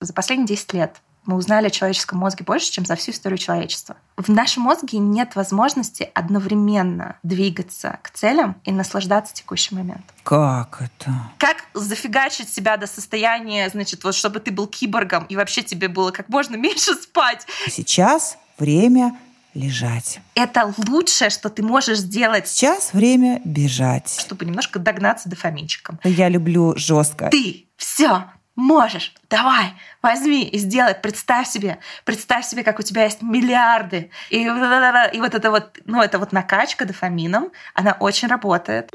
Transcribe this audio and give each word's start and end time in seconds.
За 0.00 0.14
последние 0.14 0.46
10 0.46 0.72
лет 0.72 1.02
мы 1.26 1.36
узнали 1.36 1.66
о 1.66 1.70
человеческом 1.70 2.18
мозге 2.18 2.42
больше, 2.42 2.72
чем 2.72 2.86
за 2.86 2.96
всю 2.96 3.10
историю 3.10 3.36
человечества. 3.36 3.96
В 4.16 4.30
нашем 4.30 4.62
мозге 4.62 4.96
нет 4.96 5.36
возможности 5.36 6.10
одновременно 6.14 7.16
двигаться 7.22 7.98
к 8.02 8.10
целям 8.10 8.56
и 8.64 8.72
наслаждаться 8.72 9.34
текущим 9.34 9.76
моментом. 9.76 10.16
Как 10.24 10.80
это? 10.80 11.12
Как 11.36 11.66
зафигачить 11.74 12.48
себя 12.48 12.78
до 12.78 12.86
состояния, 12.86 13.68
значит, 13.68 14.02
вот 14.04 14.14
чтобы 14.14 14.40
ты 14.40 14.50
был 14.50 14.66
киборгом 14.66 15.24
и 15.24 15.36
вообще 15.36 15.62
тебе 15.62 15.88
было 15.88 16.10
как 16.12 16.30
можно 16.30 16.56
меньше 16.56 16.94
спать. 16.94 17.46
Сейчас 17.68 18.38
время 18.58 19.18
лежать. 19.52 20.20
Это 20.34 20.72
лучшее, 20.88 21.28
что 21.28 21.50
ты 21.50 21.62
можешь 21.62 21.98
сделать. 21.98 22.48
Сейчас 22.48 22.94
время 22.94 23.42
бежать. 23.44 24.16
Чтобы 24.18 24.46
немножко 24.46 24.78
догнаться 24.78 25.28
дофаминчиком. 25.28 26.00
Я 26.04 26.30
люблю 26.30 26.74
жестко. 26.76 27.28
Ты 27.30 27.66
все 27.76 28.24
можешь, 28.56 29.14
давай, 29.28 29.72
возьми 30.02 30.44
и 30.44 30.58
сделай, 30.58 30.94
представь 30.94 31.48
себе, 31.48 31.78
представь 32.04 32.44
себе, 32.46 32.62
как 32.62 32.78
у 32.78 32.82
тебя 32.82 33.04
есть 33.04 33.22
миллиарды. 33.22 34.10
И, 34.30 34.42
и 34.42 35.20
вот 35.20 35.34
это 35.34 35.50
вот, 35.50 35.78
ну, 35.84 36.02
это 36.02 36.18
вот 36.18 36.32
накачка 36.32 36.84
дофамином, 36.84 37.50
она 37.74 37.96
очень 38.00 38.28
работает. 38.28 38.90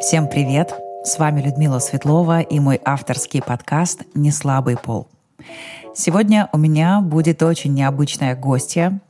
Всем 0.00 0.28
привет! 0.28 0.74
С 1.04 1.18
вами 1.18 1.40
Людмила 1.42 1.80
Светлова 1.80 2.40
и 2.40 2.60
мой 2.60 2.80
авторский 2.84 3.42
подкаст 3.42 4.02
«Неслабый 4.14 4.76
пол». 4.76 5.08
Сегодня 5.94 6.48
у 6.52 6.58
меня 6.58 7.00
будет 7.00 7.42
очень 7.42 7.74
необычная 7.74 8.36
гостья, 8.36 9.00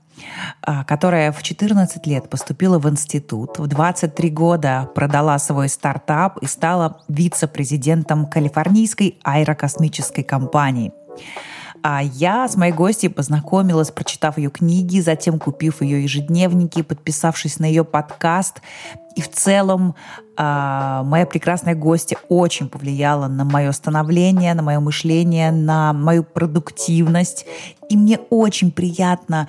которая 0.86 1.32
в 1.32 1.42
14 1.42 2.06
лет 2.06 2.28
поступила 2.30 2.78
в 2.78 2.88
институт, 2.88 3.58
в 3.58 3.66
23 3.66 4.30
года 4.30 4.88
продала 4.94 5.38
свой 5.38 5.68
стартап 5.68 6.38
и 6.38 6.46
стала 6.46 7.00
вице-президентом 7.08 8.26
калифорнийской 8.26 9.18
аэрокосмической 9.22 10.24
компании. 10.24 10.92
А 11.82 12.02
я 12.02 12.46
с 12.48 12.56
моей 12.56 12.72
гостьей 12.72 13.10
познакомилась, 13.10 13.90
прочитав 13.90 14.38
ее 14.38 14.50
книги, 14.50 15.00
затем 15.00 15.40
купив 15.40 15.82
ее 15.82 16.02
ежедневники, 16.02 16.82
подписавшись 16.82 17.58
на 17.58 17.64
ее 17.64 17.84
подкаст. 17.84 18.60
И 19.16 19.20
в 19.20 19.28
целом 19.30 19.94
э, 20.38 21.02
моя 21.04 21.26
прекрасная 21.26 21.74
гостья 21.74 22.16
очень 22.28 22.68
повлияла 22.68 23.26
на 23.26 23.44
мое 23.44 23.72
становление, 23.72 24.54
на 24.54 24.62
мое 24.62 24.80
мышление, 24.80 25.50
на 25.50 25.92
мою 25.92 26.22
продуктивность. 26.22 27.46
И 27.90 27.96
мне 27.96 28.18
очень 28.30 28.70
приятно, 28.70 29.48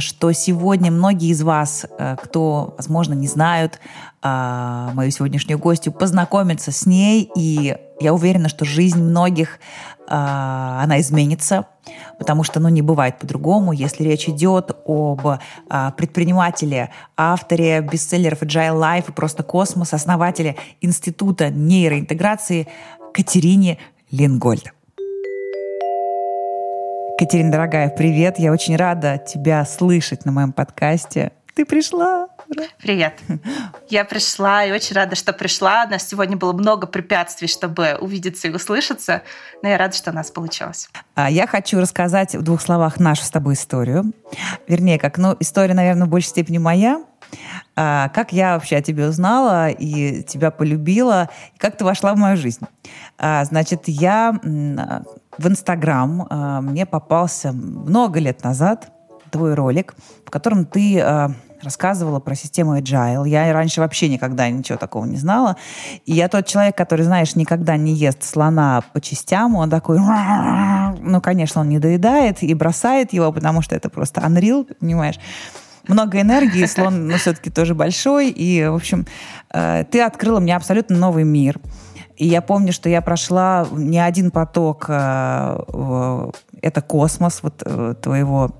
что 0.00 0.32
сегодня 0.32 0.90
многие 0.90 1.30
из 1.30 1.42
вас, 1.42 1.86
э, 1.98 2.16
кто, 2.22 2.74
возможно, 2.76 3.14
не 3.14 3.28
знают 3.28 3.78
э, 4.22 4.88
мою 4.92 5.10
сегодняшнюю 5.10 5.58
гостью, 5.58 5.92
познакомятся 5.92 6.72
с 6.72 6.84
ней. 6.84 7.30
И 7.36 7.76
я 8.00 8.12
уверена, 8.12 8.48
что 8.48 8.64
жизнь 8.64 9.02
многих 9.02 9.60
она 10.06 11.00
изменится, 11.00 11.66
потому 12.18 12.44
что 12.44 12.60
ну, 12.60 12.68
не 12.68 12.82
бывает 12.82 13.18
по-другому. 13.18 13.72
Если 13.72 14.04
речь 14.04 14.28
идет 14.28 14.72
об 14.86 15.26
а, 15.68 15.90
предпринимателе, 15.92 16.90
авторе 17.16 17.80
бестселлеров 17.80 18.42
Agile 18.42 18.78
Life 18.80 19.10
и 19.10 19.12
просто 19.12 19.42
космос, 19.42 19.92
основателе 19.92 20.56
Института 20.80 21.50
нейроинтеграции 21.50 22.68
Катерине 23.12 23.78
Лингольд. 24.10 24.72
Катерина, 27.16 27.52
дорогая, 27.52 27.90
привет. 27.90 28.40
Я 28.40 28.52
очень 28.52 28.74
рада 28.74 29.18
тебя 29.18 29.64
слышать 29.64 30.24
на 30.24 30.32
моем 30.32 30.52
подкасте. 30.52 31.30
Ты 31.54 31.64
пришла. 31.64 32.26
Привет. 32.82 33.20
Я 33.88 34.04
пришла 34.04 34.64
и 34.64 34.72
очень 34.72 34.96
рада, 34.96 35.14
что 35.14 35.32
пришла. 35.32 35.84
У 35.86 35.90
нас 35.90 36.08
сегодня 36.08 36.36
было 36.36 36.52
много 36.52 36.88
препятствий, 36.88 37.46
чтобы 37.46 37.96
увидеться 38.00 38.48
и 38.48 38.50
услышаться, 38.50 39.22
но 39.62 39.68
я 39.68 39.78
рада, 39.78 39.94
что 39.94 40.10
у 40.10 40.14
нас 40.14 40.32
получилось. 40.32 40.88
А 41.14 41.30
я 41.30 41.46
хочу 41.46 41.78
рассказать 41.78 42.34
в 42.34 42.42
двух 42.42 42.60
словах 42.60 42.98
нашу 42.98 43.22
с 43.22 43.30
тобой 43.30 43.54
историю. 43.54 44.12
Вернее, 44.66 44.98
как, 44.98 45.16
ну, 45.16 45.36
история, 45.38 45.74
наверное, 45.74 46.06
в 46.06 46.10
большей 46.10 46.30
степени 46.30 46.58
моя. 46.58 47.04
А, 47.76 48.08
как 48.08 48.32
я 48.32 48.54
вообще 48.54 48.76
о 48.76 48.82
тебе 48.82 49.08
узнала 49.08 49.70
и 49.70 50.24
тебя 50.24 50.50
полюбила, 50.50 51.30
и 51.54 51.58
как 51.58 51.76
ты 51.76 51.84
вошла 51.84 52.14
в 52.14 52.18
мою 52.18 52.36
жизнь. 52.36 52.64
А, 53.16 53.44
значит, 53.44 53.82
я 53.86 54.32
в 54.42 55.48
Инстаграм 55.48 56.26
а, 56.28 56.60
мне 56.60 56.84
попался 56.84 57.52
много 57.52 58.18
лет 58.18 58.42
назад 58.42 58.90
твой 59.30 59.54
ролик, 59.54 59.94
в 60.24 60.30
котором 60.30 60.64
ты 60.64 61.00
а, 61.00 61.32
рассказывала 61.64 62.20
про 62.20 62.34
систему 62.34 62.78
Agile. 62.78 63.28
Я 63.28 63.52
раньше 63.52 63.80
вообще 63.80 64.08
никогда 64.08 64.48
ничего 64.48 64.78
такого 64.78 65.04
не 65.04 65.16
знала. 65.16 65.56
И 66.04 66.12
я 66.12 66.28
тот 66.28 66.46
человек, 66.46 66.76
который, 66.76 67.02
знаешь, 67.02 67.34
никогда 67.34 67.76
не 67.76 67.92
ест 67.92 68.22
слона 68.22 68.82
по 68.92 69.00
частям. 69.00 69.56
Он 69.56 69.70
такой... 69.70 69.98
Ну, 69.98 71.20
конечно, 71.20 71.62
он 71.62 71.68
не 71.68 71.78
доедает 71.78 72.42
и 72.42 72.54
бросает 72.54 73.12
его, 73.12 73.32
потому 73.32 73.62
что 73.62 73.74
это 73.74 73.88
просто 73.88 74.20
unreal, 74.20 74.72
понимаешь? 74.78 75.18
много 75.88 76.20
энергии, 76.20 76.64
слон, 76.66 77.08
ну, 77.08 77.16
все-таки 77.16 77.50
тоже 77.50 77.74
большой. 77.74 78.30
И, 78.30 78.64
в 78.66 78.74
общем, 78.74 79.06
э, 79.52 79.84
ты 79.90 80.00
открыла 80.00 80.40
мне 80.40 80.56
абсолютно 80.56 80.96
новый 80.96 81.24
мир. 81.24 81.60
И 82.16 82.26
я 82.26 82.40
помню, 82.42 82.72
что 82.72 82.88
я 82.88 83.02
прошла 83.02 83.66
не 83.72 83.98
один 83.98 84.30
поток, 84.30 84.86
э, 84.88 86.30
это 86.62 86.80
космос 86.80 87.40
вот 87.42 87.62
э, 87.64 87.94
твоего 88.00 88.50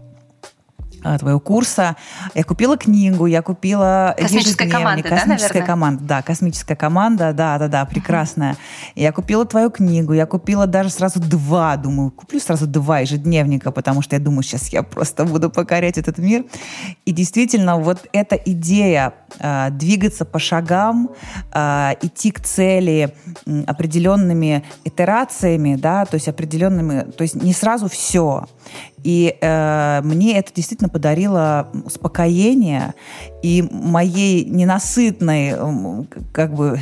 твоего 1.18 1.40
курса. 1.40 1.96
Я 2.34 2.44
купила 2.44 2.76
книгу, 2.76 3.26
я 3.26 3.42
купила 3.42 4.14
Космическая 4.18 4.68
команда, 4.68 5.08
Космическая 5.08 5.60
да, 5.60 5.66
команда, 5.66 6.04
да, 6.04 6.22
космическая 6.22 6.76
команда, 6.76 7.32
да, 7.32 7.58
да, 7.58 7.68
да, 7.68 7.84
прекрасная. 7.84 8.56
Я 8.94 9.12
купила 9.12 9.44
твою 9.44 9.70
книгу, 9.70 10.12
я 10.12 10.26
купила 10.26 10.66
даже 10.66 10.90
сразу 10.90 11.20
два, 11.20 11.76
думаю, 11.76 12.10
куплю 12.10 12.40
сразу 12.40 12.66
два 12.66 13.00
ежедневника, 13.00 13.70
потому 13.70 14.02
что 14.02 14.16
я 14.16 14.20
думаю, 14.20 14.42
сейчас 14.42 14.68
я 14.68 14.82
просто 14.82 15.24
буду 15.24 15.50
покорять 15.50 15.98
этот 15.98 16.18
мир. 16.18 16.44
И 17.04 17.12
действительно, 17.12 17.78
вот 17.78 18.06
эта 18.12 18.36
идея 18.36 19.14
э, 19.38 19.70
двигаться 19.70 20.24
по 20.24 20.38
шагам, 20.38 21.10
э, 21.52 21.92
идти 22.02 22.30
к 22.30 22.40
цели 22.40 23.14
э, 23.46 23.62
определенными 23.66 24.64
итерациями, 24.84 25.76
да, 25.76 26.04
то 26.04 26.14
есть 26.14 26.28
определенными, 26.28 27.02
то 27.10 27.22
есть 27.22 27.34
не 27.34 27.52
сразу 27.52 27.88
все. 27.88 28.46
И 29.04 29.36
э, 29.38 30.00
мне 30.02 30.38
это 30.38 30.50
действительно 30.54 30.88
подарило 30.88 31.68
успокоение 31.84 32.94
и 33.42 33.62
моей 33.70 34.46
ненасытной, 34.46 35.56
как 36.32 36.54
бы, 36.54 36.80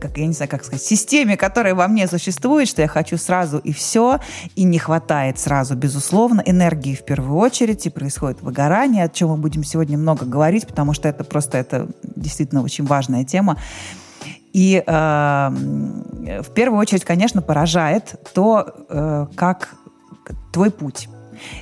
как, 0.00 0.16
я 0.16 0.26
не 0.28 0.32
знаю, 0.32 0.48
как 0.48 0.64
сказать, 0.64 0.82
системе, 0.82 1.36
которая 1.36 1.74
во 1.74 1.88
мне 1.88 2.06
существует, 2.06 2.68
что 2.68 2.80
я 2.80 2.86
хочу 2.86 3.18
сразу 3.18 3.58
и 3.58 3.72
все, 3.72 4.20
и 4.54 4.62
не 4.62 4.78
хватает 4.78 5.40
сразу, 5.40 5.74
безусловно, 5.74 6.42
энергии 6.46 6.94
в 6.94 7.04
первую 7.04 7.38
очередь, 7.38 7.84
и 7.86 7.90
происходит 7.90 8.40
выгорание, 8.40 9.04
о 9.04 9.08
чем 9.08 9.30
мы 9.30 9.36
будем 9.38 9.64
сегодня 9.64 9.98
много 9.98 10.24
говорить, 10.26 10.64
потому 10.64 10.92
что 10.92 11.08
это 11.08 11.24
просто, 11.24 11.58
это 11.58 11.88
действительно 12.02 12.62
очень 12.62 12.86
важная 12.86 13.24
тема. 13.24 13.58
И 14.52 14.80
э, 14.86 15.50
в 15.50 16.54
первую 16.54 16.78
очередь, 16.80 17.04
конечно, 17.04 17.42
поражает 17.42 18.14
то, 18.32 18.74
э, 18.88 19.26
как 19.34 19.74
твой 20.52 20.70
путь 20.70 21.08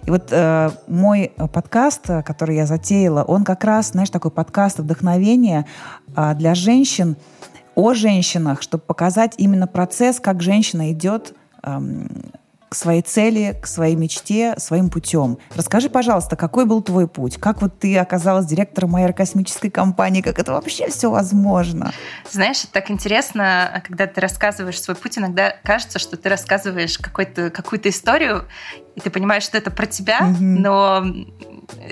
и 0.04 0.10
вот 0.10 0.28
э, 0.30 0.70
мой 0.86 1.32
подкаст, 1.52 2.06
который 2.24 2.56
я 2.56 2.66
затеяла, 2.66 3.22
он 3.22 3.44
как 3.44 3.64
раз, 3.64 3.90
знаешь, 3.90 4.10
такой 4.10 4.30
подкаст 4.30 4.78
вдохновения 4.78 5.66
э, 6.16 6.34
для 6.34 6.54
женщин, 6.54 7.16
о 7.74 7.92
женщинах, 7.92 8.62
чтобы 8.62 8.82
показать 8.84 9.34
именно 9.36 9.66
процесс, 9.66 10.18
как 10.18 10.42
женщина 10.42 10.90
идет 10.92 11.34
э, 11.62 11.80
к 12.68 12.74
своей 12.74 13.02
цели, 13.02 13.58
к 13.62 13.66
своей 13.66 13.96
мечте, 13.96 14.54
своим 14.58 14.90
путем. 14.90 15.38
Расскажи, 15.54 15.88
пожалуйста, 15.88 16.36
какой 16.36 16.64
был 16.66 16.82
твой 16.82 17.08
путь? 17.08 17.38
Как 17.38 17.62
вот 17.62 17.78
ты 17.78 17.96
оказалась 17.98 18.46
директором 18.46 18.96
аэрокосмической 18.96 19.70
компании? 19.70 20.20
Как 20.22 20.38
это 20.38 20.52
вообще 20.52 20.88
все 20.88 21.10
возможно? 21.10 21.92
Знаешь, 22.30 22.64
это 22.64 22.72
так 22.72 22.90
интересно, 22.90 23.82
когда 23.86 24.06
ты 24.06 24.20
рассказываешь 24.20 24.80
свой 24.80 24.96
путь, 24.96 25.18
иногда 25.18 25.54
кажется, 25.62 25.98
что 25.98 26.16
ты 26.16 26.28
рассказываешь 26.28 26.98
какую-то 26.98 27.50
какую 27.50 27.80
историю, 27.88 28.46
и 28.94 29.00
ты 29.00 29.10
понимаешь, 29.10 29.44
что 29.44 29.58
это 29.58 29.70
про 29.70 29.86
тебя, 29.86 30.20
mm-hmm. 30.20 30.40
но 30.40 31.04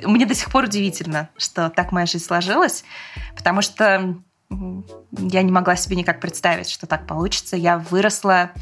мне 0.02 0.26
до 0.26 0.34
сих 0.34 0.50
пор 0.50 0.64
удивительно, 0.64 1.28
что 1.36 1.70
так 1.70 1.92
моя 1.92 2.06
жизнь 2.06 2.24
сложилась, 2.24 2.84
потому 3.36 3.62
что 3.62 4.16
я 4.50 5.42
не 5.42 5.52
могла 5.52 5.76
себе 5.76 5.96
никак 5.96 6.20
представить, 6.20 6.68
что 6.68 6.86
так 6.86 7.06
получится. 7.06 7.56
Я 7.56 7.78
выросла 7.78 8.52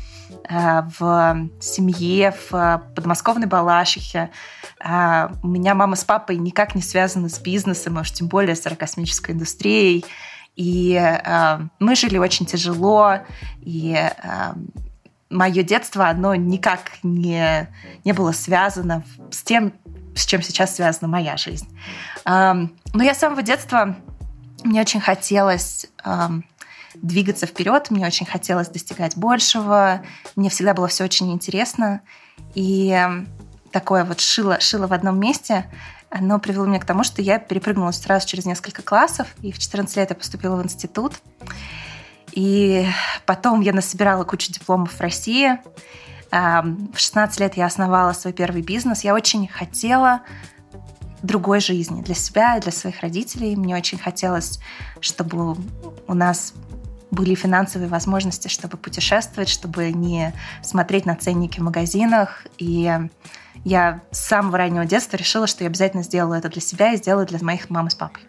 в 0.49 1.49
семье 1.61 2.35
в 2.51 2.83
подмосковной 2.95 3.47
Балашихе. 3.47 4.31
Э, 4.85 5.29
у 5.43 5.49
меня 5.49 5.75
мама 5.75 5.97
с 5.97 6.05
папой 6.05 6.37
никак 6.37 6.75
не 6.75 6.83
связаны 6.83 7.29
с 7.29 7.39
бизнесом, 7.39 7.99
уж 7.99 8.11
тем 8.13 8.29
более 8.29 8.57
с 8.57 8.67
аэрокосмической 8.67 9.35
индустрией. 9.35 10.05
И 10.57 10.95
э, 10.95 11.59
мы 11.79 11.97
жили 11.97 12.19
очень 12.19 12.47
тяжело, 12.47 13.19
и 13.61 14.11
мое 15.31 15.63
детство, 15.63 16.09
оно 16.09 16.35
никак 16.35 16.93
не, 17.03 17.69
не 18.05 18.13
было 18.13 18.33
связано 18.33 19.03
с 19.31 19.43
тем, 19.43 19.73
с 20.15 20.27
чем 20.27 20.43
сейчас 20.43 20.77
связана 20.77 21.09
моя 21.09 21.39
жизнь. 21.39 21.69
Но 22.27 22.69
я 23.03 23.15
с 23.15 23.19
самого 23.19 23.41
детства, 23.41 23.97
мне 24.63 24.83
очень 24.83 25.01
хотелось 25.01 25.87
двигаться 26.95 27.47
вперед, 27.47 27.91
мне 27.91 28.07
очень 28.07 28.27
хотелось 28.27 28.69
достигать 28.69 29.17
большего, 29.17 30.03
мне 30.37 30.51
всегда 30.51 30.75
было 30.75 30.89
все 30.89 31.05
очень 31.05 31.33
интересно. 31.33 32.01
И 32.55 33.01
такое 33.71 34.05
вот 34.05 34.21
шило, 34.21 34.61
шило 34.61 34.87
в 34.87 34.93
одном 34.93 35.19
месте, 35.19 35.67
оно 36.11 36.39
привело 36.39 36.67
меня 36.67 36.79
к 36.79 36.85
тому, 36.85 37.05
что 37.05 37.23
я 37.23 37.39
перепрыгнула 37.39 37.91
сразу 37.93 38.27
через 38.27 38.45
несколько 38.45 38.83
классов, 38.83 39.29
и 39.41 39.51
в 39.51 39.59
14 39.59 39.97
лет 39.97 40.11
я 40.11 40.17
поступила 40.17 40.57
в 40.57 40.63
институт. 40.63 41.15
И 42.33 42.87
потом 43.27 43.61
я 43.61 43.73
насобирала 43.73 44.25
кучу 44.25 44.53
дипломов 44.53 44.93
в 44.93 45.01
России. 45.01 45.59
В 46.31 46.97
16 46.99 47.41
лет 47.41 47.57
я 47.57 47.67
основала 47.67 48.13
свой 48.13 48.33
первый 48.33 48.63
бизнес. 48.63 49.05
Я 49.05 49.15
очень 49.15 49.49
хотела 49.49 50.23
другой 51.23 51.61
жизни 51.61 52.03
для 52.03 52.15
себя 52.15 52.57
и 52.57 52.61
для 52.61 52.73
своих 52.73 53.01
родителей. 53.01 53.55
Мне 53.55 53.77
очень 53.77 53.99
хотелось, 53.99 54.59
чтобы 55.01 55.57
у 56.07 56.15
нас 56.15 56.55
были 57.13 57.35
финансовые 57.35 57.89
возможности, 57.89 58.49
чтобы 58.49 58.79
путешествовать, 58.79 59.51
чтобы 59.51 59.93
не 59.93 60.33
смотреть 60.63 61.07
на 61.07 61.15
ценники 61.15 61.61
в 61.61 61.63
магазинах. 61.63 62.47
И 62.59 62.91
я 63.65 64.01
с 64.11 64.27
самого 64.27 64.59
раннего 64.59 64.87
детства 64.87 65.19
решила, 65.19 65.47
что 65.47 65.63
я 65.63 65.69
обязательно 65.69 66.03
сделаю 66.03 66.39
это 66.39 66.49
для 66.49 66.63
себя 66.63 66.95
и 66.95 66.97
сделаю 66.97 67.27
для 67.27 67.39
моих 67.43 67.69
мамы 67.69 67.91
с 67.91 67.95
папой. 67.95 68.23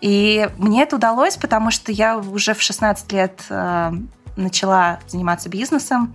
И 0.00 0.50
мне 0.58 0.82
это 0.82 0.96
удалось, 0.96 1.36
потому 1.36 1.70
что 1.70 1.92
я 1.92 2.18
уже 2.18 2.52
в 2.54 2.60
16 2.60 3.12
лет 3.12 3.40
э, 3.48 3.92
начала 4.36 4.98
заниматься 5.06 5.48
бизнесом. 5.48 6.12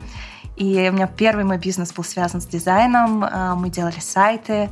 И 0.57 0.89
у 0.91 0.93
меня 0.93 1.07
первый 1.07 1.45
мой 1.45 1.57
бизнес 1.57 1.93
был 1.93 2.03
связан 2.03 2.41
с 2.41 2.45
дизайном. 2.45 3.23
Э, 3.23 3.55
мы 3.55 3.69
делали 3.69 3.99
сайты. 3.99 4.69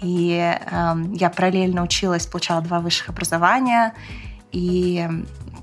И 0.00 0.32
э, 0.58 0.94
я 1.12 1.28
параллельно 1.28 1.82
училась, 1.82 2.26
получала 2.26 2.62
два 2.62 2.80
высших 2.80 3.10
образования. 3.10 3.92
И 4.52 5.06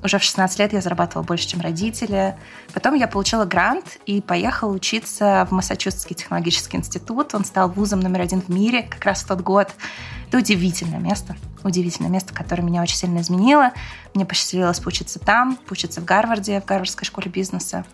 уже 0.04 0.20
в 0.20 0.24
16 0.24 0.60
лет 0.60 0.74
я 0.74 0.82
зарабатывала 0.82 1.24
больше, 1.24 1.48
чем 1.48 1.62
родители. 1.62 2.36
Потом 2.74 2.94
я 2.94 3.08
получила 3.08 3.46
грант 3.46 3.98
и 4.06 4.22
поехала 4.22 4.74
учиться 4.74 5.48
в 5.50 5.54
Массачусетский 5.54 6.16
технологический 6.16 6.78
институт. 6.78 7.34
Он 7.34 7.46
стал 7.46 7.70
вузом 7.70 8.02
номер 8.02 8.22
один 8.22 8.42
в 8.42 8.50
мире 8.50 8.84
как 8.84 9.06
раз 9.06 9.24
в 9.24 9.28
тот 9.28 9.42
год. 9.42 9.70
Это 10.28 10.38
удивительное 10.38 11.00
место. 11.00 11.36
Удивительное 11.64 12.10
место, 12.10 12.34
которое 12.34 12.64
меня 12.64 12.82
очень 12.82 12.98
сильно 12.98 13.20
изменило. 13.20 13.72
Мне 14.14 14.26
посчастливилось 14.26 14.80
поучиться 14.80 15.20
там, 15.20 15.56
поучиться 15.68 16.02
в 16.02 16.06
Гарварде, 16.06 16.60
в 16.60 16.66
Гарвардской 16.66 17.06
школе 17.06 17.30
бизнеса. 17.30 17.86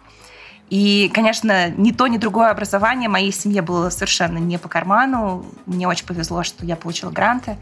И, 0.70 1.10
конечно, 1.14 1.70
ни 1.70 1.92
то, 1.92 2.08
ни 2.08 2.18
другое 2.18 2.50
образование 2.50 3.10
моей 3.10 3.32
семье 3.32 3.62
было 3.62 3.90
совершенно 3.90 4.38
не 4.38 4.58
по 4.58 4.70
карману. 4.70 5.46
Мне 5.66 5.88
очень 5.88 6.06
повезло, 6.06 6.44
что 6.44 6.66
я 6.66 6.76
получила 6.76 7.10
гранты. 7.10 7.58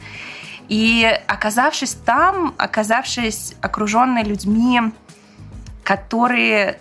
И 0.69 1.05
оказавшись 1.27 1.93
там, 1.93 2.53
оказавшись 2.57 3.55
окруженной 3.61 4.23
людьми, 4.23 4.81
которые 5.83 6.79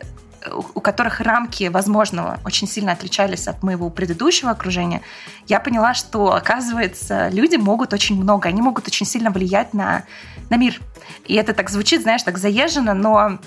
у 0.75 0.81
которых 0.81 1.21
рамки 1.21 1.65
возможного 1.65 2.38
очень 2.44 2.69
сильно 2.69 2.93
отличались 2.93 3.49
от 3.49 3.62
моего 3.62 3.91
предыдущего 3.91 4.50
окружения, 4.50 5.03
я 5.49 5.61
поняла, 5.61 5.94
что, 5.94 6.35
оказывается, 6.35 7.29
люди 7.31 7.56
могут 7.56 7.93
очень 7.93 8.21
много, 8.21 8.49
они 8.49 8.62
могут 8.62 8.87
очень 8.87 9.06
сильно 9.06 9.31
влиять 9.31 9.75
на, 9.75 10.05
на 10.50 10.56
мир. 10.56 10.81
И 11.27 11.35
это 11.35 11.53
так 11.53 11.71
звучит, 11.71 12.03
знаешь, 12.03 12.23
так 12.23 12.39
заезжено, 12.39 12.94
но 12.94 13.39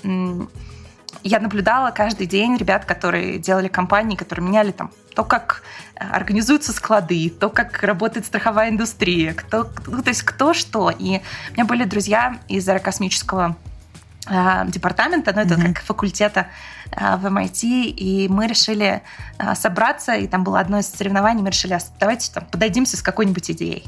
я 1.22 1.40
наблюдала 1.40 1.90
каждый 1.90 2.26
день 2.26 2.56
ребят, 2.56 2.84
которые 2.84 3.38
делали 3.38 3.68
компании, 3.68 4.16
которые 4.16 4.46
меняли 4.46 4.70
там 4.70 4.90
то, 5.14 5.24
как 5.24 5.62
э, 5.94 6.04
организуются 6.04 6.72
склады, 6.72 7.30
то, 7.30 7.50
как 7.50 7.82
работает 7.82 8.26
страховая 8.26 8.70
индустрия, 8.70 9.34
кто, 9.34 9.64
то 9.64 10.02
есть 10.06 10.22
кто 10.22 10.54
что. 10.54 10.90
И 10.90 11.20
у 11.50 11.52
меня 11.52 11.64
были 11.64 11.84
друзья 11.84 12.38
из 12.48 12.68
аэрокосмического 12.68 13.56
э, 14.28 14.62
департамента, 14.68 15.32
ну, 15.34 15.42
это 15.42 15.54
mm-hmm. 15.54 15.74
как 15.74 15.82
факультета 15.82 16.46
э, 16.92 17.16
в 17.16 17.26
MIT, 17.26 17.64
и 17.64 18.28
мы 18.28 18.46
решили 18.46 19.02
э, 19.38 19.54
собраться, 19.54 20.14
и 20.14 20.26
там 20.26 20.44
было 20.44 20.60
одно 20.60 20.78
из 20.78 20.86
соревнований, 20.86 21.42
мы 21.42 21.50
решили, 21.50 21.78
давайте 21.98 22.32
там 22.32 22.44
подойдемся 22.46 22.96
с 22.96 23.02
какой-нибудь 23.02 23.50
идеей. 23.50 23.84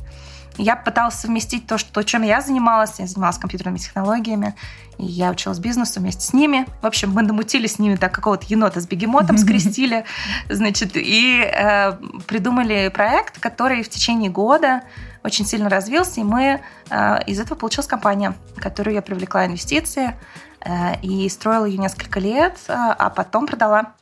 Я 0.58 0.76
пыталась 0.76 1.14
совместить 1.14 1.66
то, 1.66 1.78
что, 1.78 2.02
чем 2.02 2.22
я 2.22 2.40
занималась. 2.40 2.98
Я 2.98 3.06
занималась 3.06 3.38
компьютерными 3.38 3.78
технологиями, 3.78 4.54
и 4.98 5.06
я 5.06 5.30
училась 5.30 5.58
бизнесу 5.58 6.00
вместе 6.00 6.26
с 6.26 6.32
ними. 6.32 6.66
В 6.82 6.86
общем, 6.86 7.10
мы 7.10 7.22
намутили 7.22 7.66
с 7.66 7.78
ними 7.78 7.96
так 7.96 8.12
какого-то 8.12 8.46
енота 8.48 8.80
с 8.80 8.86
бегемотом 8.86 9.38
скрестили, 9.38 10.04
значит, 10.48 10.92
и 10.94 11.42
э, 11.42 11.92
придумали 12.26 12.90
проект, 12.94 13.40
который 13.40 13.82
в 13.82 13.88
течение 13.88 14.30
года 14.30 14.82
очень 15.24 15.46
сильно 15.46 15.68
развился, 15.68 16.20
и 16.20 16.24
мы 16.24 16.60
э, 16.90 17.24
из 17.26 17.40
этого 17.40 17.56
получилась 17.56 17.86
компания, 17.86 18.34
которую 18.56 18.94
я 18.94 19.02
привлекла 19.02 19.46
инвестиции 19.46 20.14
э, 20.60 21.00
и 21.00 21.28
строила 21.28 21.64
ее 21.64 21.78
несколько 21.78 22.20
лет, 22.20 22.58
э, 22.68 22.72
а 22.74 23.10
потом 23.10 23.46
продала. 23.46 23.94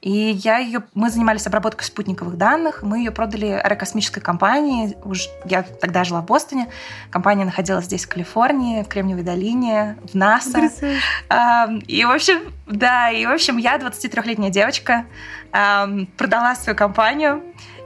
И 0.00 0.10
я 0.10 0.56
ее, 0.56 0.82
мы 0.94 1.10
занимались 1.10 1.46
обработкой 1.46 1.84
спутниковых 1.84 2.38
данных, 2.38 2.82
мы 2.82 2.98
ее 3.00 3.10
продали 3.10 3.46
аэрокосмической 3.46 4.22
компании. 4.22 4.96
Уж 5.04 5.28
я 5.44 5.62
тогда 5.62 6.04
жила 6.04 6.22
в 6.22 6.24
Бостоне. 6.24 6.68
Компания 7.10 7.44
находилась 7.44 7.84
здесь, 7.84 8.06
в 8.06 8.08
Калифорнии, 8.08 8.82
в 8.82 8.88
Кремниевой 8.88 9.24
долине, 9.24 9.98
в 10.10 10.14
НАСА. 10.14 10.70
И, 11.86 12.04
в 12.04 12.10
общем, 12.10 12.38
да, 12.66 13.10
и, 13.10 13.26
в 13.26 13.30
общем, 13.30 13.58
я 13.58 13.76
23-летняя 13.76 14.50
девочка, 14.50 15.04
продала 15.50 16.54
свою 16.54 16.76
компанию, 16.76 17.42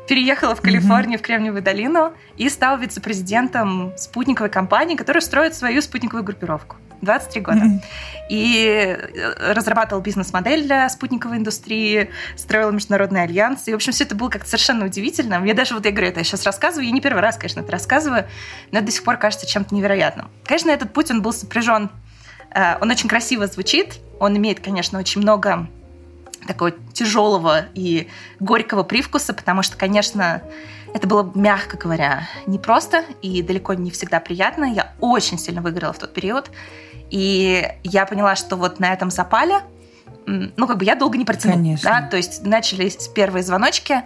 переехала 0.07 0.55
в 0.55 0.61
Калифорнию, 0.61 1.19
mm-hmm. 1.19 1.23
в 1.23 1.27
Кремниевую 1.27 1.63
долину 1.63 2.13
и 2.37 2.49
стала 2.49 2.77
вице-президентом 2.77 3.93
спутниковой 3.97 4.51
компании, 4.51 4.97
которая 4.97 5.21
строит 5.21 5.55
свою 5.55 5.83
спутниковую 5.83 6.23
группировку. 6.23 6.77
23 7.05 7.41
года. 7.41 7.59
Mm-hmm. 7.59 7.85
И 8.31 8.67
э, 8.67 9.53
разрабатывал 9.53 10.03
бизнес-модель 10.03 10.65
для 10.65 10.89
спутниковой 10.89 11.39
индустрии, 11.39 12.11
строил 12.37 12.73
международный 12.73 13.23
альянс. 13.23 13.69
И, 13.69 13.73
в 13.73 13.77
общем, 13.77 13.93
все 13.93 14.05
это 14.05 14.15
было 14.15 14.29
как-то 14.29 14.49
совершенно 14.49 14.87
удивительно. 14.87 15.39
Мне 15.41 15.55
даже, 15.55 15.75
вот 15.75 15.85
я 15.85 15.91
говорю, 15.91 16.09
это 16.09 16.21
я 16.21 16.25
сейчас 16.25 16.45
рассказываю, 16.45 16.87
я 16.87 16.93
не 16.93 17.01
первый 17.01 17.21
раз, 17.21 17.37
конечно, 17.37 17.61
это 17.61 17.73
рассказываю, 17.73 18.27
но 18.71 18.79
это 18.79 18.87
до 18.87 18.93
сих 18.93 19.05
пор 19.05 19.17
кажется 19.17 19.47
чем-то 19.47 19.75
невероятным. 19.75 20.31
Конечно, 20.45 20.71
этот 20.71 20.93
путь, 20.93 21.11
он 21.11 21.23
был 21.23 21.33
сопряжен, 21.33 21.91
э, 22.55 22.79
он 22.81 22.91
очень 22.91 23.09
красиво 23.09 23.47
звучит, 23.47 23.99
он 24.21 24.37
имеет, 24.37 24.61
конечно, 24.61 24.99
очень 24.99 25.21
много 25.21 25.69
такого 26.47 26.73
тяжелого 26.93 27.67
и 27.75 28.09
горького 28.41 28.83
привкуса, 28.83 29.35
потому 29.35 29.63
что, 29.63 29.77
конечно, 29.77 30.43
это 30.95 31.09
было, 31.09 31.31
мягко 31.35 31.77
говоря, 31.77 32.29
непросто 32.47 33.05
и 33.21 33.43
далеко 33.43 33.75
не 33.75 33.91
всегда 33.91 34.21
приятно. 34.21 34.65
Я 34.65 34.93
очень 35.01 35.39
сильно 35.39 35.61
выиграла 35.61 35.93
в 35.93 35.99
тот 35.99 36.15
период. 36.15 36.51
И 37.15 37.65
я 37.85 38.07
поняла, 38.07 38.35
что 38.35 38.57
вот 38.57 38.81
на 38.81 38.93
этом 38.93 39.09
запале, 39.09 39.61
ну, 40.27 40.67
как 40.67 40.79
бы 40.79 40.85
я 40.85 40.97
долго 40.97 41.17
не 41.17 41.25
протянула. 41.25 41.59
Конечно. 41.59 41.89
Да? 41.89 42.09
То 42.09 42.17
есть 42.17 42.45
начались 42.45 43.07
первые 43.07 43.45
звоночки, 43.45 44.03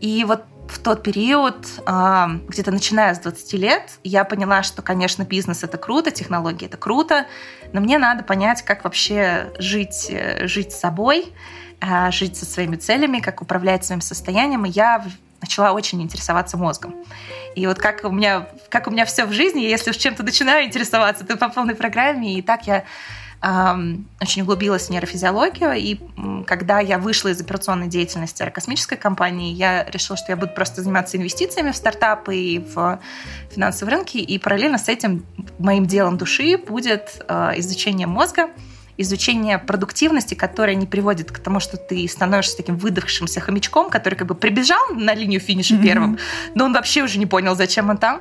и 0.00 0.24
вот 0.24 0.42
в 0.66 0.80
тот 0.80 1.04
период, 1.04 1.54
а, 1.86 2.28
где-то 2.48 2.72
начиная 2.72 3.14
с 3.14 3.20
20 3.20 3.52
лет, 3.54 4.00
я 4.02 4.24
поняла, 4.24 4.64
что, 4.64 4.82
конечно, 4.82 5.22
бизнес 5.22 5.62
это 5.62 5.78
круто, 5.78 6.10
технологии 6.10 6.66
это 6.66 6.76
круто, 6.76 7.26
но 7.72 7.80
мне 7.80 7.96
надо 7.96 8.24
понять, 8.24 8.62
как 8.62 8.82
вообще 8.82 9.52
жить, 9.60 10.08
э, 10.10 10.48
жить 10.48 10.72
с 10.72 10.80
собой, 10.80 11.32
а, 11.80 12.10
жить 12.10 12.36
со 12.36 12.44
своими 12.44 12.74
целями, 12.74 13.20
как 13.20 13.40
управлять 13.40 13.84
своим 13.84 14.00
состоянием. 14.00 14.64
И 14.64 14.70
я 14.70 15.04
начала 15.40 15.72
очень 15.72 16.02
интересоваться 16.02 16.56
мозгом. 16.56 16.94
И 17.54 17.66
вот 17.66 17.78
как 17.78 18.04
у 18.04 18.10
меня, 18.10 18.48
как 18.68 18.86
у 18.86 18.90
меня 18.90 19.04
все 19.04 19.24
в 19.24 19.32
жизни, 19.32 19.60
если 19.60 19.90
уж 19.90 19.96
чем-то 19.96 20.22
начинаю 20.22 20.66
интересоваться, 20.66 21.24
то 21.24 21.36
по 21.36 21.48
полной 21.48 21.74
программе. 21.74 22.38
И 22.38 22.42
так 22.42 22.66
я 22.66 22.84
очень 24.20 24.42
углубилась 24.42 24.86
в 24.86 24.90
нейрофизиологию. 24.90 25.72
И 25.74 25.98
когда 26.44 26.80
я 26.80 26.98
вышла 26.98 27.28
из 27.28 27.40
операционной 27.40 27.86
деятельности 27.86 28.42
аэрокосмической 28.42 28.98
компании, 28.98 29.52
я 29.52 29.84
решила, 29.84 30.16
что 30.16 30.32
я 30.32 30.36
буду 30.36 30.52
просто 30.54 30.82
заниматься 30.82 31.16
инвестициями 31.16 31.70
в 31.70 31.76
стартапы 31.76 32.34
и 32.34 32.58
в 32.58 32.98
финансовые 33.52 33.96
рынки. 33.96 34.16
И 34.16 34.38
параллельно 34.38 34.76
с 34.76 34.88
этим 34.88 35.24
моим 35.60 35.86
делом 35.86 36.18
души 36.18 36.58
будет 36.58 37.24
э, 37.28 37.52
изучение 37.58 38.08
мозга 38.08 38.48
изучение 38.98 39.58
продуктивности, 39.58 40.34
которое 40.34 40.74
не 40.74 40.86
приводит 40.86 41.32
к 41.32 41.38
тому, 41.38 41.60
что 41.60 41.76
ты 41.76 42.06
становишься 42.08 42.56
таким 42.56 42.76
выдохшимся 42.76 43.40
хомячком, 43.40 43.88
который 43.90 44.16
как 44.16 44.26
бы 44.26 44.34
прибежал 44.34 44.94
на 44.94 45.14
линию 45.14 45.40
финиша 45.40 45.74
mm-hmm. 45.74 45.82
первым, 45.82 46.18
но 46.54 46.64
он 46.64 46.74
вообще 46.74 47.02
уже 47.02 47.18
не 47.18 47.26
понял, 47.26 47.54
зачем 47.54 47.88
он 47.88 47.96
там. 47.96 48.20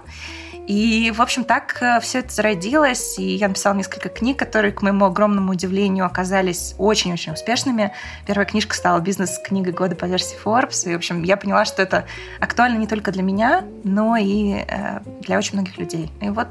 И, 0.67 1.13
в 1.15 1.21
общем, 1.21 1.45
так 1.45 1.77
э, 1.79 2.01
все 2.01 2.19
это 2.19 2.33
зародилось, 2.33 3.17
и 3.17 3.35
я 3.35 3.47
написала 3.47 3.73
несколько 3.73 4.09
книг, 4.09 4.37
которые, 4.37 4.73
к 4.73 4.81
моему 4.81 5.05
огромному 5.05 5.53
удивлению, 5.53 6.05
оказались 6.05 6.75
очень-очень 6.77 7.31
успешными. 7.31 7.93
Первая 8.25 8.45
книжка 8.45 8.75
стала 8.75 8.99
бизнес-книгой 8.99 9.71
года 9.71 9.95
по 9.95 10.03
версии 10.03 10.35
Forbes, 10.43 10.89
и, 10.89 10.93
в 10.93 10.97
общем, 10.97 11.23
я 11.23 11.37
поняла, 11.37 11.63
что 11.63 11.81
это 11.81 12.05
актуально 12.41 12.77
не 12.79 12.87
только 12.87 13.13
для 13.13 13.23
меня, 13.23 13.63
но 13.85 14.17
и 14.17 14.65
э, 14.67 14.99
для 15.21 15.37
очень 15.37 15.53
многих 15.53 15.77
людей. 15.77 16.11
И 16.19 16.27
вот 16.27 16.49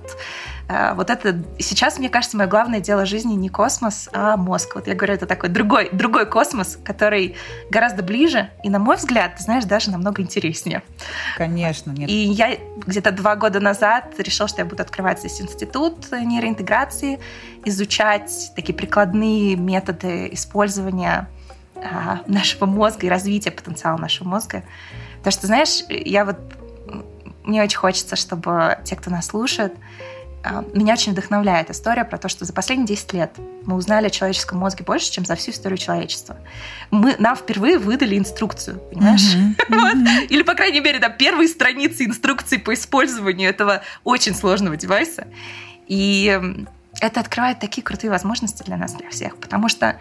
вот 0.69 1.11
это 1.11 1.45
сейчас, 1.59 1.99
мне 1.99 2.09
кажется, 2.09 2.37
мое 2.37 2.49
главное 2.49 2.81
дело 2.81 3.07
жизни 3.07 3.35
не 3.35 3.49
космос, 3.49 4.09
а 4.13 4.37
мозг. 4.37 4.75
Вот 4.75 4.89
я 4.89 4.95
говорю, 4.95 5.15
это 5.15 5.27
такой 5.27 5.49
другой, 5.49 5.89
другой 5.93 6.27
космос, 6.27 6.77
который 6.85 7.37
гораздо 7.71 8.03
ближе 8.03 8.51
и, 8.65 8.69
на 8.69 8.81
мой 8.81 8.97
взгляд, 8.97 9.37
ты 9.37 9.45
знаешь, 9.45 9.65
даже 9.65 9.93
намного 9.93 10.23
интереснее. 10.23 10.83
Конечно, 11.37 11.93
нет. 11.93 12.11
И 12.11 12.15
я 12.15 12.57
где-то 12.85 13.13
два 13.13 13.37
года 13.37 13.61
назад 13.61 14.15
решила, 14.19 14.49
что 14.49 14.61
я 14.61 14.65
буду 14.65 14.83
открывать 14.83 15.21
здесь 15.21 15.41
институт 15.41 16.11
нейроинтеграции, 16.11 17.21
изучать 17.65 18.53
такие 18.57 18.75
прикладные 18.75 19.55
методы 19.55 20.29
использования 20.33 21.29
а, 21.77 22.23
нашего 22.27 22.67
мозга 22.67 23.07
и 23.07 23.09
развития 23.09 23.53
потенциала 23.53 23.99
нашего 23.99 24.29
мозга. 24.29 24.65
Потому 25.19 25.33
что, 25.33 25.47
знаешь, 25.47 25.85
я 25.89 26.25
вот 26.25 26.39
мне 27.45 27.63
очень 27.63 27.79
хочется, 27.79 28.17
чтобы 28.17 28.79
те, 28.85 28.97
кто 28.97 29.11
нас 29.11 29.27
слушает, 29.27 29.73
меня 30.73 30.95
очень 30.95 31.13
вдохновляет 31.13 31.71
история 31.71 32.05
про 32.05 32.19
то, 32.19 32.29
что 32.29 32.45
за 32.45 32.53
последние 32.53 32.87
10 32.89 33.13
лет 33.13 33.33
мы 33.65 33.77
узнали 33.77 34.07
о 34.07 34.11
человеческом 34.11 34.59
мозге 34.59 34.85
больше, 34.85 35.11
чем 35.11 35.25
за 35.25 35.37
всю 35.37 35.51
историю 35.51 35.79
человечества. 35.79 36.37
Мы, 36.91 37.17
нам 37.19 37.37
впервые 37.37 37.79
выдали 37.79 38.19
инструкцию, 38.19 38.81
понимаешь? 38.91 39.35
Mm-hmm. 39.35 39.55
вот. 39.69 40.31
Или, 40.31 40.43
по 40.43 40.55
крайней 40.55 40.81
мере, 40.81 40.99
там, 40.99 41.13
первые 41.17 41.49
страницы 41.49 42.05
инструкции 42.05 42.57
по 42.59 42.75
использованию 42.75 43.51
этого 43.51 43.83
очень 44.05 44.35
сложного 44.35 44.77
девайса. 44.77 45.27
И 45.87 46.41
это 47.01 47.21
открывает 47.21 47.59
такие 47.59 47.83
крутые 47.83 48.11
возможности 48.11 48.63
для 48.63 48.77
нас, 48.77 48.95
для 48.95 49.11
всех, 49.11 49.37
потому 49.37 49.69
что 49.69 49.99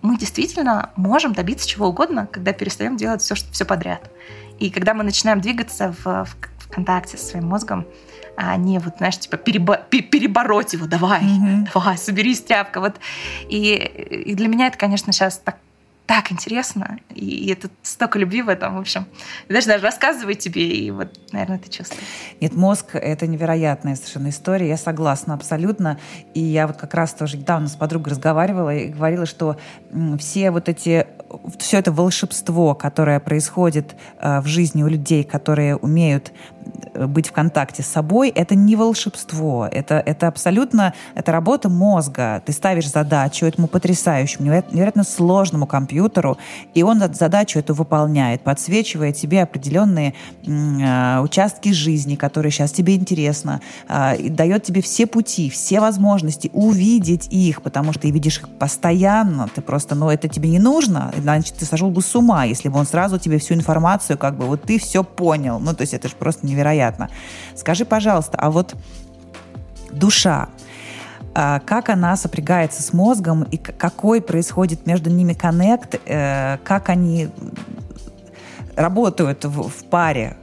мы 0.00 0.18
действительно 0.18 0.90
можем 0.96 1.32
добиться 1.32 1.68
чего 1.68 1.88
угодно, 1.88 2.26
когда 2.26 2.52
перестаем 2.52 2.96
делать 2.96 3.22
все, 3.22 3.34
все 3.34 3.64
подряд. 3.64 4.10
И 4.58 4.70
когда 4.70 4.94
мы 4.94 5.04
начинаем 5.04 5.40
двигаться 5.40 5.94
в, 6.04 6.24
в, 6.24 6.36
в 6.58 6.68
контакте 6.68 7.16
со 7.16 7.26
своим 7.26 7.46
мозгом, 7.46 7.86
а 8.36 8.56
не 8.56 8.78
вот, 8.78 8.94
знаешь, 8.98 9.18
типа 9.18 9.36
перебо 9.36 9.76
перебороть 9.90 10.72
его, 10.72 10.86
давай, 10.86 11.22
mm-hmm. 11.22 11.68
давай, 11.74 11.98
соберись, 11.98 12.40
тряпка. 12.40 12.80
Вот. 12.80 12.96
И, 13.48 13.74
и 13.74 14.34
для 14.34 14.48
меня 14.48 14.68
это, 14.68 14.78
конечно, 14.78 15.12
сейчас 15.12 15.38
так 15.38 15.56
так 16.06 16.32
интересно, 16.32 16.98
и, 17.14 17.48
это 17.50 17.70
столько 17.82 18.18
любви 18.18 18.42
в 18.42 18.48
этом, 18.48 18.76
в 18.76 18.80
общем. 18.80 19.06
И 19.48 19.52
даже, 19.52 19.68
даже 19.68 19.84
рассказывать 19.84 20.40
тебе, 20.40 20.68
и 20.68 20.90
вот, 20.90 21.08
наверное, 21.32 21.58
ты 21.58 21.70
чувствуешь. 21.70 22.04
Нет, 22.40 22.54
мозг— 22.54 22.88
это 22.92 23.26
невероятная 23.26 23.94
совершенно 23.94 24.28
история, 24.28 24.68
я 24.68 24.76
согласна 24.76 25.32
абсолютно. 25.32 25.98
И 26.34 26.40
я 26.40 26.66
вот 26.66 26.76
как 26.76 26.92
раз 26.94 27.14
тоже 27.14 27.38
недавно 27.38 27.68
с 27.68 27.76
подругой 27.76 28.10
разговаривала 28.10 28.74
и 28.74 28.88
говорила, 28.88 29.26
что 29.26 29.56
все 30.18 30.50
вот 30.50 30.68
эти 30.68 31.06
все 31.58 31.78
это 31.78 31.92
волшебство, 31.92 32.74
которое 32.74 33.18
происходит 33.20 33.94
э, 34.20 34.40
в 34.40 34.46
жизни 34.46 34.82
у 34.82 34.88
людей, 34.88 35.24
которые 35.24 35.76
умеют 35.76 36.32
быть 36.94 37.28
в 37.28 37.32
контакте 37.32 37.82
с 37.82 37.86
собой, 37.86 38.28
это 38.28 38.54
не 38.54 38.76
волшебство. 38.76 39.68
Это, 39.70 39.94
это 40.04 40.28
абсолютно 40.28 40.94
это 41.14 41.32
работа 41.32 41.68
мозга. 41.68 42.42
Ты 42.44 42.52
ставишь 42.52 42.90
задачу 42.90 43.46
этому 43.46 43.66
потрясающему, 43.66 44.46
невероятно 44.46 45.04
сложному 45.04 45.66
компьютеру, 45.66 46.38
и 46.74 46.82
он 46.82 47.02
задачу 47.14 47.58
эту 47.58 47.74
выполняет, 47.74 48.42
подсвечивая 48.42 49.12
тебе 49.12 49.42
определенные 49.42 50.14
э, 50.46 51.20
участки 51.20 51.72
жизни, 51.72 52.16
которые 52.16 52.52
сейчас 52.52 52.72
тебе 52.72 52.94
интересно, 52.94 53.60
э, 53.88 54.16
и 54.16 54.28
дает 54.28 54.62
тебе 54.64 54.82
все 54.82 55.06
пути, 55.06 55.50
все 55.50 55.80
возможности 55.80 56.50
увидеть 56.52 57.28
их, 57.30 57.62
потому 57.62 57.92
что 57.92 58.02
ты 58.02 58.10
видишь 58.10 58.38
их 58.38 58.48
постоянно. 58.48 59.48
Ты 59.54 59.60
просто, 59.60 59.94
ну, 59.94 60.10
это 60.10 60.28
тебе 60.28 60.48
не 60.48 60.58
нужно, 60.58 61.12
значит, 61.18 61.54
ты 61.54 61.64
сошел 61.64 61.90
бы 61.90 62.02
с 62.02 62.14
ума, 62.14 62.44
если 62.44 62.68
бы 62.68 62.78
он 62.78 62.86
сразу 62.86 63.18
тебе 63.18 63.38
всю 63.38 63.54
информацию, 63.54 64.18
как 64.18 64.36
бы, 64.36 64.46
вот 64.46 64.62
ты 64.62 64.78
все 64.78 65.04
понял. 65.04 65.58
Ну, 65.58 65.74
то 65.74 65.82
есть 65.82 65.94
это 65.94 66.08
же 66.08 66.14
просто 66.16 66.46
невероятно. 66.52 67.10
Скажи, 67.56 67.84
пожалуйста, 67.84 68.38
а 68.38 68.50
вот 68.50 68.74
душа, 69.90 70.48
а 71.34 71.60
как 71.60 71.88
она 71.88 72.16
сопрягается 72.16 72.82
с 72.82 72.92
мозгом 72.92 73.44
и 73.44 73.56
какой 73.56 74.20
происходит 74.20 74.86
между 74.86 75.10
ними 75.10 75.32
коннект, 75.32 76.00
э, 76.04 76.58
как 76.62 76.90
они 76.90 77.30
работают 78.76 79.44
в, 79.44 79.84
паре? 79.84 80.36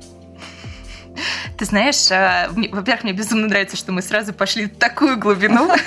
Ты 1.57 1.65
знаешь, 1.65 2.09
э, 2.09 2.49
во-первых, 2.71 3.03
мне 3.03 3.13
безумно 3.13 3.47
нравится, 3.47 3.77
что 3.77 3.91
мы 3.91 4.01
сразу 4.01 4.33
пошли 4.33 4.65
в 4.65 4.77
такую 4.77 5.17
глубину. 5.17 5.71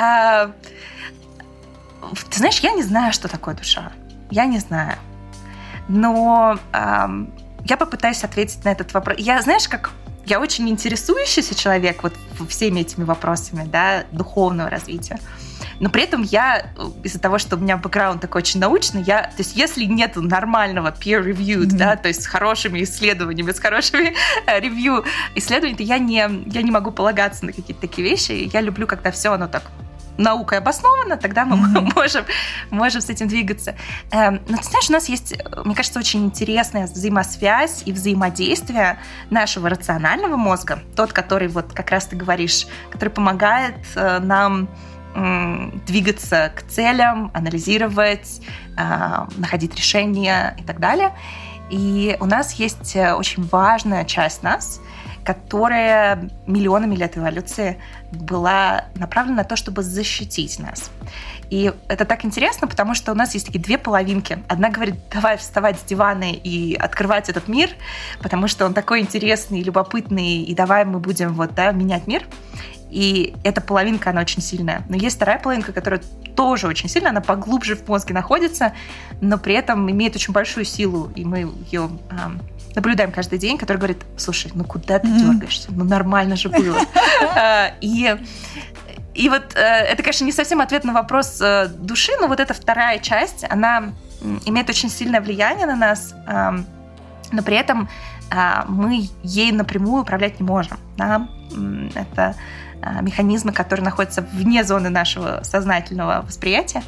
А, 0.00 0.52
ты 2.30 2.38
знаешь, 2.38 2.60
я 2.60 2.70
не 2.70 2.84
знаю, 2.84 3.12
что 3.12 3.26
такое 3.26 3.54
душа. 3.54 3.90
Я 4.30 4.44
не 4.44 4.58
знаю. 4.58 4.96
Но 5.88 6.56
я 7.68 7.76
попытаюсь 7.76 8.24
ответить 8.24 8.64
на 8.64 8.70
этот 8.70 8.92
вопрос. 8.94 9.18
Я, 9.18 9.40
знаешь, 9.42 9.68
как 9.68 9.90
я 10.26 10.40
очень 10.40 10.68
интересующийся 10.68 11.54
человек 11.54 12.02
вот 12.02 12.14
всеми 12.48 12.80
этими 12.80 13.04
вопросами, 13.04 13.64
да, 13.66 14.04
духовного 14.12 14.68
развития. 14.68 15.18
Но 15.80 15.90
при 15.90 16.02
этом 16.02 16.22
я, 16.22 16.72
из-за 17.04 17.20
того, 17.20 17.38
что 17.38 17.56
у 17.56 17.58
меня 17.58 17.76
бэкграунд 17.76 18.20
такой 18.20 18.40
очень 18.42 18.60
научный, 18.60 19.02
я, 19.02 19.22
то 19.22 19.38
есть 19.38 19.56
если 19.56 19.84
нет 19.84 20.16
нормального 20.16 20.88
peer-reviewed, 20.92 21.68
mm-hmm. 21.68 21.76
да, 21.76 21.96
то 21.96 22.08
есть 22.08 22.22
с 22.22 22.26
хорошими 22.26 22.82
исследованиями, 22.82 23.52
с 23.52 23.60
хорошими 23.60 24.14
э, 24.46 24.60
ревью 24.60 25.04
исследованиями, 25.36 25.76
то 25.78 25.82
я 25.84 25.98
не, 25.98 26.28
я 26.46 26.62
не 26.62 26.70
могу 26.70 26.90
полагаться 26.90 27.46
на 27.46 27.52
какие-то 27.52 27.80
такие 27.80 28.08
вещи. 28.08 28.50
Я 28.52 28.60
люблю, 28.60 28.86
когда 28.86 29.10
все 29.12 29.32
оно 29.32 29.46
так 29.46 29.62
наукой 30.18 30.58
обосновано, 30.58 31.16
тогда 31.16 31.44
мы 31.44 31.56
mm-hmm. 31.56 31.92
можем, 31.96 32.24
можем 32.70 33.00
с 33.00 33.08
этим 33.08 33.28
двигаться. 33.28 33.74
Эм, 34.10 34.42
но 34.48 34.56
ты 34.58 34.64
знаешь, 34.64 34.90
у 34.90 34.92
нас 34.92 35.08
есть, 35.08 35.34
мне 35.64 35.74
кажется, 35.74 35.98
очень 35.98 36.26
интересная 36.26 36.86
взаимосвязь 36.86 37.82
и 37.86 37.92
взаимодействие 37.92 38.98
нашего 39.30 39.70
рационального 39.70 40.36
мозга, 40.36 40.80
тот, 40.96 41.12
который, 41.12 41.48
вот 41.48 41.72
как 41.72 41.90
раз 41.90 42.06
ты 42.06 42.16
говоришь, 42.16 42.66
который 42.90 43.10
помогает 43.10 43.76
э, 43.94 44.18
нам 44.18 44.68
двигаться 45.86 46.52
к 46.54 46.62
целям, 46.68 47.32
анализировать, 47.34 48.40
э, 48.76 49.26
находить 49.36 49.74
решения 49.74 50.54
и 50.58 50.62
так 50.62 50.78
далее. 50.78 51.12
И 51.70 52.16
у 52.20 52.26
нас 52.26 52.54
есть 52.54 52.94
э, 52.96 53.14
очень 53.14 53.46
важная 53.46 54.04
часть 54.04 54.42
нас, 54.42 54.80
которая 55.28 56.30
миллионами 56.46 56.96
лет 56.96 57.18
эволюции 57.18 57.76
была 58.12 58.86
направлена 58.94 59.36
на 59.36 59.44
то, 59.44 59.56
чтобы 59.56 59.82
защитить 59.82 60.58
нас. 60.58 60.90
И 61.50 61.70
это 61.86 62.06
так 62.06 62.24
интересно, 62.24 62.66
потому 62.66 62.94
что 62.94 63.12
у 63.12 63.14
нас 63.14 63.34
есть 63.34 63.44
такие 63.44 63.62
две 63.62 63.76
половинки. 63.76 64.38
Одна 64.48 64.70
говорит, 64.70 64.94
давай 65.10 65.36
вставать 65.36 65.78
с 65.78 65.82
дивана 65.82 66.32
и 66.32 66.74
открывать 66.74 67.28
этот 67.28 67.46
мир, 67.46 67.68
потому 68.22 68.48
что 68.48 68.64
он 68.64 68.72
такой 68.72 69.00
интересный, 69.00 69.60
любопытный, 69.60 70.44
и 70.44 70.54
давай 70.54 70.86
мы 70.86 70.98
будем 70.98 71.34
вот, 71.34 71.54
да, 71.54 71.72
менять 71.72 72.06
мир. 72.06 72.24
И 72.88 73.34
эта 73.44 73.60
половинка, 73.60 74.08
она 74.08 74.22
очень 74.22 74.40
сильная. 74.40 74.82
Но 74.88 74.96
есть 74.96 75.16
вторая 75.16 75.38
половинка, 75.38 75.74
которая 75.74 76.00
тоже 76.36 76.68
очень 76.68 76.88
сильная, 76.88 77.10
она 77.10 77.20
поглубже 77.20 77.76
в 77.76 77.86
мозге 77.86 78.14
находится, 78.14 78.72
но 79.20 79.36
при 79.36 79.52
этом 79.52 79.90
имеет 79.90 80.16
очень 80.16 80.32
большую 80.32 80.64
силу, 80.64 81.12
и 81.14 81.26
мы 81.26 81.52
ее 81.70 81.90
наблюдаем 82.74 83.12
каждый 83.12 83.38
день, 83.38 83.58
который 83.58 83.78
говорит, 83.78 83.98
слушай, 84.16 84.50
ну 84.54 84.64
куда 84.64 84.98
ты 84.98 85.08
дергаешься? 85.08 85.68
Ну 85.70 85.84
нормально 85.84 86.36
же 86.36 86.48
было. 86.48 86.78
А, 87.20 87.72
и 87.80 88.16
и 89.14 89.28
вот 89.28 89.56
э, 89.56 89.60
это, 89.60 90.02
конечно, 90.02 90.24
не 90.24 90.32
совсем 90.32 90.60
ответ 90.60 90.84
на 90.84 90.92
вопрос 90.92 91.40
э, 91.40 91.66
души, 91.68 92.12
но 92.20 92.28
вот 92.28 92.38
эта 92.38 92.54
вторая 92.54 92.98
часть, 93.00 93.44
она 93.50 93.92
имеет 94.46 94.70
очень 94.70 94.88
сильное 94.88 95.20
влияние 95.20 95.66
на 95.66 95.76
нас, 95.76 96.14
но 96.26 97.42
при 97.42 97.56
этом 97.56 97.88
а, 98.30 98.64
мы 98.68 99.08
ей 99.22 99.52
напрямую 99.52 100.02
управлять 100.02 100.40
не 100.40 100.46
можем. 100.46 100.78
Да? 100.96 101.28
Это 101.94 102.34
а, 102.82 103.00
механизмы, 103.00 103.52
которые 103.52 103.84
находятся 103.84 104.22
вне 104.32 104.64
зоны 104.64 104.90
нашего 104.90 105.40
сознательного 105.42 106.22
восприятия. 106.26 106.82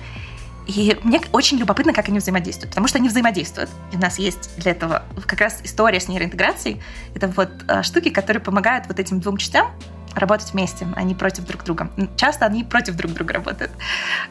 И 0.67 0.97
мне 1.02 1.21
очень 1.33 1.59
любопытно, 1.59 1.93
как 1.93 2.09
они 2.09 2.19
взаимодействуют, 2.19 2.71
потому 2.71 2.87
что 2.87 2.99
они 2.99 3.09
взаимодействуют. 3.09 3.71
И 3.93 3.97
у 3.97 3.99
нас 3.99 4.19
есть 4.19 4.57
для 4.59 4.73
этого 4.73 5.02
как 5.26 5.40
раз 5.40 5.61
история 5.64 6.00
с 6.00 6.09
нейроинтеграцией. 6.09 6.81
Это 7.14 7.29
вот 7.29 7.50
а, 7.67 7.83
штуки, 7.83 8.11
которые 8.11 8.43
помогают 8.43 8.87
вот 8.87 9.00
этим 9.00 9.21
двум 9.21 9.37
частям 9.37 9.71
работать 10.14 10.52
вместе, 10.52 10.87
а 10.95 11.02
не 11.02 11.14
против 11.14 11.47
друг 11.47 11.64
друга. 11.64 11.90
Часто 12.17 12.47
они 12.47 12.64
против 12.64 12.97
друг 12.97 13.12
друга 13.12 13.35
работают. 13.35 13.71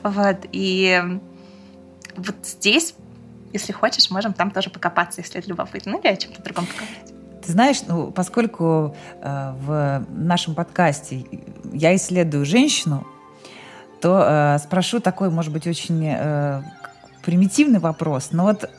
Вот. 0.03 0.37
И 0.51 1.01
вот 2.15 2.35
здесь, 2.43 2.95
если 3.53 3.71
хочешь, 3.71 4.11
можем 4.11 4.33
там 4.33 4.51
тоже 4.51 4.69
покопаться, 4.69 5.21
если 5.21 5.39
это 5.39 5.49
любопытно, 5.49 5.93
ну 5.93 5.99
или 5.99 6.07
о 6.07 6.15
чем-то 6.15 6.41
другом 6.43 6.65
поговорить. 6.65 7.13
Ты 7.45 7.51
знаешь, 7.53 7.81
ну, 7.87 8.11
поскольку 8.11 8.95
э, 9.21 9.53
в 9.61 10.05
нашем 10.09 10.55
подкасте 10.55 11.25
я 11.71 11.95
исследую 11.95 12.45
женщину, 12.45 13.07
то 14.01 14.23
э, 14.25 14.59
спрошу 14.59 14.99
такой, 14.99 15.29
может 15.29 15.51
быть, 15.51 15.67
очень 15.67 16.05
э, 16.05 16.61
примитивный 17.23 17.79
вопрос. 17.79 18.29
Но 18.31 18.43
вот 18.43 18.69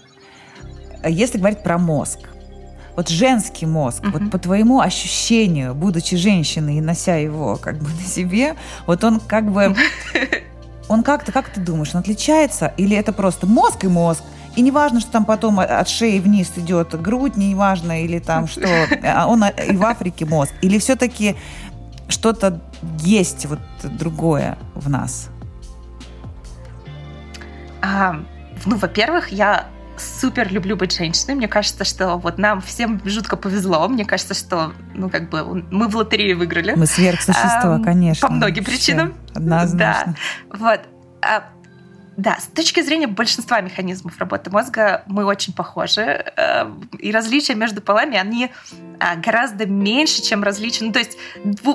э, 1.02 1.10
если 1.10 1.38
говорить 1.38 1.62
про 1.62 1.78
мозг, 1.78 2.18
вот 2.96 3.08
женский 3.08 3.66
мозг, 3.66 4.02
uh-huh. 4.02 4.10
вот 4.12 4.30
по 4.30 4.38
твоему 4.38 4.80
ощущению, 4.80 5.74
будучи 5.74 6.16
женщиной 6.16 6.78
и 6.78 6.80
нося 6.80 7.16
его 7.16 7.56
как 7.56 7.78
бы 7.78 7.88
на 8.02 8.02
себе, 8.02 8.56
вот 8.86 9.04
он 9.04 9.20
как 9.20 9.50
бы, 9.50 9.74
он 10.88 11.02
как-то, 11.02 11.32
как 11.32 11.48
ты 11.50 11.60
думаешь, 11.60 11.94
он 11.94 12.00
отличается 12.00 12.72
или 12.76 12.96
это 12.96 13.12
просто 13.12 13.46
мозг 13.46 13.84
и 13.84 13.88
мозг? 13.88 14.22
И 14.56 14.62
не 14.62 14.72
важно, 14.72 14.98
что 14.98 15.12
там 15.12 15.24
потом 15.24 15.60
от 15.60 15.88
шеи 15.88 16.18
вниз 16.18 16.50
идет 16.56 17.00
грудь, 17.00 17.36
не 17.36 17.54
важно, 17.54 18.02
или 18.02 18.18
там 18.18 18.48
что, 18.48 18.66
а 19.04 19.28
он 19.28 19.44
и 19.44 19.76
в 19.76 19.84
Африке 19.84 20.24
мозг. 20.24 20.52
Или 20.60 20.78
все-таки 20.78 21.36
что-то 22.10 22.60
есть 22.98 23.46
вот 23.46 23.60
другое 23.82 24.58
в 24.74 24.88
нас? 24.88 25.30
А, 27.82 28.20
ну, 28.66 28.76
во-первых, 28.76 29.28
я 29.28 29.66
супер 29.96 30.50
люблю 30.52 30.76
быть 30.76 30.96
женщиной. 30.96 31.34
Мне 31.34 31.48
кажется, 31.48 31.84
что 31.84 32.16
вот 32.16 32.38
нам 32.38 32.60
всем 32.60 33.00
жутко 33.04 33.36
повезло. 33.36 33.86
Мне 33.88 34.04
кажется, 34.04 34.34
что, 34.34 34.72
ну, 34.94 35.10
как 35.10 35.28
бы 35.30 35.64
мы 35.70 35.88
в 35.88 35.96
лотерею 35.96 36.38
выиграли. 36.38 36.74
Мы 36.74 36.86
сверхсущества, 36.86 37.76
а, 37.76 37.82
конечно. 37.82 38.28
По 38.28 38.32
многим 38.32 38.64
причинам. 38.64 39.14
Однозначно. 39.34 40.16
Да. 40.50 40.58
Вот. 40.58 40.80
А, 41.22 41.44
да, 42.20 42.36
с 42.38 42.48
точки 42.48 42.82
зрения 42.82 43.06
большинства 43.06 43.62
механизмов 43.62 44.18
работы 44.18 44.50
мозга 44.50 45.04
мы 45.06 45.24
очень 45.24 45.54
похожи. 45.54 46.02
Э, 46.36 46.70
и 46.98 47.12
различия 47.12 47.54
между 47.54 47.80
полами, 47.80 48.18
они 48.18 48.50
а, 48.98 49.16
гораздо 49.16 49.64
меньше, 49.64 50.20
чем 50.20 50.42
различия. 50.42 50.84
Ну, 50.84 50.92
то 50.92 50.98
есть 50.98 51.16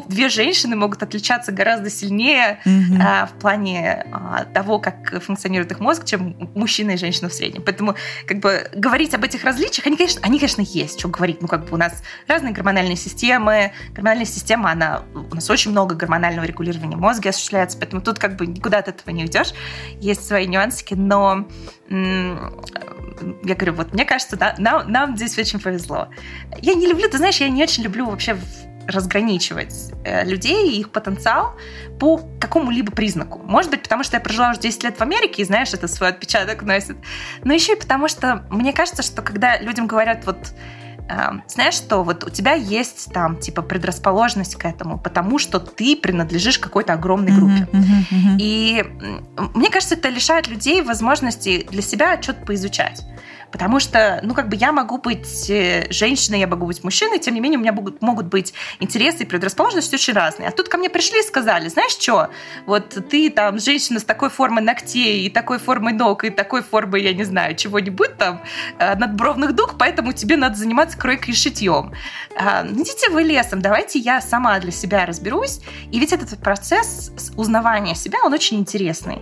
две 0.07 0.29
женщины 0.29 0.75
могут 0.75 1.01
отличаться 1.01 1.51
гораздо 1.51 1.89
сильнее 1.89 2.59
mm-hmm. 2.63 3.27
в 3.27 3.39
плане 3.39 4.05
а, 4.11 4.45
того, 4.45 4.77
как 4.77 5.19
функционирует 5.23 5.71
их 5.71 5.79
мозг, 5.79 6.05
чем 6.05 6.35
мужчина 6.53 6.91
и 6.91 6.97
женщина 6.97 7.29
в 7.29 7.33
среднем. 7.33 7.63
Поэтому 7.63 7.95
как 8.27 8.39
бы 8.39 8.69
говорить 8.75 9.15
об 9.15 9.23
этих 9.23 9.43
различиях, 9.43 9.87
они, 9.87 9.97
конечно, 9.97 10.21
они, 10.21 10.37
конечно, 10.37 10.61
есть, 10.61 10.99
что 10.99 11.07
говорить. 11.07 11.41
Ну, 11.41 11.47
как 11.47 11.65
бы 11.65 11.73
у 11.73 11.77
нас 11.77 12.03
разные 12.27 12.53
гормональные 12.53 12.97
системы. 12.97 13.71
Гормональная 13.93 14.27
система, 14.27 14.69
она... 14.69 15.01
У 15.15 15.33
нас 15.33 15.49
очень 15.49 15.71
много 15.71 15.95
гормонального 15.95 16.45
регулирования 16.45 16.97
мозга 16.97 17.29
осуществляется, 17.29 17.79
поэтому 17.79 18.03
тут 18.03 18.19
как 18.19 18.35
бы 18.35 18.45
никуда 18.45 18.77
от 18.77 18.89
этого 18.89 19.09
не 19.09 19.23
уйдешь. 19.23 19.53
Есть 19.99 20.27
свои 20.35 20.47
нюансики, 20.47 20.95
но 20.95 21.47
я 21.89 23.55
говорю, 23.55 23.73
вот 23.73 23.93
мне 23.93 24.03
кажется, 24.03 24.35
да, 24.35 24.53
нам, 24.57 24.91
нам 24.91 25.15
здесь 25.15 25.37
очень 25.37 25.61
повезло. 25.61 26.09
Я 26.61 26.73
не 26.73 26.87
люблю, 26.87 27.09
ты 27.09 27.17
знаешь, 27.17 27.37
я 27.37 27.47
не 27.47 27.63
очень 27.63 27.83
люблю 27.83 28.05
вообще 28.05 28.37
разграничивать 28.85 29.73
э, 30.03 30.25
людей 30.25 30.71
и 30.71 30.79
их 30.81 30.89
потенциал 30.91 31.55
по 31.99 32.19
какому-либо 32.39 32.91
признаку. 32.91 33.39
Может 33.39 33.71
быть, 33.71 33.81
потому 33.81 34.03
что 34.03 34.17
я 34.17 34.21
прожила 34.21 34.51
уже 34.51 34.59
10 34.59 34.83
лет 34.83 34.97
в 34.97 35.01
Америке 35.01 35.41
и, 35.41 35.45
знаешь, 35.45 35.73
это 35.73 35.87
свой 35.87 36.09
отпечаток 36.09 36.61
носит. 36.63 36.97
Но 37.45 37.53
еще 37.53 37.73
и 37.73 37.79
потому, 37.79 38.09
что 38.09 38.45
мне 38.49 38.73
кажется, 38.73 39.01
что 39.03 39.21
когда 39.21 39.57
людям 39.57 39.87
говорят 39.87 40.25
вот 40.25 40.37
знаешь 41.47 41.75
что, 41.75 42.03
вот 42.03 42.23
у 42.23 42.29
тебя 42.29 42.53
есть 42.53 43.11
там 43.13 43.37
типа 43.37 43.61
предрасположенность 43.61 44.55
к 44.55 44.65
этому, 44.65 44.97
потому 44.97 45.39
что 45.39 45.59
ты 45.59 45.95
принадлежишь 45.95 46.59
какой-то 46.59 46.93
огромной 46.93 47.31
группе. 47.31 47.67
Uh-huh, 47.71 47.81
uh-huh, 47.81 48.11
uh-huh. 48.11 48.37
И 48.39 48.83
мне 49.53 49.69
кажется, 49.69 49.95
это 49.95 50.09
лишает 50.09 50.47
людей 50.47 50.81
возможности 50.81 51.67
для 51.69 51.81
себя 51.81 52.21
что-то 52.21 52.45
поизучать. 52.45 53.03
Потому 53.51 53.79
что, 53.79 54.19
ну, 54.23 54.33
как 54.33 54.49
бы 54.49 54.55
я 54.55 54.71
могу 54.71 54.97
быть 54.97 55.49
э, 55.49 55.87
женщиной, 55.89 56.39
я 56.39 56.47
могу 56.47 56.65
быть 56.65 56.83
мужчиной, 56.83 57.19
тем 57.19 57.33
не 57.33 57.39
менее 57.39 57.57
у 57.57 57.61
меня 57.61 57.71
могут, 57.71 58.01
могут 58.01 58.27
быть 58.27 58.53
интересы 58.79 59.23
и 59.23 59.25
предрасположенности 59.25 59.95
очень 59.95 60.13
разные. 60.13 60.49
А 60.49 60.51
тут 60.51 60.69
ко 60.69 60.77
мне 60.77 60.89
пришли 60.89 61.19
и 61.19 61.23
сказали, 61.23 61.69
знаешь 61.69 61.93
что, 61.93 62.29
вот 62.65 62.89
ты 63.09 63.29
там 63.29 63.59
женщина 63.59 63.99
с 63.99 64.03
такой 64.03 64.29
формой 64.29 64.63
ногтей 64.63 65.25
и 65.25 65.29
такой 65.29 65.59
формой 65.59 65.93
ног 65.93 66.23
и 66.23 66.29
такой 66.29 66.63
формой, 66.63 67.03
я 67.03 67.13
не 67.13 67.23
знаю, 67.23 67.55
чего-нибудь 67.55 68.17
там, 68.17 68.41
э, 68.79 68.95
надбровных 68.95 69.53
дуг, 69.55 69.75
поэтому 69.77 70.13
тебе 70.13 70.37
надо 70.37 70.55
заниматься 70.55 70.97
кройкой 70.97 71.33
и 71.33 71.37
шитьем. 71.37 71.93
А, 72.37 72.65
идите 72.67 73.09
вы 73.09 73.23
лесом, 73.23 73.61
давайте 73.61 73.99
я 73.99 74.21
сама 74.21 74.59
для 74.59 74.71
себя 74.71 75.05
разберусь. 75.05 75.59
И 75.91 75.99
ведь 75.99 76.13
этот 76.13 76.37
процесс 76.39 77.11
узнавания 77.35 77.95
себя, 77.95 78.19
он 78.23 78.33
очень 78.33 78.59
интересный. 78.59 79.21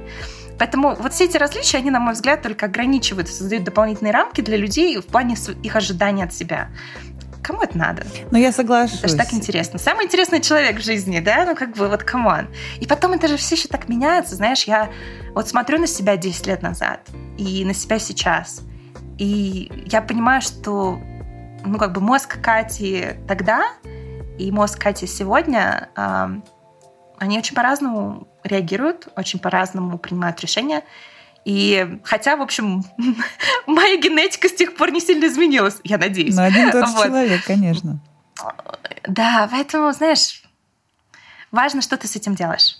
Поэтому 0.59 0.95
вот 0.95 1.13
все 1.13 1.25
эти 1.25 1.37
различия, 1.37 1.77
они, 1.77 1.91
на 1.91 1.99
мой 1.99 2.13
взгляд, 2.13 2.41
только 2.41 2.67
ограничивают, 2.67 3.27
создают 3.27 3.63
дополнительные 3.63 4.13
рамки 4.13 4.41
для 4.41 4.57
людей 4.57 4.97
в 4.97 5.05
плане 5.05 5.35
их 5.63 5.75
ожиданий 5.75 6.23
от 6.23 6.33
себя. 6.33 6.69
Кому 7.43 7.61
это 7.61 7.77
надо? 7.77 8.03
Ну, 8.31 8.37
я 8.37 8.53
соглашусь. 8.53 8.99
Это 8.99 9.09
же 9.09 9.17
так 9.17 9.33
интересно. 9.33 9.77
Самый 9.77 10.05
интересный 10.05 10.39
человек 10.39 10.77
в 10.77 10.83
жизни, 10.83 11.19
да? 11.19 11.45
Ну, 11.45 11.55
как 11.55 11.75
бы, 11.75 11.89
вот, 11.89 12.03
come 12.03 12.28
on. 12.28 12.47
И 12.79 12.87
потом 12.87 13.11
это 13.11 13.27
же 13.27 13.35
все 13.35 13.55
еще 13.55 13.67
так 13.67 13.89
меняется, 13.89 14.35
знаешь, 14.35 14.63
я 14.63 14.89
вот 15.35 15.49
смотрю 15.49 15.77
на 15.77 15.87
себя 15.87 16.15
10 16.15 16.47
лет 16.47 16.61
назад 16.61 17.01
и 17.37 17.65
на 17.65 17.73
себя 17.73 17.99
сейчас. 17.99 18.61
И 19.17 19.71
я 19.87 20.01
понимаю, 20.01 20.41
что, 20.41 21.01
ну, 21.65 21.77
как 21.77 21.91
бы 21.91 21.99
мозг 21.99 22.41
Кати 22.41 23.17
тогда 23.27 23.63
и 24.37 24.49
мозг 24.51 24.79
Кати 24.79 25.05
сегодня, 25.05 25.89
э, 25.95 26.27
они 27.17 27.37
очень 27.37 27.55
по-разному 27.55 28.27
реагируют, 28.43 29.07
очень 29.15 29.39
по-разному 29.39 29.97
принимают 29.97 30.39
решения. 30.41 30.83
И 31.45 31.99
хотя, 32.03 32.35
в 32.35 32.41
общем, 32.41 32.83
моя 33.67 33.97
генетика 33.97 34.47
с 34.47 34.53
тех 34.53 34.75
пор 34.75 34.91
не 34.91 35.01
сильно 35.01 35.25
изменилась, 35.25 35.77
я 35.83 35.97
надеюсь. 35.97 36.35
Ну, 36.35 36.43
один 36.43 36.71
тот 36.71 36.87
вот. 36.89 37.05
человек, 37.05 37.43
конечно. 37.45 37.99
Да, 39.07 39.47
поэтому, 39.51 39.91
знаешь, 39.91 40.43
важно, 41.51 41.81
что 41.81 41.97
ты 41.97 42.07
с 42.07 42.15
этим 42.15 42.35
делаешь. 42.35 42.77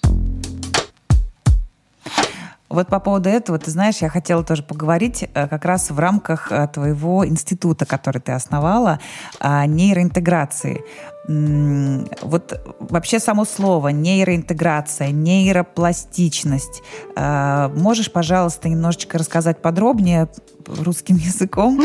Вот 2.69 2.87
по 2.87 2.99
поводу 2.99 3.29
этого, 3.29 3.59
ты 3.59 3.69
знаешь, 3.69 3.97
я 3.97 4.09
хотела 4.09 4.43
тоже 4.43 4.63
поговорить 4.63 5.29
э, 5.33 5.47
как 5.47 5.65
раз 5.65 5.91
в 5.91 5.99
рамках 5.99 6.51
э, 6.51 6.67
твоего 6.73 7.27
института, 7.27 7.85
который 7.85 8.19
ты 8.19 8.31
основала, 8.31 8.99
нейроинтеграции. 9.39 10.83
Вот 11.25 12.59
вообще 12.79 13.19
само 13.19 13.45
слово 13.45 13.89
нейроинтеграция, 13.89 15.11
нейропластичность. 15.11 16.81
Э, 17.15 17.69
можешь, 17.75 18.11
пожалуйста, 18.11 18.69
немножечко 18.69 19.19
рассказать 19.19 19.61
подробнее 19.61 20.27
русским 20.65 21.15
языком, 21.17 21.79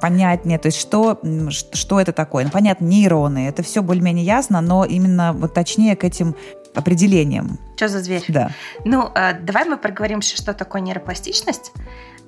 понятнее, 0.00 0.58
то 0.58 0.66
есть 0.66 0.78
что, 0.78 1.20
что 1.50 2.00
это 2.00 2.12
такое? 2.12 2.44
Ну, 2.44 2.50
понятно, 2.50 2.84
нейроны, 2.86 3.48
это 3.48 3.62
все 3.62 3.82
более-менее 3.82 4.24
ясно, 4.24 4.60
но 4.60 4.84
именно 4.84 5.32
вот 5.32 5.52
точнее 5.52 5.96
к 5.96 6.04
этим 6.04 6.36
определением. 6.76 7.58
Что 7.76 7.88
за 7.88 8.00
зверь? 8.00 8.24
Да. 8.28 8.50
Ну, 8.84 9.10
э, 9.14 9.34
давай 9.40 9.64
мы 9.64 9.76
проговорим, 9.76 10.22
что 10.22 10.54
такое 10.54 10.80
нейропластичность. 10.80 11.72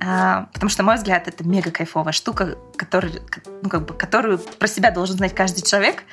А, 0.01 0.49
потому 0.53 0.71
что, 0.71 0.83
на 0.83 0.87
мой 0.87 0.97
взгляд, 0.97 1.27
это 1.27 1.45
мега 1.45 1.71
кайфовая 1.71 2.13
штука, 2.13 2.57
который, 2.77 3.21
ну, 3.63 3.69
как 3.69 3.87
бы, 3.87 3.95
которую 3.95 4.39
про 4.39 4.69
себя 4.69 4.91
должен 4.91 5.17
знать 5.17 5.35
каждый 5.35 5.63
человек. 5.63 6.05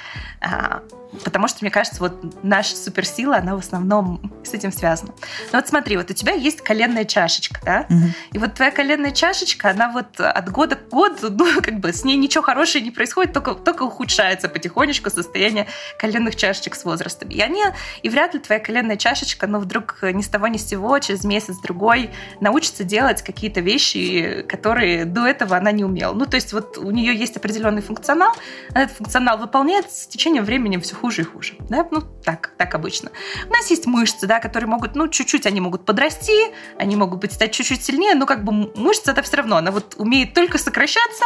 Потому 1.23 1.47
что, 1.47 1.59
мне 1.61 1.71
кажется, 1.71 1.99
вот 1.99 2.43
наша 2.43 2.75
суперсила, 2.75 3.37
она 3.37 3.55
в 3.55 3.59
основном 3.59 4.31
с 4.43 4.53
этим 4.53 4.71
связана. 4.71 5.13
Ну 5.51 5.59
вот 5.59 5.67
смотри, 5.67 5.97
вот 5.97 6.09
у 6.11 6.13
тебя 6.13 6.33
есть 6.33 6.61
коленная 6.61 7.05
чашечка, 7.05 7.59
да? 7.63 7.85
Угу. 7.89 8.07
И 8.33 8.37
вот 8.37 8.53
твоя 8.53 8.71
коленная 8.71 9.11
чашечка, 9.11 9.69
она 9.69 9.91
вот 9.91 10.19
от 10.19 10.49
года 10.49 10.75
к 10.75 10.89
году, 10.89 11.29
ну, 11.29 11.61
как 11.61 11.79
бы 11.79 11.93
с 11.93 12.03
ней 12.03 12.17
ничего 12.17 12.43
хорошего 12.43 12.83
не 12.83 12.91
происходит, 12.91 13.33
только, 13.33 13.55
только 13.55 13.83
ухудшается 13.83 14.49
потихонечку 14.49 15.09
состояние 15.09 15.67
коленных 15.97 16.35
чашечек 16.35 16.75
с 16.75 16.83
возрастом. 16.85 17.29
И 17.29 17.39
они, 17.39 17.63
и 18.01 18.09
вряд 18.09 18.33
ли 18.33 18.39
твоя 18.39 18.59
коленная 18.59 18.97
чашечка, 18.97 19.47
ну, 19.47 19.59
вдруг 19.59 19.99
ни 20.01 20.21
с 20.21 20.27
того 20.27 20.47
ни 20.47 20.57
с 20.57 20.67
сего, 20.67 20.97
через 20.99 21.23
месяц-другой 21.23 22.11
научится 22.39 22.83
делать 22.83 23.21
какие-то 23.21 23.61
вещи, 23.61 24.45
которые 24.47 25.05
до 25.05 25.25
этого 25.27 25.57
она 25.57 25.71
не 25.71 25.83
умела. 25.83 26.13
Ну, 26.13 26.25
то 26.25 26.35
есть 26.35 26.53
вот 26.53 26.77
у 26.77 26.91
нее 26.91 27.15
есть 27.15 27.37
определенный 27.37 27.81
функционал, 27.81 28.33
этот 28.73 28.95
функционал 28.95 29.37
выполняет 29.37 29.91
с 29.91 30.07
течением 30.07 30.43
времени 30.43 30.77
все 30.77 30.95
хуже 30.95 31.04
и 31.09 31.23
хуже. 31.23 31.55
Да? 31.69 31.87
Ну, 31.91 32.01
так, 32.01 32.53
так 32.57 32.75
обычно. 32.75 33.11
У 33.47 33.51
нас 33.51 33.69
есть 33.69 33.85
мышцы, 33.85 34.27
да, 34.27 34.39
которые 34.39 34.69
могут, 34.69 34.95
ну, 34.95 35.07
чуть-чуть 35.07 35.45
они 35.45 35.61
могут 35.61 35.85
подрасти, 35.85 36.53
они 36.77 36.95
могут 36.95 37.19
быть 37.19 37.33
стать 37.33 37.51
чуть-чуть 37.51 37.83
сильнее, 37.83 38.15
но 38.15 38.25
как 38.25 38.43
бы 38.43 38.71
мышца 38.75 39.11
это 39.11 39.21
все 39.21 39.37
равно, 39.37 39.57
она 39.57 39.71
вот 39.71 39.95
умеет 39.97 40.33
только 40.33 40.57
сокращаться, 40.57 41.25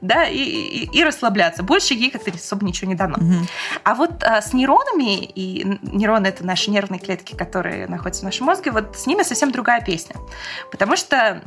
да, 0.00 0.24
и, 0.24 0.38
и, 0.38 0.98
и 0.98 1.04
расслабляться. 1.04 1.62
Больше 1.62 1.94
ей 1.94 2.10
как-то 2.10 2.30
особо 2.30 2.64
ничего 2.64 2.88
не 2.88 2.94
дано. 2.94 3.16
Угу. 3.16 3.46
А 3.84 3.94
вот 3.94 4.22
а, 4.22 4.40
с 4.40 4.52
нейронами, 4.52 5.24
и 5.24 5.78
нейроны— 5.82 6.26
это 6.28 6.44
наши 6.44 6.70
нервные 6.70 7.00
клетки, 7.00 7.34
которые 7.34 7.86
находятся 7.86 8.22
в 8.22 8.24
нашем 8.24 8.46
мозге, 8.46 8.70
вот 8.70 8.96
с 8.96 9.06
ними 9.06 9.22
совсем 9.22 9.50
другая 9.50 9.80
песня. 9.80 10.16
Потому 10.70 10.96
что 10.96 11.42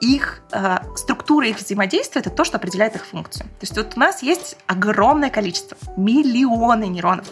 их 0.00 0.42
а, 0.52 0.84
структура 0.96 1.46
их 1.46 1.58
взаимодействия— 1.58 2.20
это 2.22 2.30
то, 2.30 2.44
что 2.44 2.56
определяет 2.56 2.96
их 2.96 3.06
функцию. 3.06 3.46
То 3.46 3.62
есть 3.62 3.76
вот 3.76 3.92
у 3.96 4.00
нас 4.00 4.22
есть 4.22 4.56
огромное 4.66 5.30
количество, 5.30 5.76
миллионы 5.96 6.84
нейронов, 6.84 7.26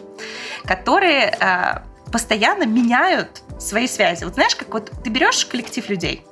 которые 0.65 1.37
а, 1.41 1.83
постоянно 2.11 2.65
меняют 2.65 3.43
свои 3.59 3.87
связи. 3.87 4.25
Вот 4.25 4.35
знаешь, 4.35 4.55
как 4.55 4.73
вот 4.73 4.91
ты 5.03 5.11
берешь 5.11 5.45
коллектив 5.47 5.89
людей, 5.89 6.25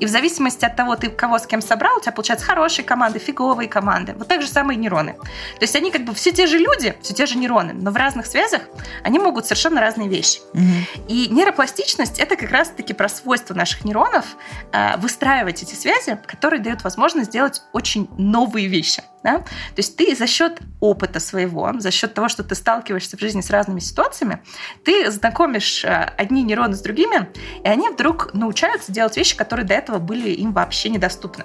и 0.00 0.06
в 0.06 0.08
зависимости 0.08 0.64
от 0.64 0.76
того, 0.76 0.96
ты 0.96 1.10
кого 1.10 1.38
с 1.38 1.46
кем 1.46 1.60
собрал, 1.60 1.96
у 1.96 2.00
тебя 2.00 2.12
получаются 2.12 2.46
хорошие 2.46 2.84
команды, 2.84 3.18
фиговые 3.18 3.68
команды. 3.68 4.14
Вот 4.16 4.28
так 4.28 4.42
же 4.42 4.48
самые 4.48 4.76
нейроны. 4.76 5.14
То 5.14 5.62
есть 5.62 5.76
они 5.76 5.90
как 5.90 6.04
бы 6.04 6.14
все 6.14 6.32
те 6.32 6.46
же 6.46 6.58
люди, 6.58 6.94
все 7.02 7.14
те 7.14 7.26
же 7.26 7.36
нейроны, 7.38 7.72
но 7.72 7.90
в 7.90 7.96
разных 7.96 8.26
связях 8.26 8.62
они 9.02 9.18
могут 9.18 9.46
совершенно 9.46 9.80
разные 9.80 10.08
вещи. 10.08 10.40
Угу. 10.52 11.08
И 11.08 11.28
нейропластичность 11.28 12.18
это 12.18 12.36
как 12.36 12.50
раз-таки 12.50 12.92
про 12.92 13.08
свойства 13.08 13.54
наших 13.54 13.84
нейронов 13.84 14.36
э, 14.72 14.96
выстраивать 14.98 15.62
эти 15.62 15.74
связи, 15.74 16.18
которые 16.26 16.60
дают 16.60 16.84
возможность 16.84 17.30
сделать 17.30 17.62
очень 17.72 18.08
новые 18.16 18.68
вещи. 18.68 19.02
Да? 19.24 19.38
То 19.38 19.78
есть 19.78 19.96
ты 19.96 20.14
за 20.14 20.26
счет 20.26 20.60
опыта 20.80 21.18
своего, 21.18 21.72
за 21.78 21.90
счет 21.90 22.12
того, 22.12 22.28
что 22.28 22.44
ты 22.44 22.54
сталкиваешься 22.54 23.16
в 23.16 23.20
жизни 23.20 23.40
с 23.40 23.48
разными 23.48 23.80
ситуациями, 23.80 24.42
ты 24.84 25.10
знакомишь 25.10 25.82
э, 25.82 26.12
одни 26.18 26.42
нейроны 26.42 26.76
с 26.76 26.82
другими, 26.82 27.30
и 27.64 27.66
они 27.66 27.88
вдруг 27.88 28.34
научаются 28.34 28.92
делать 28.92 29.16
вещи, 29.16 29.34
которые 29.34 29.64
до 29.64 29.72
этого 29.72 29.98
были 29.98 30.28
им 30.28 30.52
вообще 30.52 30.90
недоступны. 30.90 31.44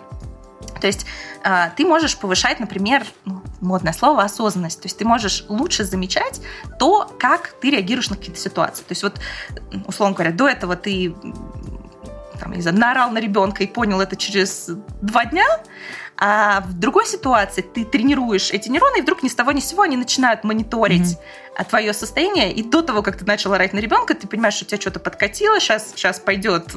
То 0.81 0.87
есть 0.87 1.05
э, 1.45 1.69
ты 1.77 1.85
можешь 1.85 2.17
повышать, 2.17 2.59
например, 2.59 3.05
ну, 3.23 3.41
модное 3.61 3.93
слово, 3.93 4.23
осознанность. 4.23 4.81
То 4.81 4.87
есть 4.87 4.97
ты 4.97 5.05
можешь 5.05 5.45
лучше 5.47 5.85
замечать 5.85 6.41
то, 6.79 7.09
как 7.17 7.53
ты 7.61 7.71
реагируешь 7.71 8.09
на 8.09 8.17
какие-то 8.17 8.41
ситуации. 8.41 8.83
То 8.83 8.91
есть 8.91 9.03
вот, 9.03 9.21
условно 9.87 10.15
говоря, 10.15 10.33
до 10.33 10.49
этого 10.49 10.75
ты 10.75 11.15
там, 12.39 12.53
не 12.53 12.61
знаю, 12.61 12.77
наорал 12.77 13.11
на 13.11 13.19
ребенка 13.19 13.63
и 13.63 13.67
понял 13.67 14.01
это 14.01 14.15
через 14.15 14.69
два 15.01 15.25
дня, 15.25 15.45
а 16.21 16.60
в 16.62 16.77
другой 16.77 17.05
ситуации 17.05 17.62
ты 17.62 17.86
тренируешь 17.86 18.51
эти 18.51 18.67
нейроны, 18.67 18.99
и 18.99 19.01
вдруг 19.01 19.23
ни 19.23 19.29
с 19.29 19.36
того 19.36 19.53
ни 19.53 19.62
с 19.62 19.67
сего 19.67 19.84
они 19.84 19.95
начинают 19.95 20.43
мониторить 20.43 21.17
mm-hmm. 21.17 21.69
твое 21.69 21.93
состояние. 21.93 22.51
И 22.51 22.62
до 22.62 22.82
того, 22.82 23.01
как 23.01 23.17
ты 23.17 23.25
начал 23.25 23.53
орать 23.53 23.71
на 23.71 23.79
ребенка, 23.79 24.13
ты 24.15 24.27
понимаешь, 24.27 24.55
что 24.55 24.65
у 24.65 24.67
тебя 24.67 24.82
что-то 24.82 24.99
подкатило, 24.99 25.62
сейчас, 25.62 25.91
сейчас 25.91 26.19
пойдет, 26.19 26.75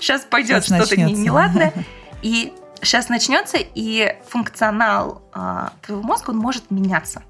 сейчас 0.00 0.22
пойдет 0.22 0.64
что-то 0.64 0.96
неладное. 1.00 1.72
И 2.22 2.52
сейчас 2.80 3.08
начнется, 3.08 3.58
и 3.58 4.16
функционал 4.28 5.22
э, 5.34 5.68
твоего 5.82 6.04
мозга, 6.04 6.30
он 6.30 6.36
может 6.36 6.70
меняться. 6.70 7.24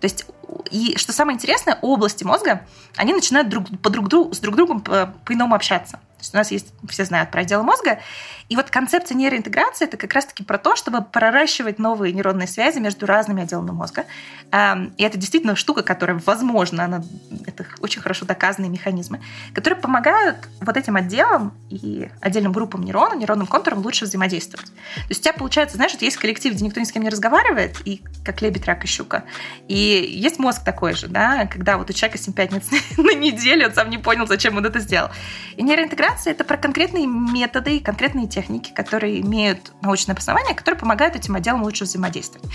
То 0.00 0.04
есть, 0.04 0.24
и 0.70 0.96
что 0.96 1.12
самое 1.12 1.34
интересное, 1.34 1.78
области 1.82 2.22
мозга, 2.22 2.66
они 2.96 3.12
начинают 3.12 3.48
друг, 3.48 3.66
по 3.82 3.90
друг, 3.90 4.08
друг, 4.08 4.34
с 4.34 4.38
друг 4.38 4.54
другом 4.54 4.80
по, 4.80 5.12
по-иному 5.24 5.54
общаться. 5.54 5.92
То 5.96 6.20
есть 6.20 6.34
у 6.34 6.36
нас 6.36 6.50
есть, 6.50 6.68
все 6.88 7.04
знают 7.04 7.30
про 7.30 7.40
отделы 7.40 7.62
мозга, 7.62 8.00
и 8.48 8.56
вот 8.56 8.70
концепция 8.70 9.16
нейроинтеграции– 9.16 9.84
это 9.86 9.96
как 9.96 10.12
раз-таки 10.12 10.44
про 10.44 10.58
то, 10.58 10.76
чтобы 10.76 11.02
проращивать 11.02 11.78
новые 11.78 12.12
нейронные 12.12 12.46
связи 12.46 12.78
между 12.78 13.06
разными 13.06 13.42
отделами 13.42 13.72
мозга. 13.72 14.04
Эм, 14.52 14.94
и 14.96 15.02
это 15.02 15.18
действительно 15.18 15.56
штука, 15.56 15.82
которая, 15.82 16.20
возможно, 16.24 16.84
она, 16.84 17.02
это 17.46 17.66
очень 17.80 18.00
хорошо 18.00 18.24
доказанные 18.24 18.70
механизмы, 18.70 19.20
которые 19.52 19.80
помогают 19.80 20.48
вот 20.60 20.76
этим 20.76 20.94
отделам 20.94 21.54
и 21.70 22.08
отдельным 22.20 22.52
группам 22.52 22.84
нейронов, 22.84 23.16
нейронным 23.18 23.48
контурам 23.48 23.80
лучше 23.80 24.04
взаимодействовать. 24.04 24.66
То 24.66 25.08
есть 25.08 25.20
у 25.20 25.24
тебя 25.24 25.32
получается, 25.32 25.76
знаешь, 25.76 25.92
вот 25.92 26.02
есть 26.02 26.16
коллектив, 26.16 26.54
где 26.54 26.64
никто 26.64 26.78
ни 26.78 26.84
с 26.84 26.92
кем 26.92 27.02
не 27.02 27.08
разговаривает, 27.08 27.76
и 27.84 28.00
как 28.24 28.42
лебедь, 28.42 28.66
рак 28.66 28.84
и 28.84 28.86
щука. 28.86 29.24
И 29.66 29.74
есть 29.74 30.38
мозг 30.38 30.62
такой 30.62 30.94
же, 30.94 31.08
да, 31.08 31.46
когда 31.46 31.78
вот 31.78 31.90
у 31.90 31.92
человека 31.92 32.18
7 32.18 32.32
пятниц 32.32 32.64
на 32.96 33.14
неделю, 33.14 33.66
он 33.66 33.74
сам 33.74 33.90
не 33.90 33.98
понял, 33.98 34.26
зачем 34.28 34.56
он 34.56 34.64
это 34.64 34.78
сделал. 34.78 35.10
И 35.56 35.62
нейроинтеграция– 35.64 36.30
это 36.32 36.44
про 36.44 36.56
конкретные 36.56 37.06
методы 37.06 37.78
и 37.78 37.80
конкретные 37.80 38.28
техники, 38.36 38.70
которые 38.72 39.22
имеют 39.22 39.72
научное 39.80 40.12
обоснование, 40.12 40.54
которые 40.54 40.78
помогают 40.78 41.16
этим 41.16 41.34
отделам 41.36 41.62
лучше 41.62 41.84
взаимодействовать. 41.84 42.46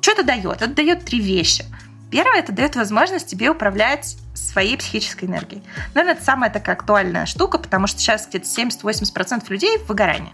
Что 0.00 0.12
это 0.12 0.22
дает? 0.22 0.62
Это 0.62 0.68
дает 0.68 1.04
три 1.04 1.20
вещи. 1.20 1.64
Первое, 2.14 2.38
это 2.38 2.52
дает 2.52 2.76
возможность 2.76 3.26
тебе 3.26 3.50
управлять 3.50 4.16
своей 4.34 4.76
психической 4.76 5.28
энергией. 5.28 5.64
Наверное, 5.94 6.14
это 6.14 6.24
самая 6.24 6.48
такая 6.48 6.76
актуальная 6.76 7.26
штука, 7.26 7.58
потому 7.58 7.88
что 7.88 7.98
сейчас 7.98 8.28
где-то 8.28 8.46
70-80% 8.46 9.46
людей 9.48 9.78
в 9.78 9.88
выгорании. 9.88 10.32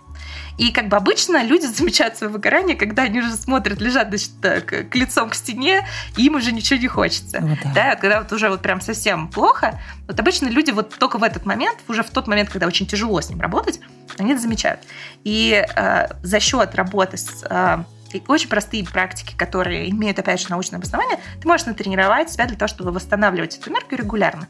И 0.59 0.73
как 0.73 0.89
бы 0.89 0.99
обычно 0.99 1.43
люди 1.43 1.65
замечают 1.75 2.19
свое 2.19 2.31
выгорание, 2.31 2.77
когда 2.77 3.05
они 3.05 3.21
уже 3.21 3.33
смотрят, 3.33 3.81
лежат 3.81 4.09
значит, 4.09 4.31
к, 4.43 4.91
к 4.91 4.95
лицом 4.95 5.31
к 5.31 5.35
стене, 5.35 5.89
и 6.19 6.27
им 6.27 6.35
уже 6.35 6.53
ничего 6.53 6.79
не 6.79 6.87
хочется. 6.87 7.41
Ну, 7.41 7.57
да. 7.65 7.73
Да, 7.75 7.97
когда 7.97 8.21
вот 8.21 8.31
уже 8.31 8.51
вот 8.51 8.61
прям 8.61 8.83
совсем 8.83 9.29
плохо, 9.29 9.81
вот 10.07 10.21
обычно 10.21 10.49
люди 10.49 10.73
вот 10.73 10.95
только 10.99 11.17
в 11.17 11.23
этот 11.23 11.47
момент, 11.47 11.79
уже 11.89 12.03
в 12.03 12.11
тот 12.11 12.27
момент, 12.27 12.51
когда 12.51 12.67
очень 12.67 12.87
тяжело 12.87 13.23
с 13.23 13.31
ним 13.31 13.41
работать, 13.41 13.81
они 14.19 14.33
это 14.33 14.43
замечают. 14.43 14.81
И 15.25 15.65
э, 15.75 16.09
за 16.23 16.41
счет 16.41 16.75
работы 16.75 17.17
с 17.17 17.43
э, 17.49 17.85
очень 18.29 18.49
простые 18.49 18.85
практики, 18.85 19.35
которые 19.37 19.91
имеют, 19.91 20.19
опять 20.19 20.41
же, 20.41 20.51
научное 20.51 20.79
обоснование, 20.79 21.19
ты 21.41 21.47
можешь 21.47 21.67
натренировать 21.67 22.31
себя 22.31 22.47
для 22.47 22.57
того, 22.57 22.69
чтобы 22.69 22.93
восстанавливать 22.93 23.57
эту 23.57 23.71
энергию 23.71 24.01
регулярно 24.01 24.49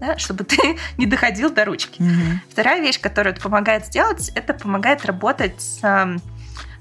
да, 0.00 0.18
чтобы 0.18 0.42
ты 0.42 0.56
не 0.98 1.06
доходил 1.06 1.50
до 1.50 1.64
ручки. 1.64 2.02
Mm-hmm. 2.02 2.38
Вторая 2.50 2.80
вещь, 2.80 3.00
которая 3.00 3.32
это 3.32 3.40
помогает 3.40 3.86
сделать, 3.86 4.32
это 4.34 4.52
помогает 4.52 5.06
работать 5.06 5.62
с 5.62 5.80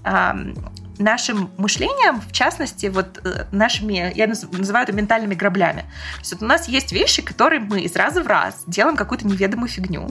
э, 0.04 0.54
нашим 0.98 1.52
мышлением, 1.58 2.22
в 2.22 2.32
частности, 2.32 2.88
вот 2.88 3.20
э, 3.24 3.46
нашими, 3.52 4.12
я 4.16 4.28
называю 4.28 4.84
это 4.84 4.94
ментальными 4.94 5.36
граблями. 5.36 5.82
То 6.16 6.20
есть 6.20 6.34
вот 6.34 6.42
у 6.42 6.46
нас 6.46 6.68
есть 6.68 6.92
вещи, 6.92 7.22
которые 7.22 7.60
мы 7.60 7.82
из 7.82 7.96
раза 7.96 8.24
в 8.24 8.28
раз 8.28 8.64
делаем 8.68 8.96
какую-то 8.96 9.28
неведомую 9.28 9.70
фигню, 9.70 10.10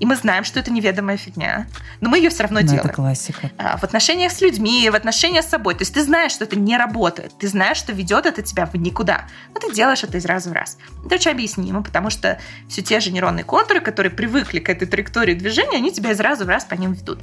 и 0.00 0.06
мы 0.06 0.16
знаем, 0.16 0.44
что 0.44 0.60
это 0.60 0.70
неведомая 0.70 1.16
фигня, 1.16 1.66
но 2.00 2.08
мы 2.08 2.18
ее 2.18 2.30
все 2.30 2.44
равно 2.44 2.60
но 2.60 2.66
ну, 2.66 2.68
делаем. 2.68 2.86
Это 2.86 2.94
классика. 2.94 3.50
А, 3.58 3.76
в 3.76 3.84
отношениях 3.84 4.32
с 4.32 4.40
людьми, 4.40 4.88
в 4.90 4.94
отношениях 4.94 5.44
с 5.44 5.48
собой. 5.48 5.74
То 5.74 5.82
есть 5.82 5.94
ты 5.94 6.02
знаешь, 6.02 6.32
что 6.32 6.44
это 6.44 6.58
не 6.58 6.76
работает, 6.76 7.32
ты 7.38 7.48
знаешь, 7.48 7.76
что 7.76 7.92
ведет 7.92 8.26
это 8.26 8.42
тебя 8.42 8.66
в 8.66 8.74
никуда, 8.74 9.26
но 9.54 9.60
ты 9.60 9.72
делаешь 9.72 10.04
это 10.04 10.18
из 10.18 10.24
раза 10.24 10.50
в 10.50 10.52
раз. 10.52 10.78
Это 11.04 11.16
очень 11.16 11.30
объяснимо, 11.32 11.82
потому 11.82 12.10
что 12.10 12.38
все 12.68 12.82
те 12.82 13.00
же 13.00 13.10
нейронные 13.10 13.44
контуры, 13.44 13.80
которые 13.80 14.12
привыкли 14.12 14.60
к 14.60 14.68
этой 14.68 14.86
траектории 14.86 15.34
движения, 15.34 15.76
они 15.76 15.92
тебя 15.92 16.12
из 16.12 16.20
раза 16.20 16.44
в 16.44 16.48
раз 16.48 16.64
по 16.64 16.74
ним 16.74 16.92
ведут. 16.92 17.18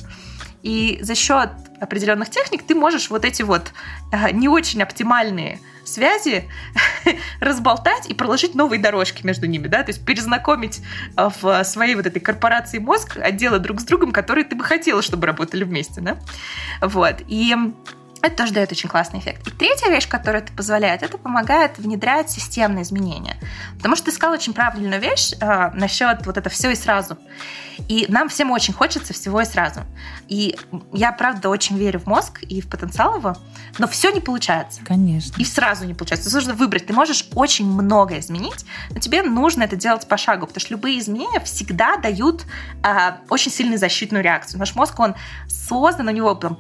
И 0.66 0.98
за 1.00 1.14
счет 1.14 1.52
определенных 1.80 2.32
техник 2.32 2.64
ты 2.64 2.74
можешь 2.74 3.12
вот 3.12 3.24
эти 3.24 3.44
вот 3.44 3.72
э, 4.12 4.32
не 4.32 4.50
очень 4.50 4.82
оптимальные 4.82 5.60
связи 5.84 6.50
разболтать 7.40 8.10
и 8.10 8.16
проложить 8.16 8.56
новые 8.56 8.82
дорожки 8.82 9.24
между 9.24 9.46
ними, 9.46 9.68
да, 9.68 9.84
то 9.84 9.92
есть 9.92 10.04
перезнакомить 10.04 10.82
э, 11.16 11.30
в 11.40 11.64
своей 11.64 11.94
вот 11.94 12.08
этой 12.08 12.20
корпорации 12.20 12.80
мозг 12.80 13.18
отделы 13.18 13.60
друг 13.60 13.80
с 13.80 13.84
другом, 13.84 14.12
которые 14.12 14.44
ты 14.44 14.56
бы 14.56 14.64
хотела, 14.64 15.04
чтобы 15.04 15.28
работали 15.28 15.64
вместе, 15.64 16.02
да, 16.02 16.18
вот, 16.82 17.18
и 17.28 17.56
это 18.26 18.38
тоже 18.38 18.54
дает 18.54 18.72
очень 18.72 18.90
классный 18.90 19.20
эффект. 19.20 19.48
И 19.48 19.52
третья 19.52 19.90
вещь, 19.90 20.08
которая 20.08 20.42
это 20.42 20.52
позволяет, 20.54 21.04
это 21.04 21.18
помогает 21.18 21.78
внедрять 21.78 22.30
системные 22.30 22.84
изменения. 22.84 23.38
Потому 23.78 23.96
что 23.96 24.06
ты 24.06 24.12
сказал 24.12 24.34
очень 24.34 24.54
правильную 24.54 25.00
вещь 25.00 25.34
э, 25.40 25.72
насчет 25.74 26.26
вот 26.26 26.38
это 26.38 26.50
все 26.50 26.72
и 26.72 26.76
сразу. 26.76 27.18
И 27.88 28.06
нам 28.10 28.30
всем 28.30 28.52
очень 28.52 28.74
хочется 28.74 29.14
всего 29.14 29.42
и 29.42 29.46
сразу. 29.46 29.82
И 30.28 30.58
я, 30.94 31.12
правда, 31.12 31.50
очень 31.50 31.78
верю 31.78 32.00
в 32.00 32.08
мозг 32.08 32.42
и 32.42 32.62
в 32.62 32.70
потенциал 32.70 33.18
его, 33.18 33.36
но 33.78 33.88
все 33.88 34.12
не 34.12 34.22
получается. 34.22 34.82
Конечно. 34.86 35.40
И 35.40 35.46
сразу 35.46 35.86
не 35.86 35.94
получается. 35.94 36.34
Нужно 36.34 36.54
выбрать. 36.54 36.88
Ты 36.88 36.94
можешь 36.94 37.28
очень 37.36 37.70
много 37.70 38.18
изменить, 38.20 38.66
но 38.92 39.00
тебе 39.00 39.22
нужно 39.22 39.64
это 39.64 39.76
делать 39.76 40.08
по 40.08 40.18
шагу, 40.18 40.48
потому 40.48 40.62
что 40.62 40.74
любые 40.74 41.00
изменения 41.00 41.40
всегда 41.42 41.98
дают 41.98 42.46
э, 42.84 43.12
очень 43.30 43.52
сильную 43.52 43.78
защитную 43.78 44.24
реакцию. 44.24 44.60
Наш 44.60 44.74
мозг, 44.76 45.00
он 45.00 45.16
создан, 45.48 46.08
у 46.08 46.12
него 46.12 46.34
там, 46.34 46.58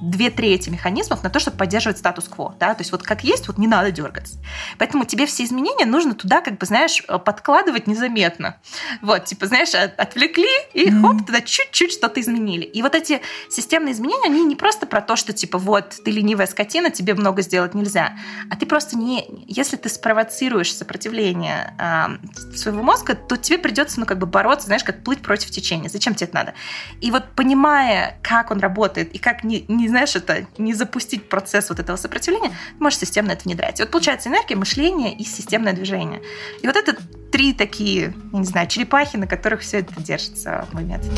две 0.00 0.30
трети 0.30 0.70
механизмов 0.70 1.22
на 1.22 1.30
то, 1.30 1.38
чтобы 1.38 1.56
поддерживать 1.56 1.98
статус-кво. 1.98 2.54
Да? 2.58 2.74
То 2.74 2.80
есть 2.80 2.92
вот 2.92 3.02
как 3.02 3.24
есть, 3.24 3.48
вот 3.48 3.58
не 3.58 3.66
надо 3.66 3.90
дергаться. 3.90 4.38
Поэтому 4.78 5.04
тебе 5.04 5.26
все 5.26 5.44
изменения 5.44 5.86
нужно 5.86 6.14
туда, 6.14 6.40
как 6.40 6.58
бы, 6.58 6.66
знаешь, 6.66 7.04
подкладывать 7.24 7.86
незаметно. 7.86 8.56
Вот, 9.02 9.24
типа, 9.24 9.46
знаешь, 9.46 9.74
отвлекли 9.74 10.48
и 10.72 10.88
mm-hmm. 10.88 11.00
хоп, 11.00 11.26
туда 11.26 11.40
чуть-чуть 11.40 11.92
что-то 11.92 12.20
изменили. 12.20 12.64
И 12.64 12.82
вот 12.82 12.94
эти 12.94 13.20
системные 13.50 13.92
изменения, 13.92 14.26
они 14.26 14.44
не 14.44 14.56
просто 14.56 14.86
про 14.86 15.00
то, 15.00 15.16
что 15.16 15.32
типа 15.32 15.58
вот 15.58 16.00
ты 16.04 16.10
ленивая 16.10 16.46
скотина, 16.46 16.90
тебе 16.90 17.14
много 17.14 17.42
сделать 17.42 17.74
нельзя, 17.74 18.16
а 18.50 18.56
ты 18.56 18.66
просто 18.66 18.96
не... 18.96 19.26
Если 19.46 19.76
ты 19.76 19.88
спровоцируешь 19.88 20.74
сопротивление 20.74 21.74
э, 21.78 22.56
своего 22.56 22.82
мозга, 22.82 23.14
то 23.14 23.36
тебе 23.36 23.58
придется, 23.58 24.00
ну, 24.00 24.06
как 24.06 24.18
бы 24.18 24.26
бороться, 24.26 24.66
знаешь, 24.66 24.84
как 24.84 25.02
плыть 25.02 25.20
против 25.22 25.50
течения. 25.50 25.88
Зачем 25.88 26.14
тебе 26.14 26.26
это 26.26 26.34
надо? 26.34 26.54
И 27.00 27.10
вот 27.10 27.24
понимая, 27.34 28.18
как 28.22 28.50
он 28.50 28.60
работает 28.60 29.14
и 29.14 29.18
как 29.18 29.44
не, 29.44 29.64
не 29.68 29.88
знаешь, 29.90 30.16
это 30.16 30.46
не 30.58 30.74
запустить 30.74 31.28
процесс 31.28 31.68
вот 31.70 31.78
этого 31.78 31.96
сопротивления, 31.96 32.48
ты 32.48 32.82
можешь 32.82 32.98
системно 32.98 33.32
это 33.32 33.44
внедрять. 33.44 33.80
И 33.80 33.82
вот 33.82 33.90
получается 33.90 34.28
энергия, 34.28 34.56
мышление 34.56 35.14
и 35.14 35.24
системное 35.24 35.72
движение. 35.72 36.22
И 36.62 36.66
вот 36.66 36.76
это 36.76 36.96
три 37.30 37.52
такие, 37.52 38.14
я 38.32 38.38
не 38.38 38.44
знаю, 38.44 38.68
черепахи, 38.68 39.16
на 39.16 39.26
которых 39.26 39.60
все 39.60 39.78
это 39.78 40.00
держится, 40.02 40.66
мой 40.72 40.84
метод. 40.84 41.10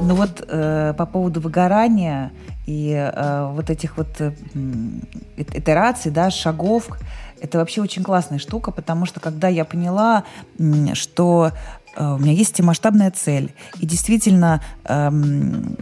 Ну 0.00 0.14
вот 0.14 0.44
э, 0.46 0.94
по 0.96 1.04
поводу 1.06 1.40
выгорания 1.40 2.30
и 2.66 2.92
э, 2.92 3.50
вот 3.52 3.70
этих 3.70 3.96
вот 3.96 4.20
э, 4.20 4.32
итераций, 5.36 6.12
да, 6.12 6.30
шагов, 6.30 6.90
это 7.40 7.58
вообще 7.58 7.82
очень 7.82 8.04
классная 8.04 8.38
штука, 8.38 8.70
потому 8.70 9.06
что 9.06 9.20
когда 9.20 9.48
я 9.48 9.64
поняла, 9.64 10.24
что 10.94 11.52
у 11.96 12.18
меня 12.18 12.32
есть 12.32 12.60
масштабная 12.60 13.10
цель. 13.10 13.54
И 13.80 13.86
действительно, 13.86 14.62
эм, 14.84 15.76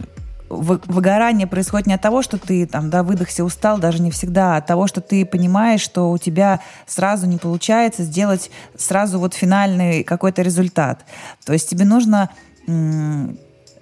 выгорание 0.49 1.47
происходит 1.47 1.87
не 1.87 1.93
от 1.93 2.01
того, 2.01 2.21
что 2.21 2.37
ты 2.37 2.65
там, 2.65 2.89
да, 2.89 3.03
выдохся, 3.03 3.43
устал, 3.43 3.77
даже 3.77 4.01
не 4.01 4.11
всегда, 4.11 4.55
а 4.55 4.57
от 4.57 4.65
того, 4.65 4.87
что 4.87 5.01
ты 5.01 5.25
понимаешь, 5.25 5.81
что 5.81 6.11
у 6.11 6.17
тебя 6.17 6.59
сразу 6.85 7.27
не 7.27 7.37
получается 7.37 8.03
сделать 8.03 8.51
сразу 8.77 9.19
вот 9.19 9.33
финальный 9.33 10.03
какой-то 10.03 10.41
результат. 10.41 11.05
То 11.45 11.53
есть 11.53 11.69
тебе 11.69 11.85
нужно 11.85 12.29